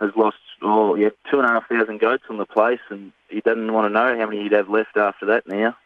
has 0.00 0.10
lost 0.16 0.38
oh 0.62 0.94
yeah 0.94 1.10
two 1.30 1.38
and 1.38 1.46
a 1.46 1.52
half 1.52 1.68
thousand 1.68 2.00
goats 2.00 2.24
on 2.30 2.38
the 2.38 2.46
place, 2.46 2.80
and 2.88 3.12
he 3.28 3.40
doesn't 3.40 3.72
want 3.72 3.86
to 3.86 3.92
know 3.92 4.18
how 4.18 4.26
many 4.26 4.42
he'd 4.42 4.52
have 4.52 4.70
left 4.70 4.96
after 4.96 5.26
that. 5.26 5.46
Now, 5.46 5.76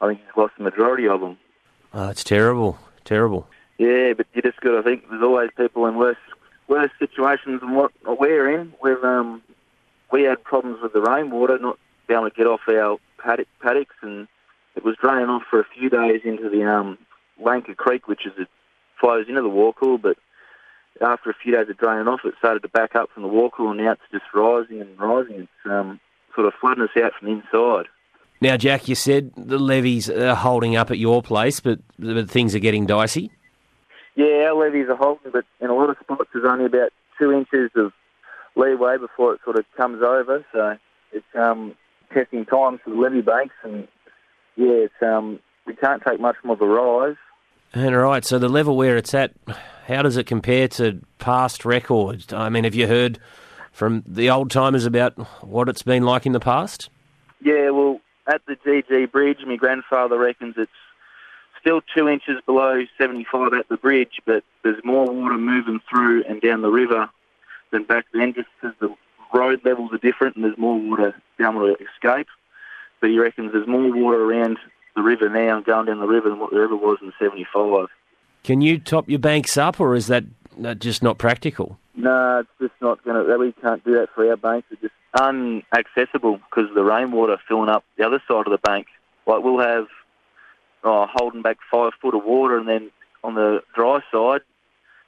I 0.00 0.08
think 0.08 0.20
he's 0.20 0.36
lost 0.36 0.54
the 0.56 0.64
majority 0.64 1.06
of 1.06 1.20
them. 1.20 1.36
Oh, 1.92 2.08
it's 2.08 2.24
terrible. 2.24 2.78
Terrible. 3.10 3.44
Yeah, 3.78 4.12
but 4.16 4.28
you 4.34 4.40
just 4.40 4.60
got 4.60 4.70
to 4.70 4.84
think 4.84 5.02
there's 5.10 5.20
always 5.20 5.50
people 5.56 5.84
in 5.86 5.96
worse 5.96 6.16
worse 6.68 6.92
situations 7.00 7.60
than 7.60 7.74
what 7.74 7.90
we're 8.04 8.48
in. 8.48 8.72
We've 8.80 9.02
um, 9.02 9.42
we 10.12 10.22
had 10.22 10.44
problems 10.44 10.78
with 10.80 10.92
the 10.92 11.00
rainwater 11.00 11.58
not 11.58 11.76
being 12.06 12.20
able 12.20 12.30
to 12.30 12.36
get 12.36 12.46
off 12.46 12.60
our 12.68 12.98
paddock, 13.18 13.48
paddocks, 13.60 13.96
and 14.00 14.28
it 14.76 14.84
was 14.84 14.94
draining 15.00 15.28
off 15.28 15.42
for 15.50 15.58
a 15.58 15.66
few 15.76 15.90
days 15.90 16.20
into 16.24 16.48
the 16.48 16.62
um, 16.62 16.98
Lanka 17.44 17.74
Creek, 17.74 18.06
which 18.06 18.26
is 18.26 18.32
it 18.38 18.46
flows 19.00 19.26
into 19.28 19.42
the 19.42 19.48
Wakool, 19.48 20.00
but 20.00 20.16
after 21.00 21.30
a 21.30 21.34
few 21.34 21.50
days 21.50 21.68
of 21.68 21.78
draining 21.78 22.06
off, 22.06 22.20
it 22.24 22.34
started 22.38 22.62
to 22.62 22.68
back 22.68 22.94
up 22.94 23.10
from 23.12 23.24
the 23.24 23.28
Wakool, 23.28 23.70
and 23.70 23.78
now 23.78 23.90
it's 23.90 24.02
just 24.12 24.32
rising 24.32 24.80
and 24.80 25.00
rising. 25.00 25.40
It's 25.40 25.66
um, 25.66 25.98
sort 26.36 26.46
of 26.46 26.52
flooding 26.60 26.84
us 26.84 27.02
out 27.02 27.14
from 27.18 27.26
the 27.26 27.42
inside. 27.42 27.86
Now, 28.40 28.56
Jack, 28.56 28.88
you 28.88 28.94
said 28.94 29.32
the 29.36 29.58
levies 29.58 30.08
are 30.08 30.34
holding 30.34 30.74
up 30.76 30.90
at 30.90 30.98
your 30.98 31.22
place, 31.22 31.60
but, 31.60 31.80
but 31.98 32.30
things 32.30 32.54
are 32.54 32.58
getting 32.58 32.86
dicey. 32.86 33.30
Yeah, 34.16 34.48
our 34.48 34.54
levies 34.54 34.86
are 34.88 34.96
holding, 34.96 35.32
but 35.32 35.44
in 35.60 35.68
a 35.68 35.74
lot 35.74 35.90
of 35.90 35.96
spots 36.02 36.30
there's 36.32 36.46
only 36.46 36.64
about 36.64 36.90
two 37.18 37.32
inches 37.32 37.70
of 37.76 37.92
leeway 38.56 38.96
before 38.98 39.34
it 39.34 39.40
sort 39.44 39.58
of 39.58 39.64
comes 39.76 40.02
over. 40.02 40.44
So 40.52 40.76
it's 41.12 41.26
um, 41.38 41.74
testing 42.12 42.46
times 42.46 42.80
for 42.82 42.90
the 42.90 42.96
levee 42.96 43.20
banks, 43.20 43.54
and 43.62 43.86
yeah, 44.56 44.86
it's 44.86 45.02
um, 45.02 45.38
we 45.66 45.74
can't 45.74 46.02
take 46.06 46.20
much 46.20 46.36
more 46.42 46.54
of 46.54 46.62
a 46.62 46.66
rise. 46.66 47.16
And 47.72 47.96
right, 47.96 48.24
so 48.24 48.38
the 48.38 48.48
level 48.48 48.76
where 48.76 48.96
it's 48.96 49.14
at, 49.14 49.32
how 49.86 50.02
does 50.02 50.16
it 50.16 50.26
compare 50.26 50.66
to 50.68 51.00
past 51.18 51.64
records? 51.64 52.32
I 52.32 52.48
mean, 52.48 52.64
have 52.64 52.74
you 52.74 52.88
heard 52.88 53.20
from 53.70 54.02
the 54.06 54.28
old 54.30 54.50
timers 54.50 54.86
about 54.86 55.16
what 55.44 55.68
it's 55.68 55.82
been 55.82 56.02
like 56.02 56.26
in 56.26 56.32
the 56.32 56.40
past? 56.40 56.90
Yeah, 57.42 57.70
well, 57.70 57.99
at 58.30 58.42
the 58.46 58.56
Gee 58.64 58.84
Gee 58.88 59.06
Bridge, 59.06 59.38
my 59.46 59.56
grandfather 59.56 60.18
reckons 60.18 60.54
it's 60.56 60.70
still 61.60 61.82
two 61.94 62.08
inches 62.08 62.40
below 62.46 62.84
75 62.96 63.52
at 63.52 63.68
the 63.68 63.76
bridge, 63.76 64.20
but 64.24 64.44
there's 64.62 64.82
more 64.84 65.04
water 65.06 65.36
moving 65.36 65.80
through 65.90 66.24
and 66.24 66.40
down 66.40 66.62
the 66.62 66.70
river 66.70 67.10
than 67.72 67.84
back 67.84 68.06
then, 68.14 68.32
just 68.32 68.48
because 68.60 68.76
the 68.80 68.94
road 69.34 69.60
levels 69.64 69.92
are 69.92 69.98
different 69.98 70.36
and 70.36 70.44
there's 70.44 70.58
more 70.58 70.78
water 70.78 71.14
down 71.38 71.54
to 71.54 71.76
escape. 71.76 72.28
But 73.00 73.10
he 73.10 73.18
reckons 73.18 73.52
there's 73.52 73.66
more 73.68 73.92
water 73.92 74.22
around 74.24 74.58
the 74.94 75.02
river 75.02 75.28
now 75.28 75.60
going 75.60 75.86
down 75.86 76.00
the 76.00 76.06
river 76.06 76.30
than 76.30 76.38
what 76.38 76.50
there 76.50 76.64
ever 76.64 76.76
was 76.76 76.98
in 77.02 77.12
75. 77.18 77.88
Can 78.42 78.60
you 78.60 78.78
top 78.78 79.08
your 79.08 79.18
banks 79.18 79.56
up, 79.56 79.80
or 79.80 79.94
is 79.94 80.06
that 80.06 80.24
just 80.78 81.02
not 81.02 81.18
practical? 81.18 81.78
No, 81.94 82.40
it's 82.40 82.48
just 82.60 82.80
not 82.80 83.02
going 83.04 83.26
to. 83.26 83.38
We 83.38 83.52
can't 83.52 83.84
do 83.84 83.94
that 83.94 84.08
for 84.14 84.28
our 84.28 84.36
banks. 84.36 84.68
It's 84.70 84.80
just 84.80 84.94
unaccessible 85.16 86.40
because 86.48 86.68
of 86.68 86.74
the 86.74 86.84
rainwater 86.84 87.38
filling 87.48 87.68
up 87.68 87.84
the 87.96 88.06
other 88.06 88.22
side 88.28 88.46
of 88.46 88.52
the 88.52 88.58
bank. 88.58 88.86
Like 89.26 89.42
we'll 89.42 89.60
have 89.60 89.86
oh, 90.84 91.06
holding 91.12 91.42
back 91.42 91.58
five 91.70 91.92
foot 92.00 92.14
of 92.14 92.24
water, 92.24 92.58
and 92.58 92.68
then 92.68 92.90
on 93.22 93.34
the 93.34 93.62
dry 93.74 94.00
side, 94.12 94.40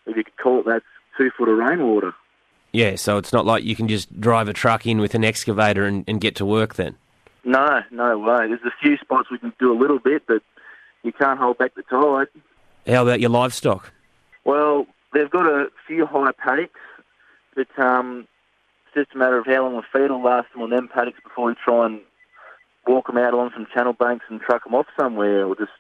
if 0.06 0.16
you 0.16 0.24
could 0.24 0.36
call 0.36 0.60
it, 0.60 0.66
that, 0.66 0.82
two 1.16 1.30
foot 1.36 1.48
of 1.48 1.58
rainwater. 1.58 2.14
Yeah, 2.72 2.96
so 2.96 3.18
it's 3.18 3.32
not 3.32 3.44
like 3.44 3.64
you 3.64 3.76
can 3.76 3.86
just 3.86 4.18
drive 4.18 4.48
a 4.48 4.52
truck 4.52 4.86
in 4.86 4.98
with 4.98 5.14
an 5.14 5.24
excavator 5.24 5.84
and, 5.84 6.04
and 6.08 6.20
get 6.20 6.36
to 6.36 6.46
work 6.46 6.74
then. 6.74 6.96
No, 7.44 7.82
no 7.90 8.18
way. 8.18 8.48
There's 8.48 8.60
a 8.64 8.72
few 8.80 8.96
spots 8.96 9.30
we 9.30 9.38
can 9.38 9.52
do 9.58 9.72
a 9.72 9.78
little 9.78 9.98
bit, 9.98 10.22
but 10.26 10.42
you 11.02 11.12
can't 11.12 11.38
hold 11.38 11.58
back 11.58 11.74
the 11.74 11.82
tide. 11.82 12.28
How 12.86 13.02
about 13.02 13.20
your 13.20 13.30
livestock? 13.30 13.92
Well, 14.44 14.86
they've 15.12 15.30
got 15.30 15.46
a 15.46 15.68
few 15.86 16.06
high 16.06 16.32
paddocks, 16.32 16.80
but 17.54 17.78
um, 17.78 18.26
it's 18.86 18.94
just 18.94 19.14
a 19.14 19.18
matter 19.18 19.38
of 19.38 19.46
how 19.46 19.62
long 19.62 19.76
the 19.76 19.82
feed 19.92 20.10
will 20.10 20.22
last 20.22 20.52
them 20.52 20.62
on 20.62 20.70
them 20.70 20.88
paddocks 20.88 21.20
before 21.22 21.46
we 21.46 21.54
try 21.54 21.86
and 21.86 22.00
walk 22.86 23.06
them 23.06 23.18
out 23.18 23.34
along 23.34 23.50
some 23.54 23.66
channel 23.72 23.92
banks 23.92 24.24
and 24.28 24.40
truck 24.40 24.64
them 24.64 24.74
off 24.74 24.86
somewhere, 24.98 25.46
or 25.46 25.54
just 25.54 25.70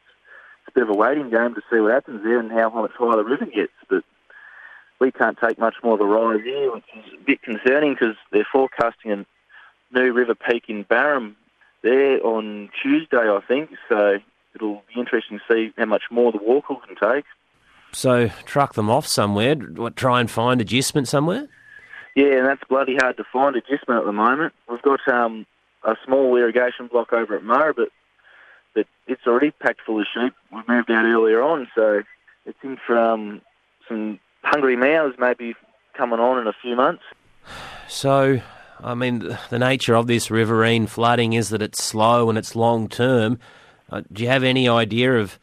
it's 0.60 0.68
a 0.68 0.72
bit 0.72 0.84
of 0.84 0.90
a 0.90 0.98
waiting 0.98 1.30
game 1.30 1.54
to 1.54 1.62
see 1.70 1.80
what 1.80 1.92
happens 1.92 2.22
there 2.22 2.38
and 2.38 2.52
how 2.52 2.70
much 2.70 2.92
higher 2.96 3.16
the 3.16 3.24
river 3.24 3.46
gets. 3.46 3.72
But 3.88 4.04
we 5.00 5.10
can't 5.10 5.38
take 5.38 5.58
much 5.58 5.74
more 5.82 5.94
of 5.94 6.00
a 6.00 6.04
rise 6.04 6.42
here, 6.44 6.72
which 6.72 6.84
is 6.96 7.12
a 7.20 7.24
bit 7.24 7.42
concerning 7.42 7.94
because 7.94 8.16
they're 8.30 8.46
forecasting 8.50 9.10
a 9.10 9.26
new 9.92 10.12
river 10.12 10.34
peak 10.34 10.64
in 10.68 10.84
Barham 10.84 11.36
there 11.82 12.24
on 12.24 12.70
Tuesday, 12.80 13.28
I 13.28 13.40
think. 13.46 13.70
So 13.88 14.18
it'll 14.54 14.82
be 14.94 15.00
interesting 15.00 15.40
to 15.40 15.52
see 15.52 15.72
how 15.76 15.86
much 15.86 16.04
more 16.10 16.30
the 16.30 16.38
Wakool 16.38 16.80
can 16.86 16.96
take. 16.96 17.24
So 17.92 18.28
truck 18.46 18.74
them 18.74 18.90
off 18.90 19.06
somewhere. 19.06 19.54
What, 19.54 19.96
try 19.96 20.20
and 20.20 20.30
find 20.30 20.60
adjustment 20.60 21.08
somewhere? 21.08 21.48
Yeah, 22.14 22.38
and 22.38 22.46
that's 22.46 22.62
bloody 22.68 22.96
hard 22.96 23.16
to 23.18 23.24
find 23.32 23.56
adjustment 23.56 24.00
at 24.00 24.06
the 24.06 24.12
moment. 24.12 24.52
We've 24.68 24.82
got 24.82 25.06
um, 25.08 25.46
a 25.84 25.94
small 26.04 26.36
irrigation 26.36 26.88
block 26.88 27.12
over 27.12 27.36
at 27.36 27.44
Murray, 27.44 27.72
but 27.76 27.88
but 28.74 28.86
it's 29.06 29.26
already 29.26 29.50
packed 29.50 29.82
full 29.84 30.00
of 30.00 30.06
sheep. 30.12 30.32
We 30.50 30.60
moved 30.66 30.90
out 30.90 31.04
earlier 31.04 31.42
on, 31.42 31.68
so 31.74 32.02
it's 32.46 32.58
in 32.62 32.78
for 32.86 32.98
um, 32.98 33.42
some 33.88 34.18
hungry 34.42 34.76
mouths 34.76 35.16
maybe 35.18 35.54
coming 35.94 36.20
on 36.20 36.38
in 36.38 36.46
a 36.46 36.54
few 36.62 36.74
months. 36.74 37.02
So, 37.88 38.40
I 38.80 38.94
mean, 38.94 39.36
the 39.50 39.58
nature 39.58 39.94
of 39.94 40.06
this 40.06 40.30
riverine 40.30 40.86
flooding 40.86 41.34
is 41.34 41.50
that 41.50 41.60
it's 41.60 41.82
slow 41.82 42.30
and 42.30 42.38
it's 42.38 42.56
long 42.56 42.88
term. 42.88 43.38
Uh, 43.90 44.02
do 44.10 44.22
you 44.22 44.28
have 44.30 44.42
any 44.42 44.68
idea 44.68 45.18
of 45.18 45.38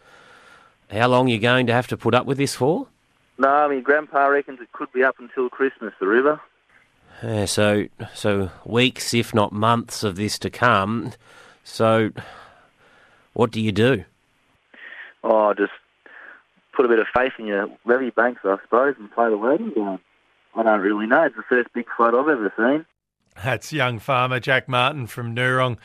how 0.89 1.07
long 1.07 1.27
are 1.27 1.29
you're 1.29 1.39
going 1.39 1.67
to 1.67 1.73
have 1.73 1.87
to 1.87 1.97
put 1.97 2.13
up 2.13 2.25
with 2.25 2.37
this 2.37 2.55
for? 2.55 2.87
No, 3.37 3.49
I 3.49 3.67
mean, 3.67 3.83
Grandpa 3.83 4.25
reckons 4.27 4.59
it 4.61 4.71
could 4.71 4.91
be 4.91 5.03
up 5.03 5.15
until 5.19 5.49
Christmas, 5.49 5.93
the 5.99 6.07
river. 6.07 6.41
Yeah, 7.23 7.45
so, 7.45 7.85
so 8.13 8.49
weeks, 8.65 9.13
if 9.13 9.33
not 9.33 9.51
months, 9.51 10.03
of 10.03 10.15
this 10.15 10.39
to 10.39 10.49
come. 10.49 11.11
So, 11.63 12.11
what 13.33 13.51
do 13.51 13.61
you 13.61 13.71
do? 13.71 14.03
Oh, 15.23 15.53
just 15.53 15.71
put 16.73 16.85
a 16.85 16.89
bit 16.89 16.99
of 16.99 17.07
faith 17.13 17.33
in 17.37 17.47
your 17.47 17.67
levee 17.85 18.09
banks, 18.09 18.41
I 18.43 18.57
suppose, 18.63 18.95
and 18.97 19.11
play 19.11 19.29
the 19.29 19.37
waiting 19.37 19.71
game. 19.71 19.99
I 20.55 20.63
don't 20.63 20.81
really 20.81 21.07
know. 21.07 21.23
It's 21.23 21.35
the 21.35 21.43
first 21.43 21.69
big 21.73 21.85
flood 21.95 22.15
I've 22.15 22.27
ever 22.27 22.53
seen. 22.57 22.85
That's 23.43 23.71
young 23.71 23.99
farmer 23.99 24.39
Jack 24.39 24.67
Martin 24.67 25.07
from 25.07 25.35
Noorong. 25.35 25.77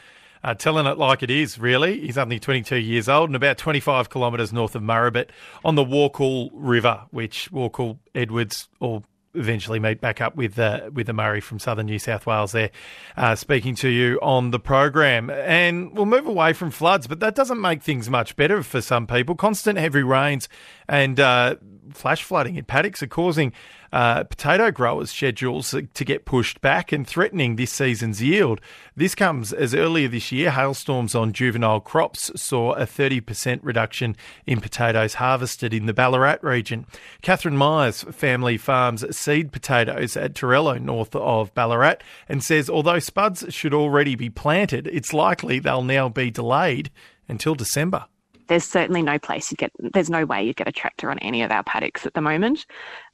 Uh, 0.44 0.52
telling 0.52 0.84
it 0.84 0.98
like 0.98 1.22
it 1.22 1.30
is, 1.30 1.58
really. 1.58 2.00
He's 2.00 2.18
only 2.18 2.38
22 2.38 2.76
years 2.76 3.08
old 3.08 3.30
and 3.30 3.34
about 3.34 3.56
25 3.56 4.10
kilometres 4.10 4.52
north 4.52 4.74
of 4.74 4.82
Murrabit 4.82 5.30
on 5.64 5.74
the 5.74 5.84
Wakool 5.84 6.50
River, 6.52 7.04
which 7.10 7.50
Wakool, 7.50 7.98
Edwards, 8.14 8.68
or 8.78 9.02
eventually 9.34 9.80
meet 9.80 10.02
back 10.02 10.20
up 10.20 10.36
with 10.36 10.58
uh, 10.58 10.90
with 10.92 11.06
the 11.06 11.12
Murray 11.12 11.40
from 11.40 11.58
southern 11.58 11.86
New 11.86 11.98
South 11.98 12.26
Wales 12.26 12.52
there, 12.52 12.70
uh, 13.16 13.34
speaking 13.34 13.74
to 13.76 13.88
you 13.88 14.18
on 14.22 14.50
the 14.50 14.60
program. 14.60 15.30
And 15.30 15.96
we'll 15.96 16.06
move 16.06 16.26
away 16.26 16.52
from 16.52 16.70
floods, 16.70 17.06
but 17.06 17.20
that 17.20 17.34
doesn't 17.34 17.60
make 17.60 17.82
things 17.82 18.10
much 18.10 18.36
better 18.36 18.62
for 18.62 18.80
some 18.80 19.06
people. 19.06 19.34
Constant 19.34 19.78
heavy 19.78 20.02
rains 20.02 20.48
and 20.88 21.18
uh, 21.18 21.56
flash 21.92 22.22
flooding 22.22 22.56
in 22.56 22.64
paddocks 22.64 23.02
are 23.02 23.08
causing 23.08 23.52
uh, 23.94 24.24
potato 24.24 24.72
growers' 24.72 25.12
schedules 25.12 25.70
to 25.70 26.04
get 26.04 26.24
pushed 26.24 26.60
back 26.60 26.90
and 26.90 27.06
threatening 27.06 27.54
this 27.54 27.70
season's 27.70 28.20
yield. 28.20 28.60
This 28.96 29.14
comes 29.14 29.52
as 29.52 29.72
earlier 29.72 30.08
this 30.08 30.32
year, 30.32 30.50
hailstorms 30.50 31.14
on 31.14 31.32
juvenile 31.32 31.78
crops 31.78 32.32
saw 32.34 32.72
a 32.72 32.86
30% 32.86 33.60
reduction 33.62 34.16
in 34.46 34.60
potatoes 34.60 35.14
harvested 35.14 35.72
in 35.72 35.86
the 35.86 35.94
Ballarat 35.94 36.38
region. 36.42 36.86
Catherine 37.22 37.56
Myers 37.56 38.02
family 38.10 38.56
farms 38.56 39.16
seed 39.16 39.52
potatoes 39.52 40.16
at 40.16 40.34
Tourello, 40.34 40.82
north 40.82 41.14
of 41.14 41.54
Ballarat, 41.54 41.98
and 42.28 42.42
says 42.42 42.68
although 42.68 42.98
spuds 42.98 43.44
should 43.50 43.72
already 43.72 44.16
be 44.16 44.28
planted, 44.28 44.88
it's 44.88 45.12
likely 45.12 45.60
they'll 45.60 45.84
now 45.84 46.08
be 46.08 46.32
delayed 46.32 46.90
until 47.28 47.54
December 47.54 48.06
there's 48.48 48.64
certainly 48.64 49.02
no 49.02 49.18
place 49.18 49.50
you'd 49.50 49.58
get, 49.58 49.72
there's 49.78 50.10
no 50.10 50.24
way 50.24 50.44
you'd 50.44 50.56
get 50.56 50.68
a 50.68 50.72
tractor 50.72 51.10
on 51.10 51.18
any 51.20 51.42
of 51.42 51.50
our 51.50 51.62
paddocks 51.62 52.06
at 52.06 52.14
the 52.14 52.20
moment, 52.20 52.66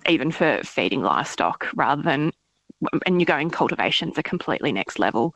even 0.09 0.31
for 0.31 0.61
feeding 0.65 1.03
livestock 1.03 1.69
rather 1.75 2.03
than, 2.03 2.33
and 3.07 3.21
you're 3.21 3.27
going 3.27 3.51
cultivations 3.51 4.19
are 4.19 4.23
completely 4.23 4.73
next 4.73 4.99
level. 4.99 5.35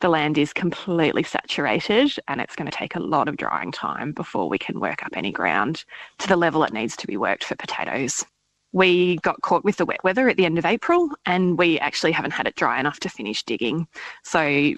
The 0.00 0.08
land 0.08 0.38
is 0.38 0.52
completely 0.52 1.22
saturated 1.22 2.12
and 2.28 2.40
it's 2.40 2.56
going 2.56 2.70
to 2.70 2.76
take 2.76 2.96
a 2.96 3.00
lot 3.00 3.28
of 3.28 3.36
drying 3.36 3.72
time 3.72 4.12
before 4.12 4.48
we 4.48 4.58
can 4.58 4.80
work 4.80 5.04
up 5.04 5.16
any 5.16 5.32
ground 5.32 5.84
to 6.18 6.28
the 6.28 6.36
level 6.36 6.64
it 6.64 6.72
needs 6.72 6.96
to 6.96 7.06
be 7.06 7.16
worked 7.16 7.44
for 7.44 7.54
potatoes. 7.56 8.24
We 8.72 9.16
got 9.18 9.40
caught 9.42 9.64
with 9.64 9.76
the 9.76 9.86
wet 9.86 10.02
weather 10.04 10.28
at 10.28 10.36
the 10.36 10.44
end 10.44 10.58
of 10.58 10.66
April 10.66 11.08
and 11.24 11.56
we 11.56 11.78
actually 11.78 12.12
haven't 12.12 12.32
had 12.32 12.46
it 12.46 12.56
dry 12.56 12.80
enough 12.80 13.00
to 13.00 13.08
finish 13.08 13.42
digging. 13.42 13.86
So 14.22 14.74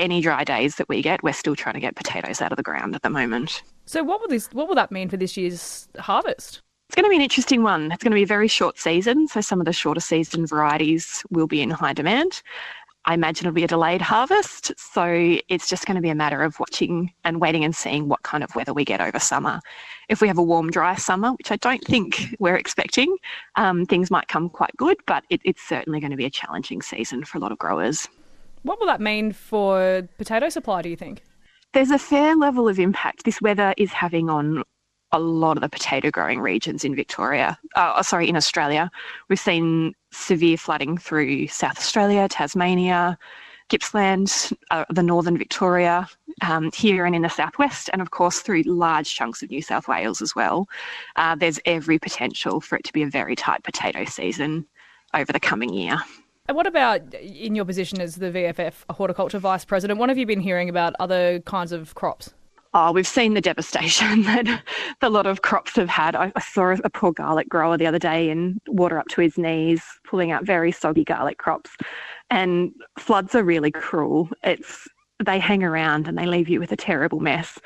any 0.00 0.20
dry 0.20 0.44
days 0.44 0.76
that 0.76 0.88
we 0.88 1.02
get, 1.02 1.22
we're 1.22 1.32
still 1.32 1.54
trying 1.54 1.74
to 1.74 1.80
get 1.80 1.94
potatoes 1.94 2.40
out 2.40 2.52
of 2.52 2.56
the 2.56 2.62
ground 2.62 2.94
at 2.94 3.02
the 3.02 3.10
moment. 3.10 3.62
So 3.86 4.02
what 4.02 4.20
will 4.20 4.28
this 4.28 4.48
what 4.52 4.68
will 4.68 4.74
that 4.74 4.90
mean 4.90 5.08
for 5.08 5.16
this 5.16 5.36
year's 5.36 5.88
harvest? 5.98 6.62
It's 6.88 6.96
going 6.96 7.04
to 7.04 7.10
be 7.10 7.16
an 7.16 7.22
interesting 7.22 7.62
one. 7.62 7.92
It's 7.92 8.02
going 8.02 8.10
to 8.10 8.16
be 8.16 8.24
a 8.24 8.26
very 8.26 8.48
short 8.48 8.76
season, 8.76 9.28
so 9.28 9.40
some 9.40 9.60
of 9.60 9.66
the 9.66 9.72
shorter 9.72 10.00
season 10.00 10.44
varieties 10.44 11.22
will 11.30 11.46
be 11.46 11.62
in 11.62 11.70
high 11.70 11.92
demand. 11.92 12.42
I 13.06 13.14
imagine 13.14 13.46
it'll 13.46 13.54
be 13.54 13.64
a 13.64 13.68
delayed 13.68 14.02
harvest, 14.02 14.72
so 14.78 15.38
it's 15.48 15.68
just 15.68 15.86
going 15.86 15.94
to 15.94 16.02
be 16.02 16.10
a 16.10 16.14
matter 16.14 16.42
of 16.42 16.58
watching 16.60 17.12
and 17.24 17.40
waiting 17.40 17.64
and 17.64 17.74
seeing 17.74 18.08
what 18.08 18.22
kind 18.24 18.44
of 18.44 18.54
weather 18.54 18.74
we 18.74 18.84
get 18.84 19.00
over 19.00 19.18
summer. 19.18 19.60
If 20.08 20.20
we 20.20 20.28
have 20.28 20.36
a 20.36 20.42
warm, 20.42 20.70
dry 20.70 20.96
summer, 20.96 21.32
which 21.32 21.50
I 21.50 21.56
don't 21.56 21.82
think 21.84 22.34
we're 22.38 22.56
expecting, 22.56 23.16
um, 23.56 23.86
things 23.86 24.10
might 24.10 24.28
come 24.28 24.50
quite 24.50 24.76
good, 24.76 24.98
but 25.06 25.24
it, 25.30 25.40
it's 25.44 25.62
certainly 25.62 26.00
going 26.00 26.10
to 26.10 26.16
be 26.16 26.26
a 26.26 26.30
challenging 26.30 26.82
season 26.82 27.24
for 27.24 27.38
a 27.38 27.40
lot 27.40 27.52
of 27.52 27.58
growers. 27.58 28.08
What 28.62 28.78
will 28.78 28.86
that 28.86 29.00
mean 29.00 29.32
for 29.32 30.08
potato 30.18 30.48
supply, 30.48 30.82
do 30.82 30.88
you 30.88 30.96
think? 30.96 31.22
There's 31.72 31.90
a 31.90 31.98
fair 31.98 32.36
level 32.36 32.68
of 32.68 32.78
impact 32.78 33.24
this 33.24 33.40
weather 33.40 33.74
is 33.78 33.92
having 33.92 34.28
on 34.28 34.64
a 35.12 35.18
lot 35.18 35.56
of 35.56 35.60
the 35.60 35.68
potato 35.68 36.10
growing 36.10 36.40
regions 36.40 36.84
in 36.84 36.94
Victoria, 36.94 37.58
uh, 37.74 37.94
oh, 37.96 38.02
sorry, 38.02 38.28
in 38.28 38.36
Australia. 38.36 38.90
We've 39.28 39.40
seen 39.40 39.94
severe 40.12 40.56
flooding 40.56 40.98
through 40.98 41.48
South 41.48 41.78
Australia, 41.78 42.28
Tasmania, 42.28 43.18
Gippsland, 43.68 44.52
uh, 44.70 44.84
the 44.90 45.02
northern 45.02 45.38
Victoria, 45.38 46.08
um, 46.42 46.70
here 46.72 47.06
and 47.06 47.14
in 47.14 47.22
the 47.22 47.28
southwest, 47.28 47.88
and 47.92 48.02
of 48.02 48.10
course 48.10 48.40
through 48.40 48.62
large 48.62 49.14
chunks 49.14 49.42
of 49.42 49.50
New 49.50 49.62
South 49.62 49.88
Wales 49.88 50.20
as 50.20 50.34
well. 50.34 50.68
Uh, 51.16 51.34
there's 51.34 51.60
every 51.66 51.98
potential 51.98 52.60
for 52.60 52.76
it 52.76 52.84
to 52.84 52.92
be 52.92 53.02
a 53.02 53.08
very 53.08 53.36
tight 53.36 53.62
potato 53.62 54.04
season 54.04 54.66
over 55.14 55.32
the 55.32 55.40
coming 55.40 55.72
year. 55.72 56.00
And 56.50 56.56
what 56.56 56.66
about 56.66 57.14
in 57.14 57.54
your 57.54 57.64
position 57.64 58.00
as 58.00 58.16
the 58.16 58.32
VFF 58.32 58.72
horticulture 58.90 59.38
vice 59.38 59.64
president? 59.64 60.00
What 60.00 60.08
have 60.08 60.18
you 60.18 60.26
been 60.26 60.40
hearing 60.40 60.68
about 60.68 60.94
other 60.98 61.38
kinds 61.46 61.70
of 61.70 61.94
crops? 61.94 62.34
Oh, 62.74 62.90
we've 62.90 63.06
seen 63.06 63.34
the 63.34 63.40
devastation 63.40 64.22
that 64.24 64.60
a 65.00 65.10
lot 65.10 65.26
of 65.26 65.42
crops 65.42 65.76
have 65.76 65.88
had. 65.88 66.16
I, 66.16 66.32
saw 66.40 66.74
a 66.82 66.90
poor 66.90 67.12
garlic 67.12 67.48
grower 67.48 67.76
the 67.76 67.86
other 67.86 68.00
day 68.00 68.28
in 68.28 68.60
water 68.66 68.98
up 68.98 69.06
to 69.10 69.20
his 69.20 69.38
knees, 69.38 69.80
pulling 70.02 70.32
out 70.32 70.44
very 70.44 70.72
soggy 70.72 71.04
garlic 71.04 71.38
crops. 71.38 71.70
And 72.30 72.72
floods 72.98 73.36
are 73.36 73.44
really 73.44 73.70
cruel. 73.70 74.28
It's 74.42 74.88
they 75.24 75.38
hang 75.38 75.62
around 75.62 76.08
and 76.08 76.18
they 76.18 76.26
leave 76.26 76.48
you 76.48 76.58
with 76.58 76.72
a 76.72 76.76
terrible 76.76 77.20
mess. 77.20 77.60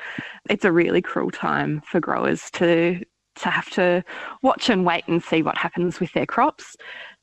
It's 0.47 0.63
a 0.63 0.71
really 0.71 1.01
cruel 1.01 1.31
time 1.31 1.81
for 1.89 1.99
growers 1.99 2.51
to 2.51 3.03
to 3.35 3.49
have 3.49 3.69
to 3.71 4.03
watch 4.41 4.69
and 4.69 4.85
wait 4.85 5.07
and 5.07 5.23
see 5.23 5.41
what 5.41 5.57
happens 5.57 5.99
with 5.99 6.13
their 6.13 6.25
crops. 6.25 6.75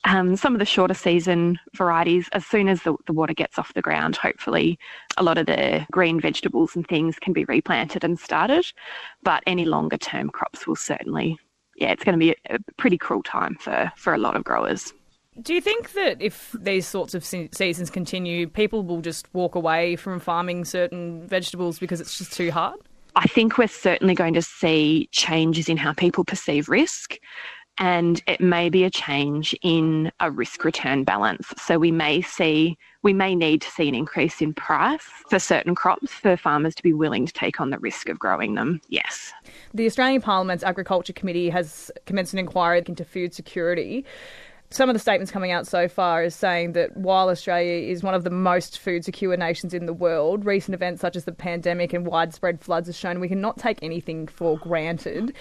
Um, 0.05 0.35
some 0.37 0.53
of 0.55 0.59
the 0.59 0.65
shorter 0.65 0.95
season 0.95 1.61
varieties, 1.75 2.29
as 2.33 2.45
soon 2.45 2.69
as 2.69 2.83
the, 2.83 2.97
the, 3.07 3.13
water 3.13 3.35
gets 3.35 3.57
off 3.57 3.75
the 3.75 3.83
ground, 3.83 4.17
hopefully 4.17 4.77
a 5.17 5.23
lot 5.23 5.39
of 5.39 5.47
the 5.47 5.87
green 5.93 6.21
vegetables 6.21 6.75
and 6.75 6.87
things 6.87 7.21
can 7.21 7.33
be 7.33 7.45
replanted 7.45 8.03
and 8.03 8.19
started. 8.19 8.67
But 9.23 9.45
any 9.47 9.65
longer 9.65 9.97
term 9.97 10.29
crops 10.31 10.67
will 10.67 10.75
certainly, 10.75 11.39
yeah, 11.77 11.93
it's 11.93 12.03
going 12.03 12.19
to 12.19 12.25
be 12.25 12.31
a, 12.51 12.57
a 12.57 12.59
pretty 12.79 12.99
cruel 12.99 13.23
time 13.23 13.57
for, 13.61 13.93
for 13.97 14.13
a 14.13 14.19
lot 14.19 14.35
of 14.35 14.43
growers. 14.43 14.93
Do 15.41 15.55
you 15.55 15.61
think 15.61 15.93
that 15.93 16.21
if 16.21 16.55
these 16.59 16.87
sorts 16.87 17.15
of 17.15 17.25
seasons 17.25 17.89
continue, 17.89 18.49
people 18.49 18.83
will 18.83 19.01
just 19.01 19.33
walk 19.33 19.55
away 19.55 19.97
from 19.97 20.21
farming 20.21 20.65
certain 20.65 21.27
vegetables 21.27 21.79
because 21.79 22.01
it's 22.01 22.19
just 22.19 22.33
too 22.33 22.51
hard? 22.51 22.79
I 23.15 23.27
think 23.27 23.57
we're 23.57 23.69
certainly 23.69 24.15
going 24.15 24.35
to 24.35 24.43
see 24.43 25.09
changes 25.13 25.69
in 25.69 25.77
how 25.77 25.93
people 25.93 26.25
perceive 26.25 26.69
risk 26.69 27.19
and 27.83 28.23
it 28.29 28.41
may 28.41 28.71
be 28.71 28.85
a 28.85 28.91
change 28.91 29.57
in 29.61 30.13
a 30.21 30.31
risk 30.31 30.65
return 30.65 31.03
balance. 31.03 31.53
So 31.59 31.81
we 31.81 31.91
may 31.91 32.23
see, 32.23 32.79
we 33.03 33.13
may 33.13 33.35
need 33.35 33.61
to 33.63 33.71
see 33.73 33.89
an 33.89 33.95
increase 33.97 34.41
in 34.41 34.55
price 34.55 35.03
for 35.29 35.41
certain 35.41 35.75
crops 35.75 36.13
for 36.13 36.37
farmers 36.37 36.77
to 36.77 36.83
be 36.85 36.93
willing 36.93 37.27
to 37.27 37.33
take 37.33 37.61
on 37.61 37.71
the 37.71 37.81
risk 37.81 38.09
of 38.09 38.21
growing 38.21 38.55
them. 38.55 38.81
Yes. 38.89 39.33
The 39.75 39.85
Australian 39.87 40.23
Parliament's 40.23 40.63
Agriculture 40.63 41.13
Committee 41.13 41.51
has 41.51 41.91
commenced 42.07 42.33
an 42.33 42.39
inquiry 42.39 42.85
into 42.87 43.05
food 43.05 43.35
security 43.35 44.07
some 44.73 44.89
of 44.89 44.95
the 44.95 45.01
statements 45.01 45.31
coming 45.31 45.53
out 45.53 45.67
so 45.67 45.87
far 45.87 46.25
is 46.25 46.35
saying 46.35 46.73
that 46.73 46.97
while 46.97 47.29
Australia 47.29 47.91
is 47.91 48.03
one 48.03 48.15
of 48.15 48.25
the 48.25 48.31
most 48.31 48.79
food 48.79 49.05
secure 49.05 49.37
nations 49.37 49.75
in 49.75 49.85
the 49.85 49.93
world, 49.93 50.47
recent 50.47 50.75
events 50.75 51.03
such 51.03 51.15
as 51.15 51.25
the 51.25 51.33
pandemic 51.33 51.93
and 51.93 52.07
widespread 52.07 52.59
floods 52.61 52.89
have 52.89 52.97
shown 52.97 53.21
we 53.21 53.29
cannot 53.29 53.59
take 53.59 53.83
anything 53.83 54.27
for 54.27 54.57
granted. 54.57 55.35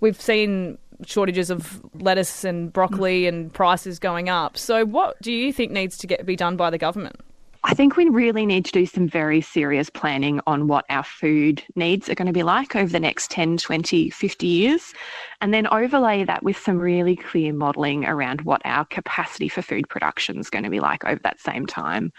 We've 0.00 0.18
seen 0.18 0.78
shortages 1.06 1.50
of 1.50 1.80
lettuce 1.94 2.44
and 2.44 2.72
broccoli 2.72 3.22
mm. 3.22 3.28
and 3.28 3.52
prices 3.52 3.98
going 3.98 4.28
up. 4.28 4.56
So, 4.56 4.84
what 4.84 5.20
do 5.22 5.32
you 5.32 5.52
think 5.52 5.72
needs 5.72 5.96
to 5.98 6.06
get 6.06 6.24
be 6.26 6.36
done 6.36 6.56
by 6.56 6.70
the 6.70 6.78
government? 6.78 7.20
I 7.64 7.74
think 7.74 7.96
we 7.96 8.08
really 8.08 8.46
need 8.46 8.64
to 8.66 8.72
do 8.72 8.86
some 8.86 9.08
very 9.08 9.40
serious 9.40 9.90
planning 9.90 10.40
on 10.46 10.68
what 10.68 10.84
our 10.88 11.02
food 11.02 11.62
needs 11.74 12.08
are 12.08 12.14
going 12.14 12.26
to 12.26 12.32
be 12.32 12.44
like 12.44 12.76
over 12.76 12.90
the 12.90 13.00
next 13.00 13.30
10, 13.32 13.58
20, 13.58 14.10
50 14.10 14.46
years, 14.46 14.94
and 15.40 15.52
then 15.52 15.66
overlay 15.66 16.24
that 16.24 16.44
with 16.44 16.56
some 16.56 16.78
really 16.78 17.16
clear 17.16 17.52
modelling 17.52 18.04
around 18.04 18.42
what 18.42 18.62
our 18.64 18.84
capacity 18.84 19.48
for 19.48 19.60
food 19.60 19.88
production 19.88 20.38
is 20.38 20.50
going 20.50 20.64
to 20.64 20.70
be 20.70 20.80
like 20.80 21.04
over 21.04 21.20
that 21.24 21.40
same 21.40 21.66
time. 21.66 22.12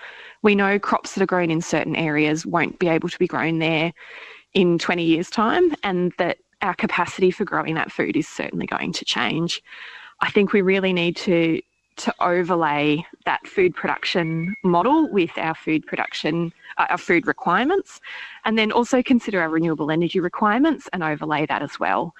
We 0.43 0.55
know 0.55 0.77
crops 0.77 1.15
that 1.15 1.23
are 1.23 1.25
grown 1.25 1.49
in 1.49 1.61
certain 1.61 1.95
areas 1.95 2.45
won't 2.45 2.77
be 2.77 2.89
able 2.89 3.09
to 3.09 3.19
be 3.19 3.27
grown 3.27 3.59
there 3.59 3.93
in 4.53 4.77
20 4.77 5.03
years' 5.03 5.29
time, 5.29 5.73
and 5.83 6.11
that 6.17 6.37
our 6.61 6.73
capacity 6.75 7.31
for 7.31 7.45
growing 7.45 7.75
that 7.75 7.91
food 7.91 8.17
is 8.17 8.27
certainly 8.27 8.65
going 8.65 8.91
to 8.93 9.05
change. 9.05 9.63
I 10.21 10.29
think 10.31 10.53
we 10.53 10.61
really 10.61 10.93
need 10.93 11.15
to 11.17 11.61
to 11.97 12.15
overlay 12.21 13.05
that 13.25 13.45
food 13.45 13.75
production 13.75 14.55
model 14.63 15.09
with 15.11 15.31
our 15.37 15.53
food 15.53 15.85
production, 15.85 16.53
uh, 16.77 16.87
our 16.89 16.97
food 16.97 17.27
requirements, 17.27 17.99
and 18.45 18.57
then 18.57 18.71
also 18.71 19.03
consider 19.03 19.41
our 19.41 19.49
renewable 19.49 19.91
energy 19.91 20.21
requirements 20.21 20.87
and 20.93 21.03
overlay 21.03 21.45
that 21.45 21.61
as 21.61 21.77
well. 21.77 22.13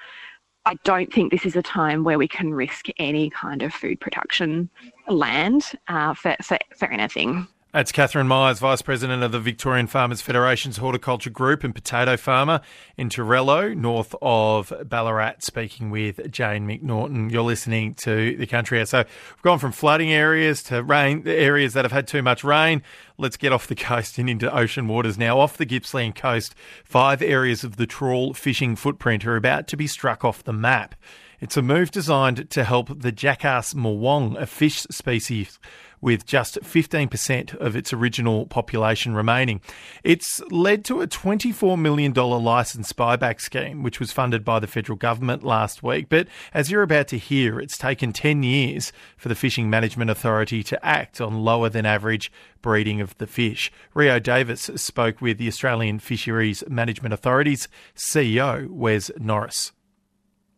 I 0.65 0.75
don't 0.83 1.11
think 1.13 1.31
this 1.31 1.45
is 1.45 1.55
a 1.55 1.61
time 1.61 2.03
where 2.03 2.17
we 2.17 2.27
can 2.27 2.53
risk 2.53 2.87
any 2.97 3.29
kind 3.29 3.63
of 3.63 3.73
food 3.73 4.01
production 4.01 4.69
land 5.07 5.71
uh, 5.87 6.13
for, 6.13 6.35
for, 6.43 6.57
for 6.75 6.91
anything. 6.91 7.47
That's 7.71 7.91
Catherine 7.91 8.27
Myers, 8.27 8.57
Vice 8.57 8.81
President 8.81 9.21
of 9.21 9.31
the 9.31 9.39
Victorian 9.39 9.85
Farmers 9.85 10.21
Federation's 10.21 10.77
Horticulture 10.77 11.29
Group 11.29 11.63
and 11.63 11.75
potato 11.75 12.17
farmer 12.17 12.61
in 12.97 13.09
Tourello, 13.09 13.77
north 13.77 14.15
of 14.23 14.73
Ballarat, 14.85 15.35
speaking 15.41 15.91
with 15.91 16.31
Jane 16.31 16.67
McNaughton. 16.67 17.29
You're 17.29 17.43
listening 17.43 17.93
to 17.93 18.35
the 18.37 18.47
country. 18.47 18.83
So 18.87 18.97
we've 18.97 19.43
gone 19.43 19.59
from 19.59 19.71
flooding 19.71 20.11
areas 20.11 20.63
to 20.63 20.81
rain 20.81 21.21
areas 21.27 21.73
that 21.73 21.85
have 21.85 21.91
had 21.91 22.07
too 22.07 22.23
much 22.23 22.43
rain. 22.43 22.81
Let's 23.19 23.37
get 23.37 23.53
off 23.53 23.67
the 23.67 23.75
coast 23.89 24.17
and 24.17 24.27
into 24.27 24.51
ocean 24.51 24.87
waters 24.87 25.19
now. 25.19 25.39
Off 25.39 25.55
the 25.55 25.65
Gippsland 25.65 26.15
coast, 26.15 26.55
five 26.83 27.21
areas 27.21 27.63
of 27.63 27.75
the 27.75 27.85
trawl 27.85 28.33
fishing 28.33 28.75
footprint 28.75 29.27
are 29.27 29.35
about 29.35 29.67
to 29.67 29.77
be 29.77 29.85
struck 29.85 30.25
off 30.25 30.43
the 30.43 30.53
map. 30.53 30.95
It's 31.39 31.55
a 31.55 31.61
move 31.61 31.91
designed 31.91 32.49
to 32.49 32.63
help 32.63 32.99
the 32.99 33.11
jackass 33.11 33.75
morwong, 33.75 34.41
a 34.41 34.47
fish 34.47 34.81
species 34.89 35.59
with 36.01 36.25
just 36.25 36.59
15% 36.61 37.55
of 37.55 37.75
its 37.75 37.93
original 37.93 38.45
population 38.45 39.15
remaining. 39.15 39.61
It's 40.03 40.41
led 40.49 40.85
to 40.85 41.01
a 41.01 41.07
$24 41.07 41.79
million 41.79 42.13
licence 42.13 42.93
buyback 42.93 43.41
scheme, 43.41 43.83
which 43.83 43.99
was 43.99 44.11
funded 44.11 44.45
by 44.45 44.59
the 44.59 44.67
federal 44.67 44.97
government 44.97 45.43
last 45.43 45.83
week. 45.83 46.07
But 46.09 46.27
as 46.53 46.71
you're 46.71 46.83
about 46.83 47.07
to 47.09 47.17
hear, 47.17 47.59
it's 47.59 47.77
taken 47.77 48.13
10 48.13 48.43
years 48.43 48.91
for 49.17 49.29
the 49.29 49.35
Fishing 49.35 49.69
Management 49.69 50.11
Authority 50.11 50.63
to 50.63 50.85
act 50.85 51.19
on 51.19 51.43
lower 51.43 51.69
than 51.69 51.85
average 51.85 52.31
breeding 52.61 53.01
of 53.01 53.17
the 53.17 53.27
fish. 53.27 53.71
Rio 53.93 54.19
Davis 54.19 54.69
spoke 54.75 55.21
with 55.21 55.37
the 55.37 55.47
Australian 55.47 55.99
Fisheries 55.99 56.63
Management 56.67 57.13
Authority's 57.13 57.67
CEO, 57.95 58.67
Wez 58.67 59.11
Norris. 59.19 59.71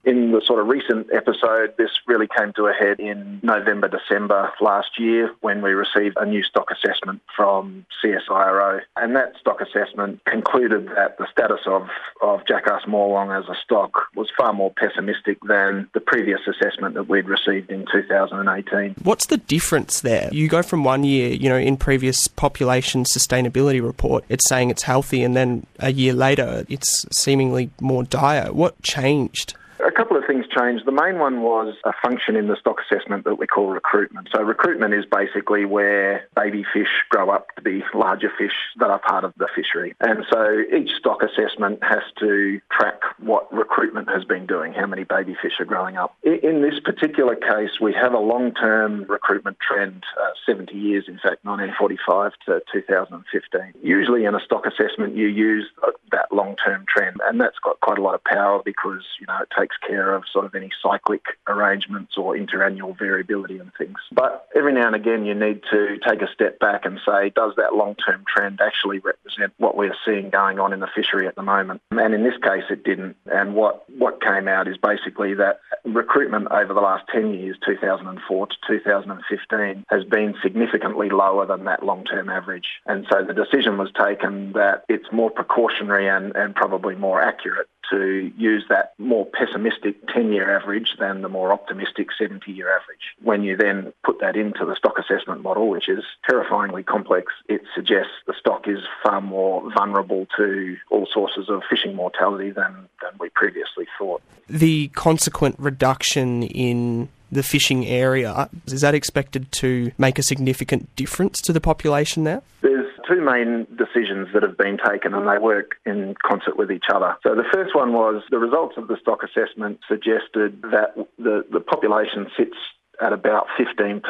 In 0.04 0.32
the 0.32 0.42
sort 0.46 0.60
of 0.60 0.68
recent 0.68 1.08
episode, 1.14 1.76
this 1.78 1.92
really 2.08 2.28
came 2.28 2.54
to 2.54 2.66
a 2.66 2.74
head 2.74 3.00
in 3.00 3.40
November, 3.44 3.88
December 3.88 4.52
last 4.60 5.00
year 5.00 5.32
when 5.42 5.62
we 5.62 5.72
received 5.72 6.18
a 6.20 6.26
new 6.26 6.42
stock 6.42 6.70
assessment 6.72 7.22
from 7.36 7.86
CSIRO. 8.04 8.82
And 8.96 9.16
that 9.16 9.34
stock 9.40 9.62
assessment 9.62 10.22
concluded 10.26 10.88
that 10.96 11.20
the 11.20 11.28
status 11.32 11.62
of, 11.68 11.88
of 12.22 12.48
Jackass 12.48 12.86
Morwong 12.88 13.38
as 13.38 13.48
a 13.48 13.56
stock 13.64 13.92
was 14.16 14.28
far 14.36 14.54
more 14.54 14.74
pessimistic 14.76 15.38
than 15.48 15.88
the 15.94 16.00
previous 16.00 16.42
assessment 16.48 16.96
that 16.96 17.08
we'd 17.08 17.30
received 17.30 17.70
in 17.70 17.86
2018. 17.92 18.96
What's 19.04 19.28
the 19.28 19.38
difference 19.38 20.02
there? 20.02 20.30
You 20.32 20.48
go 20.48 20.64
from 20.64 20.84
one 20.84 21.04
year, 21.04 21.30
you 21.30 21.48
know, 21.48 21.58
in 21.58 21.78
previous 21.78 22.28
population 22.28 23.04
sustainability 23.04 23.84
report, 23.84 24.24
it's 24.30 24.50
saying 24.50 24.72
it's 24.72 24.84
healthy, 24.84 25.22
and 25.24 25.36
then 25.36 25.68
a 25.80 25.92
year 25.92 26.14
later, 26.14 26.66
it's 26.70 27.06
seemingly 27.16 27.70
more 27.80 28.04
dire. 28.04 28.52
What 28.52 28.82
changed? 28.82 29.56
A 29.86 29.92
couple 29.92 30.18
of 30.18 30.24
things 30.26 30.46
changed. 30.48 30.86
The 30.86 30.92
main 30.92 31.20
one 31.20 31.42
was 31.42 31.76
a 31.86 31.92
function 32.04 32.36
in 32.36 32.48
the 32.48 32.56
stock 32.56 32.78
assessment 32.82 33.24
that 33.26 33.36
we 33.36 33.48
call 33.48 33.68
recruitment. 33.68 34.30
So, 34.34 34.42
recruitment 34.42 34.94
is 34.94 35.06
basically 35.06 35.66
where 35.66 36.28
baby 36.36 36.66
fish 36.74 36.90
grow 37.10 37.30
up 37.30 37.56
to 37.56 37.62
be 37.62 37.84
larger 37.94 38.32
fish 38.38 38.54
that 38.78 38.90
are 38.90 39.00
part 39.00 39.24
of 39.24 39.34
the 39.38 39.48
fishery. 39.56 39.96
And 40.00 40.26
so, 40.32 40.64
each 40.76 40.92
stock 40.98 41.24
assessment 41.24 41.80
has 41.84 42.04
to 42.20 42.60
track 42.72 43.02
what 43.20 43.52
recruitment 43.54 44.10
has 44.10 44.24
been 44.24 44.46
doing, 44.46 44.74
how 44.74 44.86
many 44.86 45.04
baby 45.04 45.36
fish 45.42 45.54
are 45.60 45.66
growing 45.66 45.98
up. 45.98 46.16
In 46.24 46.62
this 46.62 46.80
particular 46.80 47.36
case, 47.36 47.80
we 47.82 47.94
have 47.94 48.14
a 48.14 48.20
long 48.20 48.54
term 48.54 49.06
recruitment 49.10 49.58
trend, 49.60 50.04
uh, 50.22 50.32
70 50.46 50.76
years, 50.76 51.06
in 51.08 51.16
fact, 51.16 51.44
1945 51.44 52.34
to 52.46 52.62
2015. 52.72 53.74
Usually, 53.82 54.26
in 54.26 54.36
a 54.36 54.40
stock 54.40 54.66
assessment, 54.66 55.16
you 55.16 55.28
use 55.28 55.68
that 56.12 56.21
long 56.32 56.56
term 56.56 56.86
trend, 56.88 57.18
and 57.26 57.40
that's 57.40 57.58
got 57.60 57.80
quite 57.82 57.98
a 57.98 58.02
lot 58.02 58.16
of 58.16 58.24
power 58.24 58.62
because, 58.64 59.04
you 59.20 59.28
know, 59.28 59.38
it 59.42 59.50
takes 59.58 59.76
care 59.78 60.14
of 60.14 60.24
sort 60.32 60.46
of 60.46 60.56
any 60.56 60.70
cyclic 60.82 61.24
arrangements 61.48 62.18
or 62.18 62.36
interannual 62.36 62.98
variability 62.98 63.58
and 63.58 63.72
things. 63.78 63.98
But 64.12 64.48
every 64.56 64.74
now 64.74 64.88
and 64.88 64.96
again, 64.96 65.26
you 65.26 65.34
need 65.34 65.62
to 65.72 65.98
take 66.08 66.22
a 66.22 66.32
step 66.34 66.60
back 66.60 66.86
and 66.86 67.00
say, 67.06 67.30
does 67.30 67.54
that 67.58 67.76
long 67.76 67.96
term 67.96 68.24
trend 68.28 68.60
actually 68.62 69.00
represent 69.00 69.54
what 69.58 69.76
we're 69.76 69.96
seeing 70.06 70.30
going 70.30 70.60
on 70.60 70.74
in 70.74 70.80
the 70.80 70.90
fishery 70.96 71.28
at 71.28 71.36
the 71.36 71.44
moment? 71.44 71.82
And 71.92 72.14
in 72.14 72.24
this 72.24 72.38
case, 72.42 72.64
it 72.70 72.84
didn't. 72.84 73.16
And 73.32 73.56
what, 73.56 73.90
what 73.98 74.22
came 74.22 74.48
out 74.48 74.68
is 74.68 74.78
basically 74.78 75.34
that 75.36 75.60
recruitment 75.86 76.48
over 76.52 76.74
the 76.74 76.82
last 76.82 77.06
10 77.14 77.34
years, 77.34 77.58
2004 77.66 78.48
to 78.48 78.56
2015, 78.68 79.86
has 79.90 80.04
been 80.06 80.36
significantly 80.42 81.10
lower 81.10 81.46
than 81.46 81.66
that 81.66 81.84
long 81.84 82.04
term 82.04 82.30
average. 82.30 82.68
And 82.86 83.06
so 83.12 83.24
the 83.24 83.34
decision 83.34 83.78
was 83.78 83.92
taken 83.92 84.54
that 84.54 84.86
it's 84.90 85.12
more 85.12 85.30
precautionary 85.30 86.08
and, 86.08 86.21
and 86.36 86.56
probably 86.56 86.96
more 86.96 87.22
accurate 87.22 87.68
to 87.92 88.32
use 88.38 88.64
that 88.70 88.94
more 88.98 89.26
pessimistic 89.26 89.96
10 90.08 90.32
year 90.32 90.56
average 90.56 90.96
than 91.00 91.22
the 91.22 91.30
more 91.30 91.52
optimistic 91.52 92.08
70 92.18 92.52
year 92.52 92.70
average. 92.70 93.16
When 93.22 93.44
you 93.44 93.58
then 93.58 93.94
put 94.04 94.20
that 94.22 94.36
into 94.36 94.66
the 94.66 94.76
stock 94.76 94.98
assessment 94.98 95.42
model, 95.42 95.70
which 95.70 95.90
is 95.90 96.04
terrifyingly 96.28 96.84
complex, 96.84 97.34
it 97.50 97.62
suggests 97.76 98.12
the 98.28 98.34
stock 98.40 98.68
is 98.68 98.80
far 99.04 99.22
more 99.22 99.70
vulnerable 99.74 100.28
to 100.38 100.78
all 100.90 101.08
sources 101.12 101.50
of 101.50 101.64
fishing 101.70 101.96
mortality 101.96 102.52
than, 102.52 102.88
than 103.02 103.12
we 103.20 103.30
previously 103.30 103.86
thought. 103.98 104.22
The 104.48 104.90
consequent 104.90 105.56
reduction 105.60 106.44
in 106.44 107.10
the 107.32 107.44
fishing 107.44 107.86
area, 107.86 108.50
is 108.68 108.82
that 108.82 108.94
expected 108.94 109.52
to 109.54 109.92
make 109.98 110.20
a 110.20 110.24
significant 110.24 110.94
difference 110.96 111.40
to 111.42 111.54
the 111.54 111.62
population 111.62 112.26
there? 112.26 112.42
There's 112.62 112.81
two 113.12 113.22
main 113.22 113.68
decisions 113.76 114.30
that 114.34 114.44
have 114.44 114.58
been 114.58 114.78
taken 114.78 115.14
and 115.14 115.28
they 115.28 115.38
work 115.38 115.76
in 115.86 116.16
concert 116.24 116.58
with 116.58 116.72
each 116.72 116.86
other. 116.94 117.18
So 117.24 117.36
the 117.36 117.46
first 117.52 117.76
one 117.76 117.94
was 117.94 118.24
the 118.32 118.40
results 118.40 118.76
of 118.78 118.88
the 118.88 118.98
stock 119.02 119.20
assessment 119.24 119.80
suggested 119.88 120.62
that 120.72 120.96
the, 121.18 121.46
the 121.52 121.60
population 121.60 122.28
sits 122.38 122.56
at 123.02 123.14
about 123.14 123.48
15% 123.58 124.04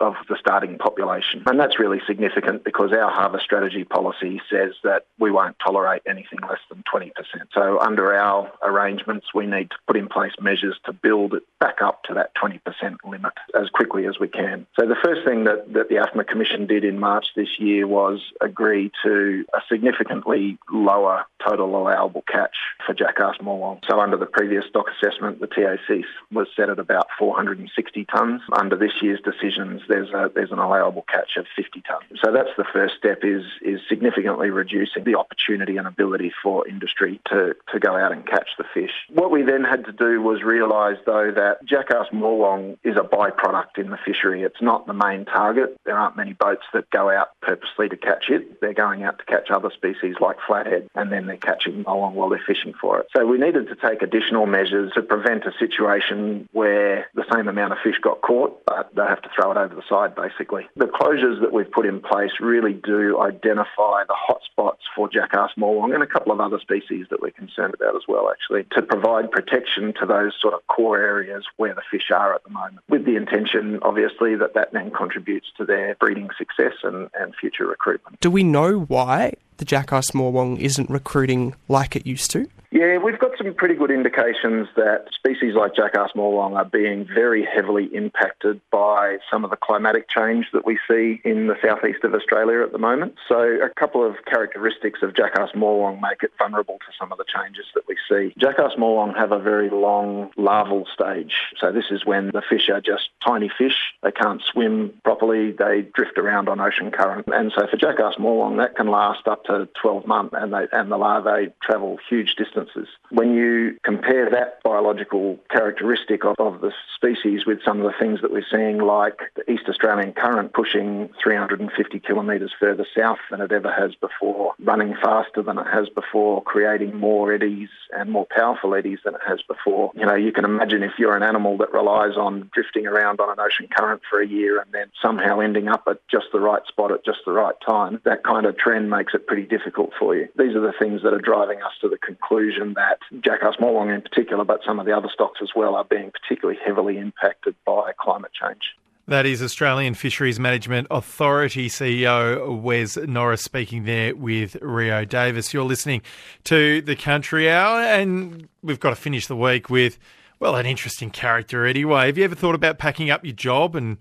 of 0.00 0.14
the 0.28 0.36
starting 0.38 0.76
population. 0.78 1.42
And 1.46 1.58
that's 1.58 1.78
really 1.78 2.00
significant 2.06 2.64
because 2.64 2.92
our 2.92 3.10
harvest 3.10 3.44
strategy 3.44 3.84
policy 3.84 4.40
says 4.50 4.72
that 4.82 5.06
we 5.18 5.30
won't 5.30 5.56
tolerate 5.64 6.02
anything 6.06 6.40
less 6.48 6.58
than 6.68 6.82
20%. 6.92 7.12
So 7.52 7.78
under 7.80 8.14
our 8.14 8.50
arrangements, 8.62 9.26
we 9.34 9.46
need 9.46 9.70
to 9.70 9.76
put 9.86 9.96
in 9.96 10.08
place 10.08 10.32
measures 10.40 10.76
to 10.86 10.92
build 10.92 11.34
it 11.34 11.44
back 11.60 11.80
up 11.80 12.02
to 12.04 12.14
that 12.14 12.32
20% 12.34 12.60
limit 13.04 13.32
as 13.58 13.68
quickly 13.70 14.06
as 14.06 14.18
we 14.18 14.28
can. 14.28 14.66
So 14.78 14.86
the 14.86 14.96
first 15.02 15.24
thing 15.24 15.44
that, 15.44 15.72
that 15.72 15.88
the 15.88 15.96
AFMA 15.96 16.26
Commission 16.26 16.66
did 16.66 16.84
in 16.84 16.98
March 16.98 17.26
this 17.36 17.58
year 17.58 17.86
was 17.86 18.20
agree 18.40 18.90
to 19.04 19.44
a 19.54 19.60
significantly 19.68 20.58
lower 20.70 21.24
total 21.46 21.76
allowable 21.76 22.24
catch 22.30 22.56
for 22.86 22.94
Jackass 22.94 23.36
Morwong. 23.40 23.80
So 23.88 24.00
under 24.00 24.16
the 24.16 24.26
previous 24.26 24.64
stock 24.66 24.86
assessment, 24.88 25.40
the 25.40 25.46
TAC 25.46 26.04
was 26.32 26.48
set 26.56 26.68
at 26.68 26.78
about 26.78 27.08
460 27.18 28.04
tonnes 28.06 28.23
tonnes. 28.24 28.40
Under 28.52 28.76
this 28.76 28.92
year's 29.02 29.20
decisions, 29.20 29.82
there's 29.88 30.10
a, 30.10 30.30
there's 30.34 30.52
an 30.52 30.58
allowable 30.58 31.04
catch 31.08 31.36
of 31.36 31.46
50 31.56 31.82
tonnes. 31.82 32.18
So 32.24 32.32
that's 32.32 32.50
the 32.56 32.64
first 32.72 32.94
step 32.96 33.20
is 33.22 33.44
is 33.62 33.80
significantly 33.88 34.50
reducing 34.50 35.04
the 35.04 35.16
opportunity 35.16 35.76
and 35.76 35.86
ability 35.86 36.32
for 36.42 36.66
industry 36.68 37.20
to, 37.30 37.54
to 37.72 37.78
go 37.78 37.96
out 37.96 38.12
and 38.12 38.26
catch 38.26 38.48
the 38.58 38.64
fish. 38.72 38.92
What 39.12 39.30
we 39.30 39.42
then 39.42 39.64
had 39.64 39.84
to 39.86 39.92
do 39.92 40.20
was 40.20 40.42
realise 40.42 40.98
though 41.06 41.32
that 41.34 41.64
jackass 41.64 42.08
morwong 42.12 42.78
is 42.84 42.96
a 42.96 43.00
byproduct 43.00 43.78
in 43.78 43.90
the 43.90 43.98
fishery. 44.04 44.42
It's 44.42 44.60
not 44.60 44.86
the 44.86 44.92
main 44.92 45.24
target. 45.24 45.76
There 45.84 45.98
aren't 45.98 46.16
many 46.16 46.32
boats 46.32 46.64
that 46.72 46.90
go 46.90 47.10
out 47.10 47.28
purposely 47.40 47.88
to 47.88 47.96
catch 47.96 48.28
it. 48.28 48.60
They're 48.60 48.74
going 48.74 49.02
out 49.04 49.18
to 49.18 49.24
catch 49.24 49.50
other 49.50 49.70
species 49.70 50.16
like 50.20 50.36
flathead 50.46 50.88
and 50.94 51.10
then 51.10 51.26
they're 51.26 51.36
catching 51.36 51.84
morwong 51.84 52.12
while 52.12 52.28
they're 52.28 52.42
fishing 52.46 52.74
for 52.80 53.00
it. 53.00 53.06
So 53.16 53.26
we 53.26 53.38
needed 53.38 53.68
to 53.68 53.76
take 53.76 54.02
additional 54.02 54.46
measures 54.46 54.92
to 54.94 55.02
prevent 55.02 55.44
a 55.44 55.52
situation 55.58 56.48
where 56.52 57.06
the 57.14 57.24
same 57.32 57.48
amount 57.48 57.72
of 57.72 57.78
fish 57.82 57.98
got 58.04 58.20
caught, 58.20 58.64
but 58.66 58.94
they 58.94 59.02
have 59.02 59.22
to 59.22 59.30
throw 59.34 59.50
it 59.50 59.56
over 59.56 59.74
the 59.74 59.82
side 59.88 60.14
basically. 60.14 60.68
The 60.76 60.86
closures 60.86 61.40
that 61.40 61.52
we've 61.52 61.70
put 61.70 61.86
in 61.86 62.00
place 62.00 62.32
really 62.38 62.74
do 62.74 63.20
identify 63.20 64.04
the 64.06 64.14
hotspots 64.14 64.84
for 64.94 65.08
jackass 65.08 65.50
morwong 65.58 65.94
and 65.94 66.02
a 66.02 66.06
couple 66.06 66.30
of 66.30 66.38
other 66.38 66.60
species 66.60 67.06
that 67.10 67.22
we're 67.22 67.30
concerned 67.30 67.74
about 67.74 67.96
as 67.96 68.02
well 68.06 68.30
actually 68.30 68.64
to 68.72 68.82
provide 68.82 69.30
protection 69.30 69.94
to 69.98 70.06
those 70.06 70.32
sort 70.40 70.52
of 70.52 70.64
core 70.66 70.98
areas 70.98 71.44
where 71.56 71.74
the 71.74 71.82
fish 71.90 72.10
are 72.14 72.34
at 72.34 72.44
the 72.44 72.50
moment 72.50 72.80
with 72.88 73.06
the 73.06 73.16
intention 73.16 73.78
obviously 73.82 74.36
that 74.36 74.54
that 74.54 74.72
then 74.72 74.90
contributes 74.90 75.46
to 75.56 75.64
their 75.64 75.94
breeding 75.96 76.28
success 76.36 76.74
and, 76.82 77.08
and 77.18 77.34
future 77.40 77.66
recruitment. 77.66 78.20
Do 78.20 78.30
we 78.30 78.44
know 78.44 78.80
why 78.80 79.34
the 79.56 79.64
jackass 79.64 80.10
morwong 80.10 80.58
isn't 80.58 80.90
recruiting 80.90 81.54
like 81.68 81.96
it 81.96 82.06
used 82.06 82.30
to? 82.32 82.48
Yeah, 82.74 82.98
we've 82.98 83.20
got 83.20 83.38
some 83.38 83.54
pretty 83.54 83.76
good 83.76 83.92
indications 83.92 84.66
that 84.74 85.04
species 85.14 85.54
like 85.54 85.76
Jackass 85.76 86.10
Morwong 86.16 86.56
are 86.56 86.64
being 86.64 87.06
very 87.06 87.46
heavily 87.46 87.84
impacted 87.94 88.60
by 88.72 89.18
some 89.30 89.44
of 89.44 89.50
the 89.50 89.56
climatic 89.56 90.08
change 90.08 90.46
that 90.52 90.66
we 90.66 90.80
see 90.88 91.20
in 91.24 91.46
the 91.46 91.54
southeast 91.62 92.02
of 92.02 92.14
Australia 92.14 92.64
at 92.64 92.72
the 92.72 92.78
moment. 92.78 93.14
So, 93.28 93.38
a 93.38 93.68
couple 93.78 94.04
of 94.04 94.16
characteristics 94.24 95.04
of 95.04 95.14
Jackass 95.14 95.50
Morwong 95.54 96.00
make 96.00 96.24
it 96.24 96.32
vulnerable 96.36 96.78
to 96.80 96.92
some 96.98 97.12
of 97.12 97.18
the 97.18 97.24
changes 97.32 97.66
that 97.76 97.84
we 97.86 97.96
see. 98.08 98.34
Jackass 98.40 98.72
Morwong 98.76 99.16
have 99.16 99.30
a 99.30 99.38
very 99.38 99.70
long 99.70 100.32
larval 100.36 100.84
stage. 100.92 101.34
So, 101.60 101.70
this 101.70 101.92
is 101.92 102.04
when 102.04 102.32
the 102.34 102.42
fish 102.42 102.68
are 102.70 102.80
just 102.80 103.10
tiny 103.24 103.52
fish. 103.56 103.94
They 104.02 104.10
can't 104.10 104.42
swim 104.50 104.92
properly, 105.04 105.52
they 105.52 105.82
drift 105.94 106.18
around 106.18 106.48
on 106.48 106.58
ocean 106.58 106.90
current. 106.90 107.28
And 107.32 107.52
so, 107.56 107.68
for 107.68 107.76
Jackass 107.76 108.16
Morwong, 108.16 108.56
that 108.56 108.74
can 108.74 108.88
last 108.88 109.28
up 109.28 109.44
to 109.44 109.68
12 109.80 110.08
months 110.08 110.34
and, 110.36 110.52
they, 110.52 110.66
and 110.72 110.90
the 110.90 110.96
larvae 110.96 111.52
travel 111.62 112.00
huge 112.10 112.34
distances 112.34 112.63
when 113.10 113.34
you 113.34 113.78
compare 113.82 114.30
that 114.30 114.62
biological 114.62 115.38
characteristic 115.50 116.24
of, 116.24 116.34
of 116.38 116.60
the 116.60 116.72
species 116.94 117.46
with 117.46 117.58
some 117.64 117.80
of 117.80 117.84
the 117.84 117.98
things 117.98 118.20
that 118.22 118.32
we're 118.32 118.44
seeing, 118.50 118.78
like 118.78 119.18
the 119.36 119.50
East 119.50 119.64
Australian 119.68 120.12
current 120.12 120.52
pushing 120.52 121.10
350 121.22 122.00
kilometres 122.00 122.52
further 122.58 122.86
south 122.96 123.18
than 123.30 123.40
it 123.40 123.52
ever 123.52 123.72
has 123.72 123.94
before, 123.94 124.54
running 124.60 124.94
faster 125.02 125.42
than 125.42 125.58
it 125.58 125.66
has 125.66 125.88
before, 125.88 126.42
creating 126.42 126.96
more 126.96 127.32
eddies 127.32 127.68
and 127.96 128.10
more 128.10 128.26
powerful 128.30 128.74
eddies 128.74 128.98
than 129.04 129.14
it 129.14 129.20
has 129.26 129.40
before. 129.42 129.90
You 129.94 130.06
know, 130.06 130.14
you 130.14 130.32
can 130.32 130.44
imagine 130.44 130.82
if 130.82 130.92
you're 130.98 131.16
an 131.16 131.22
animal 131.22 131.56
that 131.58 131.72
relies 131.72 132.16
on 132.16 132.50
drifting 132.52 132.86
around 132.86 133.20
on 133.20 133.30
an 133.30 133.40
ocean 133.40 133.68
current 133.68 134.02
for 134.08 134.20
a 134.20 134.26
year 134.26 134.60
and 134.60 134.72
then 134.72 134.90
somehow 135.00 135.40
ending 135.40 135.68
up 135.68 135.84
at 135.88 135.98
just 136.08 136.26
the 136.32 136.40
right 136.40 136.64
spot 136.66 136.92
at 136.92 137.04
just 137.04 137.20
the 137.26 137.32
right 137.32 137.54
time, 137.66 138.00
that 138.04 138.24
kind 138.24 138.46
of 138.46 138.56
trend 138.56 138.90
makes 138.90 139.14
it 139.14 139.26
pretty 139.26 139.44
difficult 139.44 139.90
for 139.98 140.16
you. 140.16 140.28
These 140.38 140.54
are 140.54 140.60
the 140.60 140.74
things 140.78 141.02
that 141.02 141.12
are 141.12 141.20
driving 141.20 141.62
us 141.62 141.72
to 141.80 141.88
the 141.88 141.98
conclusion 141.98 142.53
that 142.74 142.98
Jackass 143.20 143.56
Morwong 143.60 143.94
in 143.94 144.02
particular, 144.02 144.44
but 144.44 144.60
some 144.66 144.80
of 144.80 144.86
the 144.86 144.96
other 144.96 145.08
stocks 145.12 145.40
as 145.42 145.50
well, 145.54 145.74
are 145.74 145.84
being 145.84 146.10
particularly 146.10 146.58
heavily 146.64 146.98
impacted 146.98 147.54
by 147.64 147.92
climate 147.98 148.32
change. 148.32 148.74
That 149.06 149.26
is 149.26 149.42
Australian 149.42 149.92
Fisheries 149.92 150.40
Management 150.40 150.86
Authority 150.90 151.68
CEO 151.68 152.62
Wez 152.62 152.96
Norris 153.06 153.42
speaking 153.42 153.84
there 153.84 154.16
with 154.16 154.56
Rio 154.62 155.04
Davis. 155.04 155.52
You're 155.52 155.64
listening 155.64 156.00
to 156.44 156.80
the 156.80 156.96
Country 156.96 157.50
Hour, 157.50 157.80
and 157.80 158.48
we've 158.62 158.80
got 158.80 158.90
to 158.90 158.96
finish 158.96 159.26
the 159.26 159.36
week 159.36 159.68
with, 159.68 159.98
well, 160.40 160.56
an 160.56 160.64
interesting 160.64 161.10
character 161.10 161.66
anyway. 161.66 162.06
Have 162.06 162.16
you 162.16 162.24
ever 162.24 162.34
thought 162.34 162.54
about 162.54 162.78
packing 162.78 163.10
up 163.10 163.26
your 163.26 163.34
job 163.34 163.76
and 163.76 163.98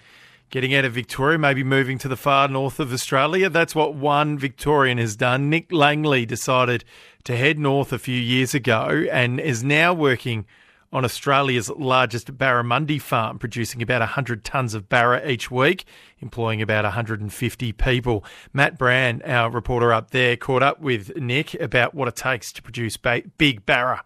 getting 0.53 0.75
out 0.75 0.85
of 0.85 0.93
Victoria, 0.93 1.39
maybe 1.39 1.63
moving 1.63 1.97
to 1.97 2.07
the 2.07 2.15
far 2.15 2.47
north 2.47 2.79
of 2.79 2.93
Australia? 2.93 3.49
That's 3.49 3.73
what 3.73 3.95
one 3.95 4.37
Victorian 4.37 4.99
has 4.99 5.15
done. 5.15 5.49
Nick 5.49 5.71
Langley 5.71 6.27
decided 6.27 6.85
to 7.23 7.35
head 7.35 7.57
north 7.57 7.91
a 7.91 7.97
few 7.97 8.19
years 8.19 8.53
ago 8.53 9.07
and 9.11 9.39
is 9.39 9.63
now 9.63 9.95
working 9.95 10.45
on 10.91 11.03
Australia's 11.03 11.71
largest 11.71 12.37
barramundi 12.37 13.01
farm, 13.01 13.39
producing 13.39 13.81
about 13.81 14.01
100 14.01 14.43
tonnes 14.43 14.75
of 14.75 14.87
barra 14.89 15.27
each 15.27 15.49
week, 15.49 15.85
employing 16.19 16.61
about 16.61 16.83
150 16.83 17.71
people. 17.71 18.23
Matt 18.53 18.77
Brann, 18.77 19.23
our 19.25 19.49
reporter 19.49 19.91
up 19.91 20.11
there, 20.11 20.37
caught 20.37 20.61
up 20.61 20.79
with 20.79 21.17
Nick 21.17 21.55
about 21.55 21.95
what 21.95 22.07
it 22.07 22.15
takes 22.15 22.51
to 22.51 22.61
produce 22.61 22.95
big 22.95 23.65
barra. 23.65 24.03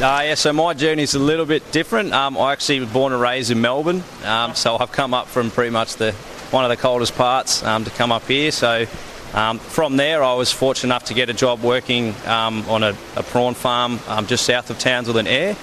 Uh, 0.00 0.22
yeah, 0.24 0.34
so 0.34 0.52
my 0.52 0.74
journey 0.74 1.02
is 1.02 1.14
a 1.14 1.18
little 1.18 1.46
bit 1.46 1.70
different. 1.70 2.12
Um, 2.12 2.36
I 2.36 2.52
actually 2.52 2.80
was 2.80 2.90
born 2.90 3.12
and 3.12 3.22
raised 3.22 3.52
in 3.52 3.60
Melbourne, 3.60 4.02
um, 4.24 4.54
so 4.54 4.76
I've 4.76 4.90
come 4.90 5.14
up 5.14 5.28
from 5.28 5.50
pretty 5.50 5.70
much 5.70 5.94
the 5.94 6.12
one 6.50 6.64
of 6.64 6.70
the 6.70 6.76
coldest 6.76 7.14
parts 7.14 7.62
um, 7.62 7.84
to 7.84 7.90
come 7.90 8.10
up 8.10 8.26
here. 8.26 8.50
So 8.50 8.86
um, 9.32 9.60
from 9.60 9.96
there, 9.96 10.24
I 10.24 10.34
was 10.34 10.50
fortunate 10.50 10.88
enough 10.88 11.04
to 11.04 11.14
get 11.14 11.30
a 11.30 11.34
job 11.34 11.62
working 11.62 12.14
um, 12.26 12.68
on 12.68 12.82
a, 12.82 12.96
a, 13.16 13.22
prawn 13.22 13.54
farm 13.54 14.00
um, 14.08 14.26
just 14.26 14.44
south 14.44 14.70
of 14.70 14.78
Townsville 14.78 15.18
and 15.18 15.28
Ayr. 15.28 15.56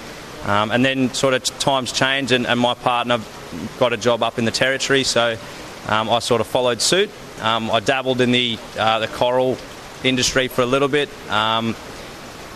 and 0.46 0.86
then 0.86 1.14
sort 1.14 1.34
of 1.34 1.44
times 1.60 1.92
changed, 1.92 2.32
and, 2.32 2.48
and, 2.48 2.60
my 2.60 2.76
partner 2.76 3.20
got 3.78 3.92
a 3.92 3.98
job 3.98 4.24
up 4.24 4.40
in 4.40 4.46
the 4.46 4.52
territory, 4.52 5.04
so 5.04 5.38
I 5.88 6.20
sort 6.20 6.40
of 6.40 6.48
followed 6.48 6.82
suit. 6.82 7.10
I 7.42 7.82
dabbled 7.82 8.22
in 8.22 8.32
the 8.32 8.58
uh, 8.78 9.00
the 9.00 9.08
coral 9.08 9.58
industry 10.04 10.48
for 10.48 10.62
a 10.62 10.68
little 10.68 10.88
bit 10.88 11.10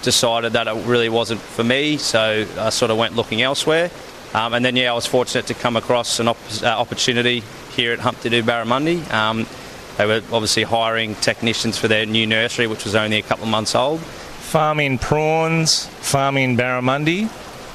decided 0.04 0.54
that 0.54 0.68
it 0.68 0.86
really 0.86 1.10
wasn't 1.10 1.42
for 1.42 1.64
me, 1.64 1.98
so 1.98 2.46
I 2.58 2.70
sort 2.70 2.92
of 2.92 2.98
went 2.98 3.16
looking 3.16 3.42
elsewhere. 3.42 3.90
Um, 4.34 4.54
and 4.54 4.64
then, 4.66 4.76
yeah, 4.76 4.92
I 4.92 4.96
was 4.96 5.06
fortunate 5.06 5.48
to 5.48 5.54
come 5.54 5.76
across 5.76 6.20
an 6.20 6.28
op- 6.28 6.38
uh, 6.62 6.68
opportunity 6.68 7.44
here 7.76 7.94
at 7.94 8.00
Humpty 8.00 8.30
Doo 8.30 8.44
Barramundi. 8.44 9.10
Um, 9.12 9.48
they 9.98 10.06
were 10.06 10.22
obviously 10.32 10.64
hiring 10.64 11.16
technicians 11.16 11.78
for 11.78 11.88
their 11.88 12.06
new 12.06 12.26
nursery, 12.26 12.68
which 12.68 12.84
was 12.84 12.96
only 12.96 13.18
a 13.18 13.22
couple 13.22 13.46
of 13.46 13.52
months 13.52 13.76
old. 13.76 14.00
Farming 14.00 14.98
prawns, 14.98 15.88
farming 16.02 16.58
barramundi, 16.58 17.30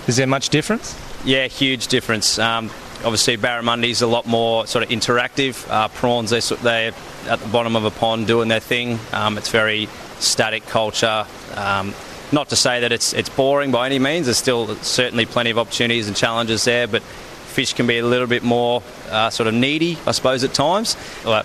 is 0.08 0.16
there 0.16 0.26
much 0.26 0.48
difference? 0.48 0.98
Yeah, 1.24 1.46
huge 1.46 1.86
difference. 1.88 2.38
Um, 2.38 2.66
obviously, 3.04 3.36
barramundi 3.36 3.90
is 3.90 4.02
a 4.02 4.06
lot 4.06 4.26
more 4.26 4.66
sort 4.66 4.82
of 4.82 4.90
interactive. 4.90 5.68
Uh, 5.70 5.88
prawns, 5.88 6.30
they're, 6.30 6.56
they're, 6.58 6.92
at 7.28 7.40
the 7.40 7.48
bottom 7.48 7.76
of 7.76 7.84
a 7.84 7.90
pond 7.90 8.26
doing 8.26 8.48
their 8.48 8.60
thing. 8.60 8.98
Um, 9.12 9.38
it's 9.38 9.50
very 9.50 9.88
static 10.18 10.66
culture. 10.66 11.26
Um, 11.54 11.94
not 12.32 12.48
to 12.50 12.56
say 12.56 12.80
that 12.80 12.92
it's 12.92 13.12
it's 13.12 13.28
boring 13.28 13.70
by 13.70 13.86
any 13.86 13.98
means. 13.98 14.26
There's 14.26 14.38
still 14.38 14.74
certainly 14.76 15.26
plenty 15.26 15.50
of 15.50 15.58
opportunities 15.58 16.08
and 16.08 16.16
challenges 16.16 16.64
there, 16.64 16.86
but 16.86 17.02
fish 17.02 17.72
can 17.72 17.86
be 17.86 17.98
a 17.98 18.06
little 18.06 18.26
bit 18.26 18.42
more 18.42 18.82
uh, 19.10 19.30
sort 19.30 19.46
of 19.46 19.54
needy, 19.54 19.98
I 20.06 20.12
suppose, 20.12 20.44
at 20.44 20.54
times. 20.54 20.96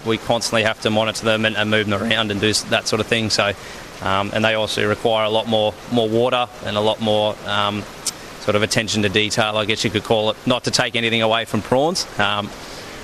we 0.05 0.17
constantly 0.17 0.63
have 0.63 0.79
to 0.81 0.89
monitor 0.89 1.25
them 1.25 1.45
and, 1.45 1.57
and, 1.57 1.71
move 1.71 1.88
them 1.88 2.03
around 2.03 2.29
and 2.29 2.39
do 2.39 2.53
that 2.53 2.88
sort 2.88 2.99
of 2.99 3.07
thing. 3.07 3.29
So, 3.31 3.53
um, 4.01 4.29
and 4.34 4.45
they 4.45 4.53
also 4.53 4.88
require 4.88 5.25
a 5.25 5.29
lot 5.29 5.47
more 5.47 5.73
more 5.91 6.09
water 6.09 6.47
and 6.65 6.77
a 6.77 6.81
lot 6.81 7.01
more. 7.01 7.36
Um, 7.45 7.84
sort 8.43 8.57
of 8.57 8.61
attention 8.61 9.03
to 9.03 9.07
detail, 9.07 9.55
I 9.55 9.63
guess 9.63 9.86
you 9.86 9.89
could 9.89 10.03
call 10.03 10.29
it. 10.29 10.38
Not 10.45 10.65
to 10.65 10.71
take 10.71 10.97
anything 10.97 11.21
away 11.21 11.45
from 11.45 11.61
prawns. 11.61 12.05
Um, 12.19 12.49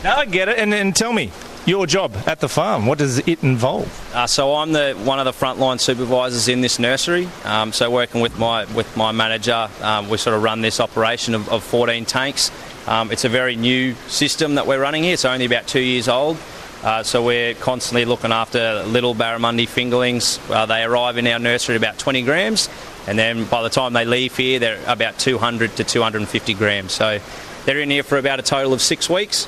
no, 0.04 0.14
I 0.14 0.26
get 0.26 0.50
it. 0.50 0.60
And, 0.60 0.74
and 0.74 0.94
tell 0.94 1.14
me, 1.14 1.32
your 1.70 1.86
job 1.86 2.12
at 2.26 2.40
the 2.40 2.50
farm? 2.50 2.88
What 2.88 2.98
does 2.98 3.20
it 3.20 3.44
involve? 3.44 3.88
Uh, 4.16 4.26
so 4.26 4.56
I'm 4.56 4.72
the 4.72 4.96
one 5.04 5.20
of 5.20 5.26
the 5.26 5.32
frontline 5.32 5.80
supervisors 5.80 6.48
in 6.48 6.62
this 6.62 6.80
nursery. 6.80 7.30
Um, 7.46 7.72
so 7.72 7.92
working 7.92 8.22
with 8.22 8.38
my 8.40 8.66
with 8.74 8.98
my 8.98 9.12
manager, 9.12 9.70
um, 9.82 10.10
we 10.10 10.18
sort 10.18 10.36
of 10.36 10.42
run 10.42 10.62
this 10.62 10.80
operation 10.80 11.36
of, 11.36 11.48
of 11.50 11.64
14 11.64 12.06
tanks. 12.06 12.52
Um, 12.88 13.12
it's 13.12 13.24
a 13.24 13.30
very 13.30 13.56
new 13.56 13.94
system 14.08 14.56
that 14.56 14.66
we're 14.66 14.82
running 14.82 15.04
here. 15.04 15.14
It's 15.14 15.26
only 15.26 15.46
about 15.46 15.68
two 15.68 15.80
years 15.80 16.08
old. 16.08 16.38
Uh, 16.84 17.04
so 17.04 17.24
we're 17.24 17.54
constantly 17.56 18.06
looking 18.06 18.32
after 18.32 18.84
little 18.84 19.14
barramundi 19.14 19.68
fingerlings. 19.68 20.40
Uh, 20.50 20.66
they 20.66 20.82
arrive 20.82 21.18
in 21.18 21.28
our 21.28 21.38
nursery 21.38 21.76
at 21.76 21.82
about 21.82 22.00
20 22.00 22.22
grams, 22.24 22.70
and 23.06 23.20
then 23.20 23.44
by 23.46 23.62
the 23.62 23.70
time 23.70 23.92
they 23.94 24.06
leave 24.06 24.36
here, 24.36 24.60
they're 24.60 24.82
about 24.88 25.20
200 25.20 25.76
to 25.76 25.84
250 25.84 26.54
grams. 26.54 26.94
So 26.94 27.20
they're 27.66 27.82
in 27.82 27.90
here 27.90 28.02
for 28.02 28.18
about 28.18 28.40
a 28.40 28.44
total 28.44 28.74
of 28.74 28.82
six 28.82 29.10
weeks 29.10 29.46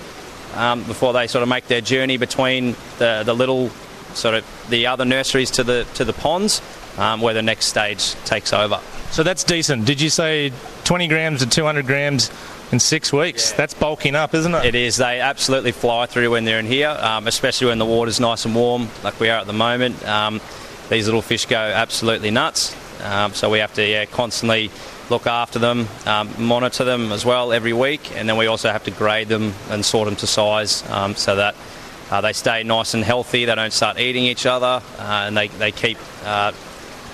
um, 0.56 0.84
before 0.84 1.14
they 1.14 1.28
sort 1.28 1.43
of 1.43 1.49
make 1.49 1.68
their 1.68 1.82
journey 1.82 2.18
between 2.18 2.76
the, 2.97 3.24
the 3.26 3.34
little 3.34 3.70
sort 4.14 4.36
of 4.36 4.45
the 4.70 4.88
other 4.88 5.06
nurseries 5.06 5.52
to 5.52 5.64
the 5.64 5.88
to 5.95 6.06
the 6.06 6.14
ponds, 6.14 6.62
um, 6.97 7.22
where 7.22 7.34
the 7.34 7.41
next 7.41 7.68
stage 7.68 8.14
takes 8.26 8.54
over. 8.54 8.80
So 9.12 9.24
that's 9.24 9.43
decent. 9.43 9.86
Did 9.86 9.99
you 9.99 10.10
say 10.10 10.52
20 10.86 11.08
grams 11.08 11.39
to 11.41 11.49
200 11.49 11.86
grams 11.86 12.32
in 12.72 12.80
six 12.80 13.12
weeks? 13.12 13.52
Yeah. 13.52 13.58
That's 13.58 13.74
bulking 13.74 14.16
up, 14.16 14.34
isn't 14.34 14.54
it? 14.56 14.66
It 14.66 14.76
is. 14.76 14.97
They 14.97 15.20
absolutely 15.20 15.74
fly 15.74 16.06
through 16.06 16.32
when 16.32 16.45
they're 16.45 16.60
in 16.60 16.66
here, 16.66 16.89
um, 16.89 17.28
especially 17.28 17.68
when 17.68 17.78
the 17.78 17.86
water's 17.86 18.20
nice 18.20 18.45
and 18.45 18.56
warm, 18.56 18.88
like 19.04 19.20
we 19.20 19.30
are 19.30 19.39
at 19.39 19.47
the 19.47 19.54
moment. 19.54 20.06
Um, 20.08 20.39
these 20.89 21.06
little 21.06 21.22
fish 21.22 21.45
go 21.45 21.58
absolutely 21.58 22.32
nuts. 22.32 22.76
Um, 23.04 23.34
so 23.34 23.49
we 23.49 23.60
have 23.60 23.74
to 23.74 23.86
yeah, 23.86 24.06
constantly 24.06 24.72
look 25.12 25.28
after 25.28 25.59
them, 25.59 25.88
um, 26.05 26.30
monitor 26.39 26.86
them 26.86 27.12
as 27.12 27.26
well 27.26 27.51
every 27.51 27.74
week, 27.74 28.16
and 28.16 28.28
then 28.28 28.38
we 28.38 28.47
also 28.47 28.72
have 28.72 28.86
to 28.86 28.91
grade 28.91 29.28
them 29.28 29.53
and 29.70 29.86
sort 29.86 30.05
them 30.07 30.16
to 30.16 30.26
size 30.26 30.89
um, 30.89 31.16
so 31.16 31.36
that 31.36 31.53
uh, 32.09 32.22
they 32.22 32.32
stay 32.32 32.64
nice 32.64 32.93
and 32.93 33.03
healthy. 33.03 33.43
They 33.43 33.53
don't 33.53 33.74
start 33.74 33.99
eating 33.99 34.24
each 34.24 34.45
other, 34.45 34.82
uh, 34.97 35.26
and 35.28 35.36
they, 35.36 35.49
they 35.49 35.74
keep 35.74 35.97
uh, 36.24 36.53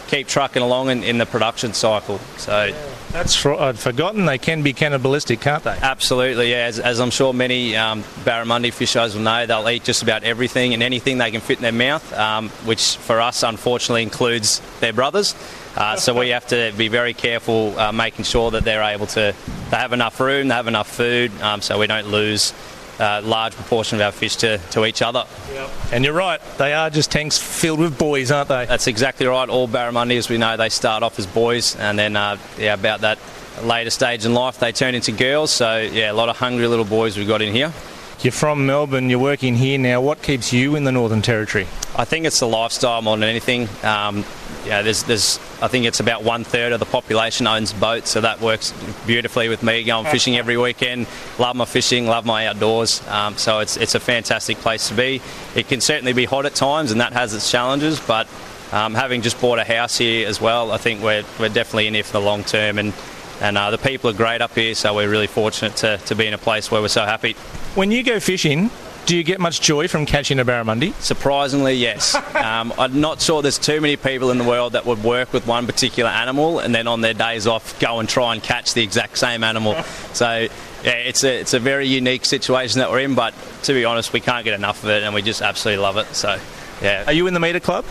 keep 0.07 0.27
trucking 0.27 0.61
along 0.61 0.89
in, 0.89 1.03
in, 1.03 1.17
the 1.17 1.25
production 1.25 1.73
cycle. 1.73 2.19
So 2.37 2.73
that's 3.11 3.45
I'd 3.45 3.79
forgotten. 3.79 4.25
They 4.25 4.37
can 4.37 4.63
be 4.63 4.73
cannibalistic, 4.73 5.41
can't 5.41 5.63
they? 5.63 5.77
Absolutely, 5.81 6.51
yeah. 6.51 6.65
As, 6.65 6.79
as 6.79 6.99
I'm 6.99 7.09
sure 7.09 7.33
many 7.33 7.75
um, 7.75 8.03
barramundi 8.23 8.73
fishers 8.73 9.15
will 9.15 9.23
know, 9.23 9.45
they'll 9.45 9.69
eat 9.69 9.83
just 9.83 10.03
about 10.03 10.23
everything 10.23 10.73
and 10.73 10.81
anything 10.81 11.17
they 11.17 11.31
can 11.31 11.41
fit 11.41 11.57
in 11.57 11.63
their 11.63 11.71
mouth, 11.71 12.13
um, 12.13 12.49
which 12.65 12.97
for 12.97 13.21
us, 13.21 13.43
unfortunately, 13.43 14.03
includes 14.03 14.61
their 14.79 14.93
brothers. 14.93 15.35
Uh, 15.75 15.95
so 15.95 16.17
we 16.17 16.29
have 16.29 16.47
to 16.47 16.73
be 16.75 16.87
very 16.87 17.13
careful 17.13 17.77
uh, 17.79 17.91
making 17.91 18.25
sure 18.25 18.49
that 18.49 18.63
they're 18.63 18.81
able 18.81 19.05
to 19.05 19.35
they 19.69 19.77
have 19.77 19.93
enough 19.93 20.19
room, 20.19 20.47
they 20.47 20.55
have 20.55 20.67
enough 20.67 20.87
food, 20.87 21.31
um, 21.41 21.61
so 21.61 21.77
we 21.77 21.87
don't 21.87 22.07
lose 22.07 22.53
uh, 22.99 23.21
large 23.23 23.53
proportion 23.55 23.97
of 23.97 24.01
our 24.01 24.11
fish 24.11 24.35
to, 24.37 24.57
to 24.71 24.85
each 24.85 25.01
other. 25.01 25.25
Yep. 25.53 25.69
And 25.91 26.05
you're 26.05 26.13
right, 26.13 26.41
they 26.57 26.73
are 26.73 26.89
just 26.89 27.11
tanks 27.11 27.37
filled 27.37 27.79
with 27.79 27.97
boys, 27.97 28.31
aren't 28.31 28.49
they? 28.49 28.65
That's 28.65 28.87
exactly 28.87 29.25
right. 29.25 29.49
All 29.49 29.67
barramundi, 29.67 30.17
as 30.17 30.29
we 30.29 30.37
know, 30.37 30.57
they 30.57 30.69
start 30.69 31.03
off 31.03 31.19
as 31.19 31.27
boys, 31.27 31.75
and 31.75 31.97
then 31.97 32.15
uh, 32.15 32.37
yeah, 32.57 32.73
about 32.73 33.01
that 33.01 33.19
later 33.63 33.89
stage 33.89 34.25
in 34.25 34.33
life, 34.33 34.59
they 34.59 34.71
turn 34.71 34.95
into 34.95 35.11
girls. 35.11 35.51
So 35.51 35.77
yeah, 35.79 36.11
a 36.11 36.13
lot 36.13 36.29
of 36.29 36.37
hungry 36.37 36.67
little 36.67 36.85
boys 36.85 37.17
we've 37.17 37.27
got 37.27 37.41
in 37.41 37.53
here. 37.53 37.73
You're 38.21 38.31
from 38.31 38.65
Melbourne, 38.65 39.11
you're 39.11 39.19
working 39.19 39.55
here 39.55 39.77
now. 39.77 40.01
What 40.01 40.23
keeps 40.23 40.51
you 40.51 40.75
in 40.75 40.83
the 40.83 40.91
Northern 40.91 41.21
Territory? 41.21 41.67
I 41.95 42.03
think 42.03 42.25
it's 42.25 42.39
the 42.39 42.47
lifestyle 42.47 43.01
more 43.03 43.15
than 43.15 43.29
anything. 43.29 43.69
Um, 43.83 44.25
yeah, 44.65 44.81
there's, 44.81 45.03
there's, 45.03 45.39
I 45.61 45.67
think 45.67 45.85
it's 45.85 45.99
about 45.99 46.23
one 46.23 46.43
third 46.43 46.73
of 46.73 46.79
the 46.79 46.85
population 46.85 47.47
owns 47.47 47.71
boats, 47.73 48.09
so 48.09 48.21
that 48.21 48.41
works 48.41 48.73
beautifully 49.05 49.47
with 49.49 49.63
me. 49.63 49.83
Going 49.83 50.05
fishing 50.05 50.37
every 50.37 50.57
weekend, 50.57 51.07
love 51.39 51.55
my 51.55 51.65
fishing, 51.65 52.05
love 52.05 52.25
my 52.25 52.47
outdoors. 52.47 53.05
Um, 53.07 53.37
so 53.37 53.59
it's 53.59 53.77
it's 53.77 53.95
a 53.95 53.99
fantastic 53.99 54.57
place 54.57 54.89
to 54.89 54.93
be. 54.93 55.21
It 55.55 55.67
can 55.67 55.81
certainly 55.81 56.13
be 56.13 56.25
hot 56.25 56.45
at 56.45 56.55
times, 56.55 56.91
and 56.91 56.99
that 57.01 57.13
has 57.13 57.33
its 57.33 57.49
challenges. 57.49 57.99
But 57.99 58.27
um, 58.71 58.93
having 58.93 59.21
just 59.21 59.39
bought 59.39 59.59
a 59.59 59.63
house 59.63 59.97
here 59.97 60.27
as 60.27 60.41
well, 60.41 60.71
I 60.71 60.77
think 60.77 61.01
we're 61.01 61.23
we're 61.39 61.49
definitely 61.49 61.87
in 61.87 61.93
here 61.93 62.03
for 62.03 62.13
the 62.13 62.21
long 62.21 62.43
term, 62.43 62.77
and 62.77 62.93
and 63.41 63.57
uh, 63.57 63.71
the 63.71 63.77
people 63.77 64.09
are 64.09 64.13
great 64.13 64.41
up 64.41 64.53
here. 64.53 64.75
So 64.75 64.93
we're 64.95 65.09
really 65.09 65.27
fortunate 65.27 65.75
to, 65.77 65.97
to 65.97 66.15
be 66.15 66.27
in 66.27 66.33
a 66.33 66.37
place 66.37 66.71
where 66.71 66.81
we're 66.81 66.87
so 66.87 67.05
happy. 67.05 67.33
When 67.75 67.91
you 67.91 68.03
go 68.03 68.19
fishing, 68.19 68.69
do 69.07 69.15
you 69.17 69.23
get 69.23 69.39
much 69.39 69.61
joy 69.61 69.87
from 69.87 70.05
catching 70.05 70.37
a 70.37 70.45
barramundi? 70.45 70.93
Surprisingly, 71.01 71.73
yes. 71.73 72.13
um, 72.35 72.71
I'm 72.77 73.01
not 73.01 73.21
sure 73.21 73.41
there's 73.41 73.57
too 73.57 73.81
many 73.81 73.95
people 73.95 74.29
in 74.31 74.37
the 74.37 74.43
world 74.43 74.73
that 74.73 74.85
would 74.85 75.03
work 75.03 75.33
with 75.33 75.47
one 75.47 75.65
particular 75.65 76.09
animal 76.11 76.59
and 76.59 76.75
then 76.75 76.87
on 76.87 77.01
their 77.01 77.13
days 77.13 77.47
off 77.47 77.79
go 77.79 77.99
and 77.99 78.07
try 78.07 78.33
and 78.33 78.43
catch 78.43 78.73
the 78.73 78.83
exact 78.83 79.17
same 79.17 79.43
animal. 79.43 79.81
so, 80.13 80.47
yeah, 80.83 80.91
it's 80.91 81.23
a, 81.23 81.39
it's 81.39 81.53
a 81.53 81.59
very 81.59 81.87
unique 81.87 82.25
situation 82.25 82.79
that 82.79 82.91
we're 82.91 82.99
in, 82.99 83.15
but 83.15 83.33
to 83.63 83.73
be 83.73 83.85
honest, 83.85 84.11
we 84.13 84.19
can't 84.19 84.43
get 84.43 84.53
enough 84.53 84.83
of 84.83 84.89
it 84.89 85.01
and 85.03 85.15
we 85.15 85.21
just 85.21 85.41
absolutely 85.41 85.81
love 85.81 85.97
it. 85.97 86.07
So, 86.13 86.37
yeah. 86.81 87.05
Are 87.07 87.13
you 87.13 87.27
in 87.27 87.33
the 87.33 87.39
meter 87.39 87.61
club? 87.61 87.85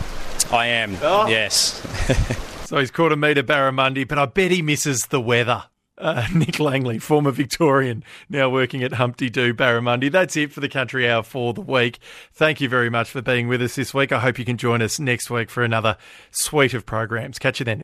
I 0.51 0.67
am, 0.67 0.97
Oh. 1.01 1.27
yes. 1.27 1.81
So 2.67 2.77
he's 2.79 2.91
caught 2.91 3.13
a 3.13 3.15
metre 3.15 3.43
barramundi, 3.43 4.05
but 4.05 4.19
I 4.19 4.25
bet 4.25 4.51
he 4.51 4.61
misses 4.61 5.03
the 5.03 5.21
weather. 5.21 5.63
Uh, 5.97 6.27
Nick 6.33 6.59
Langley, 6.59 6.99
former 6.99 7.31
Victorian, 7.31 8.03
now 8.29 8.49
working 8.49 8.83
at 8.83 8.93
Humpty 8.93 9.29
Doo 9.29 9.53
Barramundi. 9.53 10.11
That's 10.11 10.37
it 10.37 10.51
for 10.51 10.59
the 10.59 10.69
Country 10.69 11.09
Hour 11.09 11.23
for 11.23 11.53
the 11.53 11.61
week. 11.61 11.99
Thank 12.33 12.61
you 12.61 12.69
very 12.69 12.89
much 12.89 13.09
for 13.09 13.21
being 13.21 13.47
with 13.47 13.61
us 13.61 13.75
this 13.75 13.93
week. 13.93 14.11
I 14.11 14.19
hope 14.19 14.37
you 14.37 14.45
can 14.45 14.57
join 14.57 14.81
us 14.81 14.99
next 14.99 15.29
week 15.29 15.49
for 15.49 15.63
another 15.63 15.97
suite 16.31 16.73
of 16.73 16.85
programs. 16.85 17.39
Catch 17.39 17.59
you 17.59 17.65
then. 17.65 17.75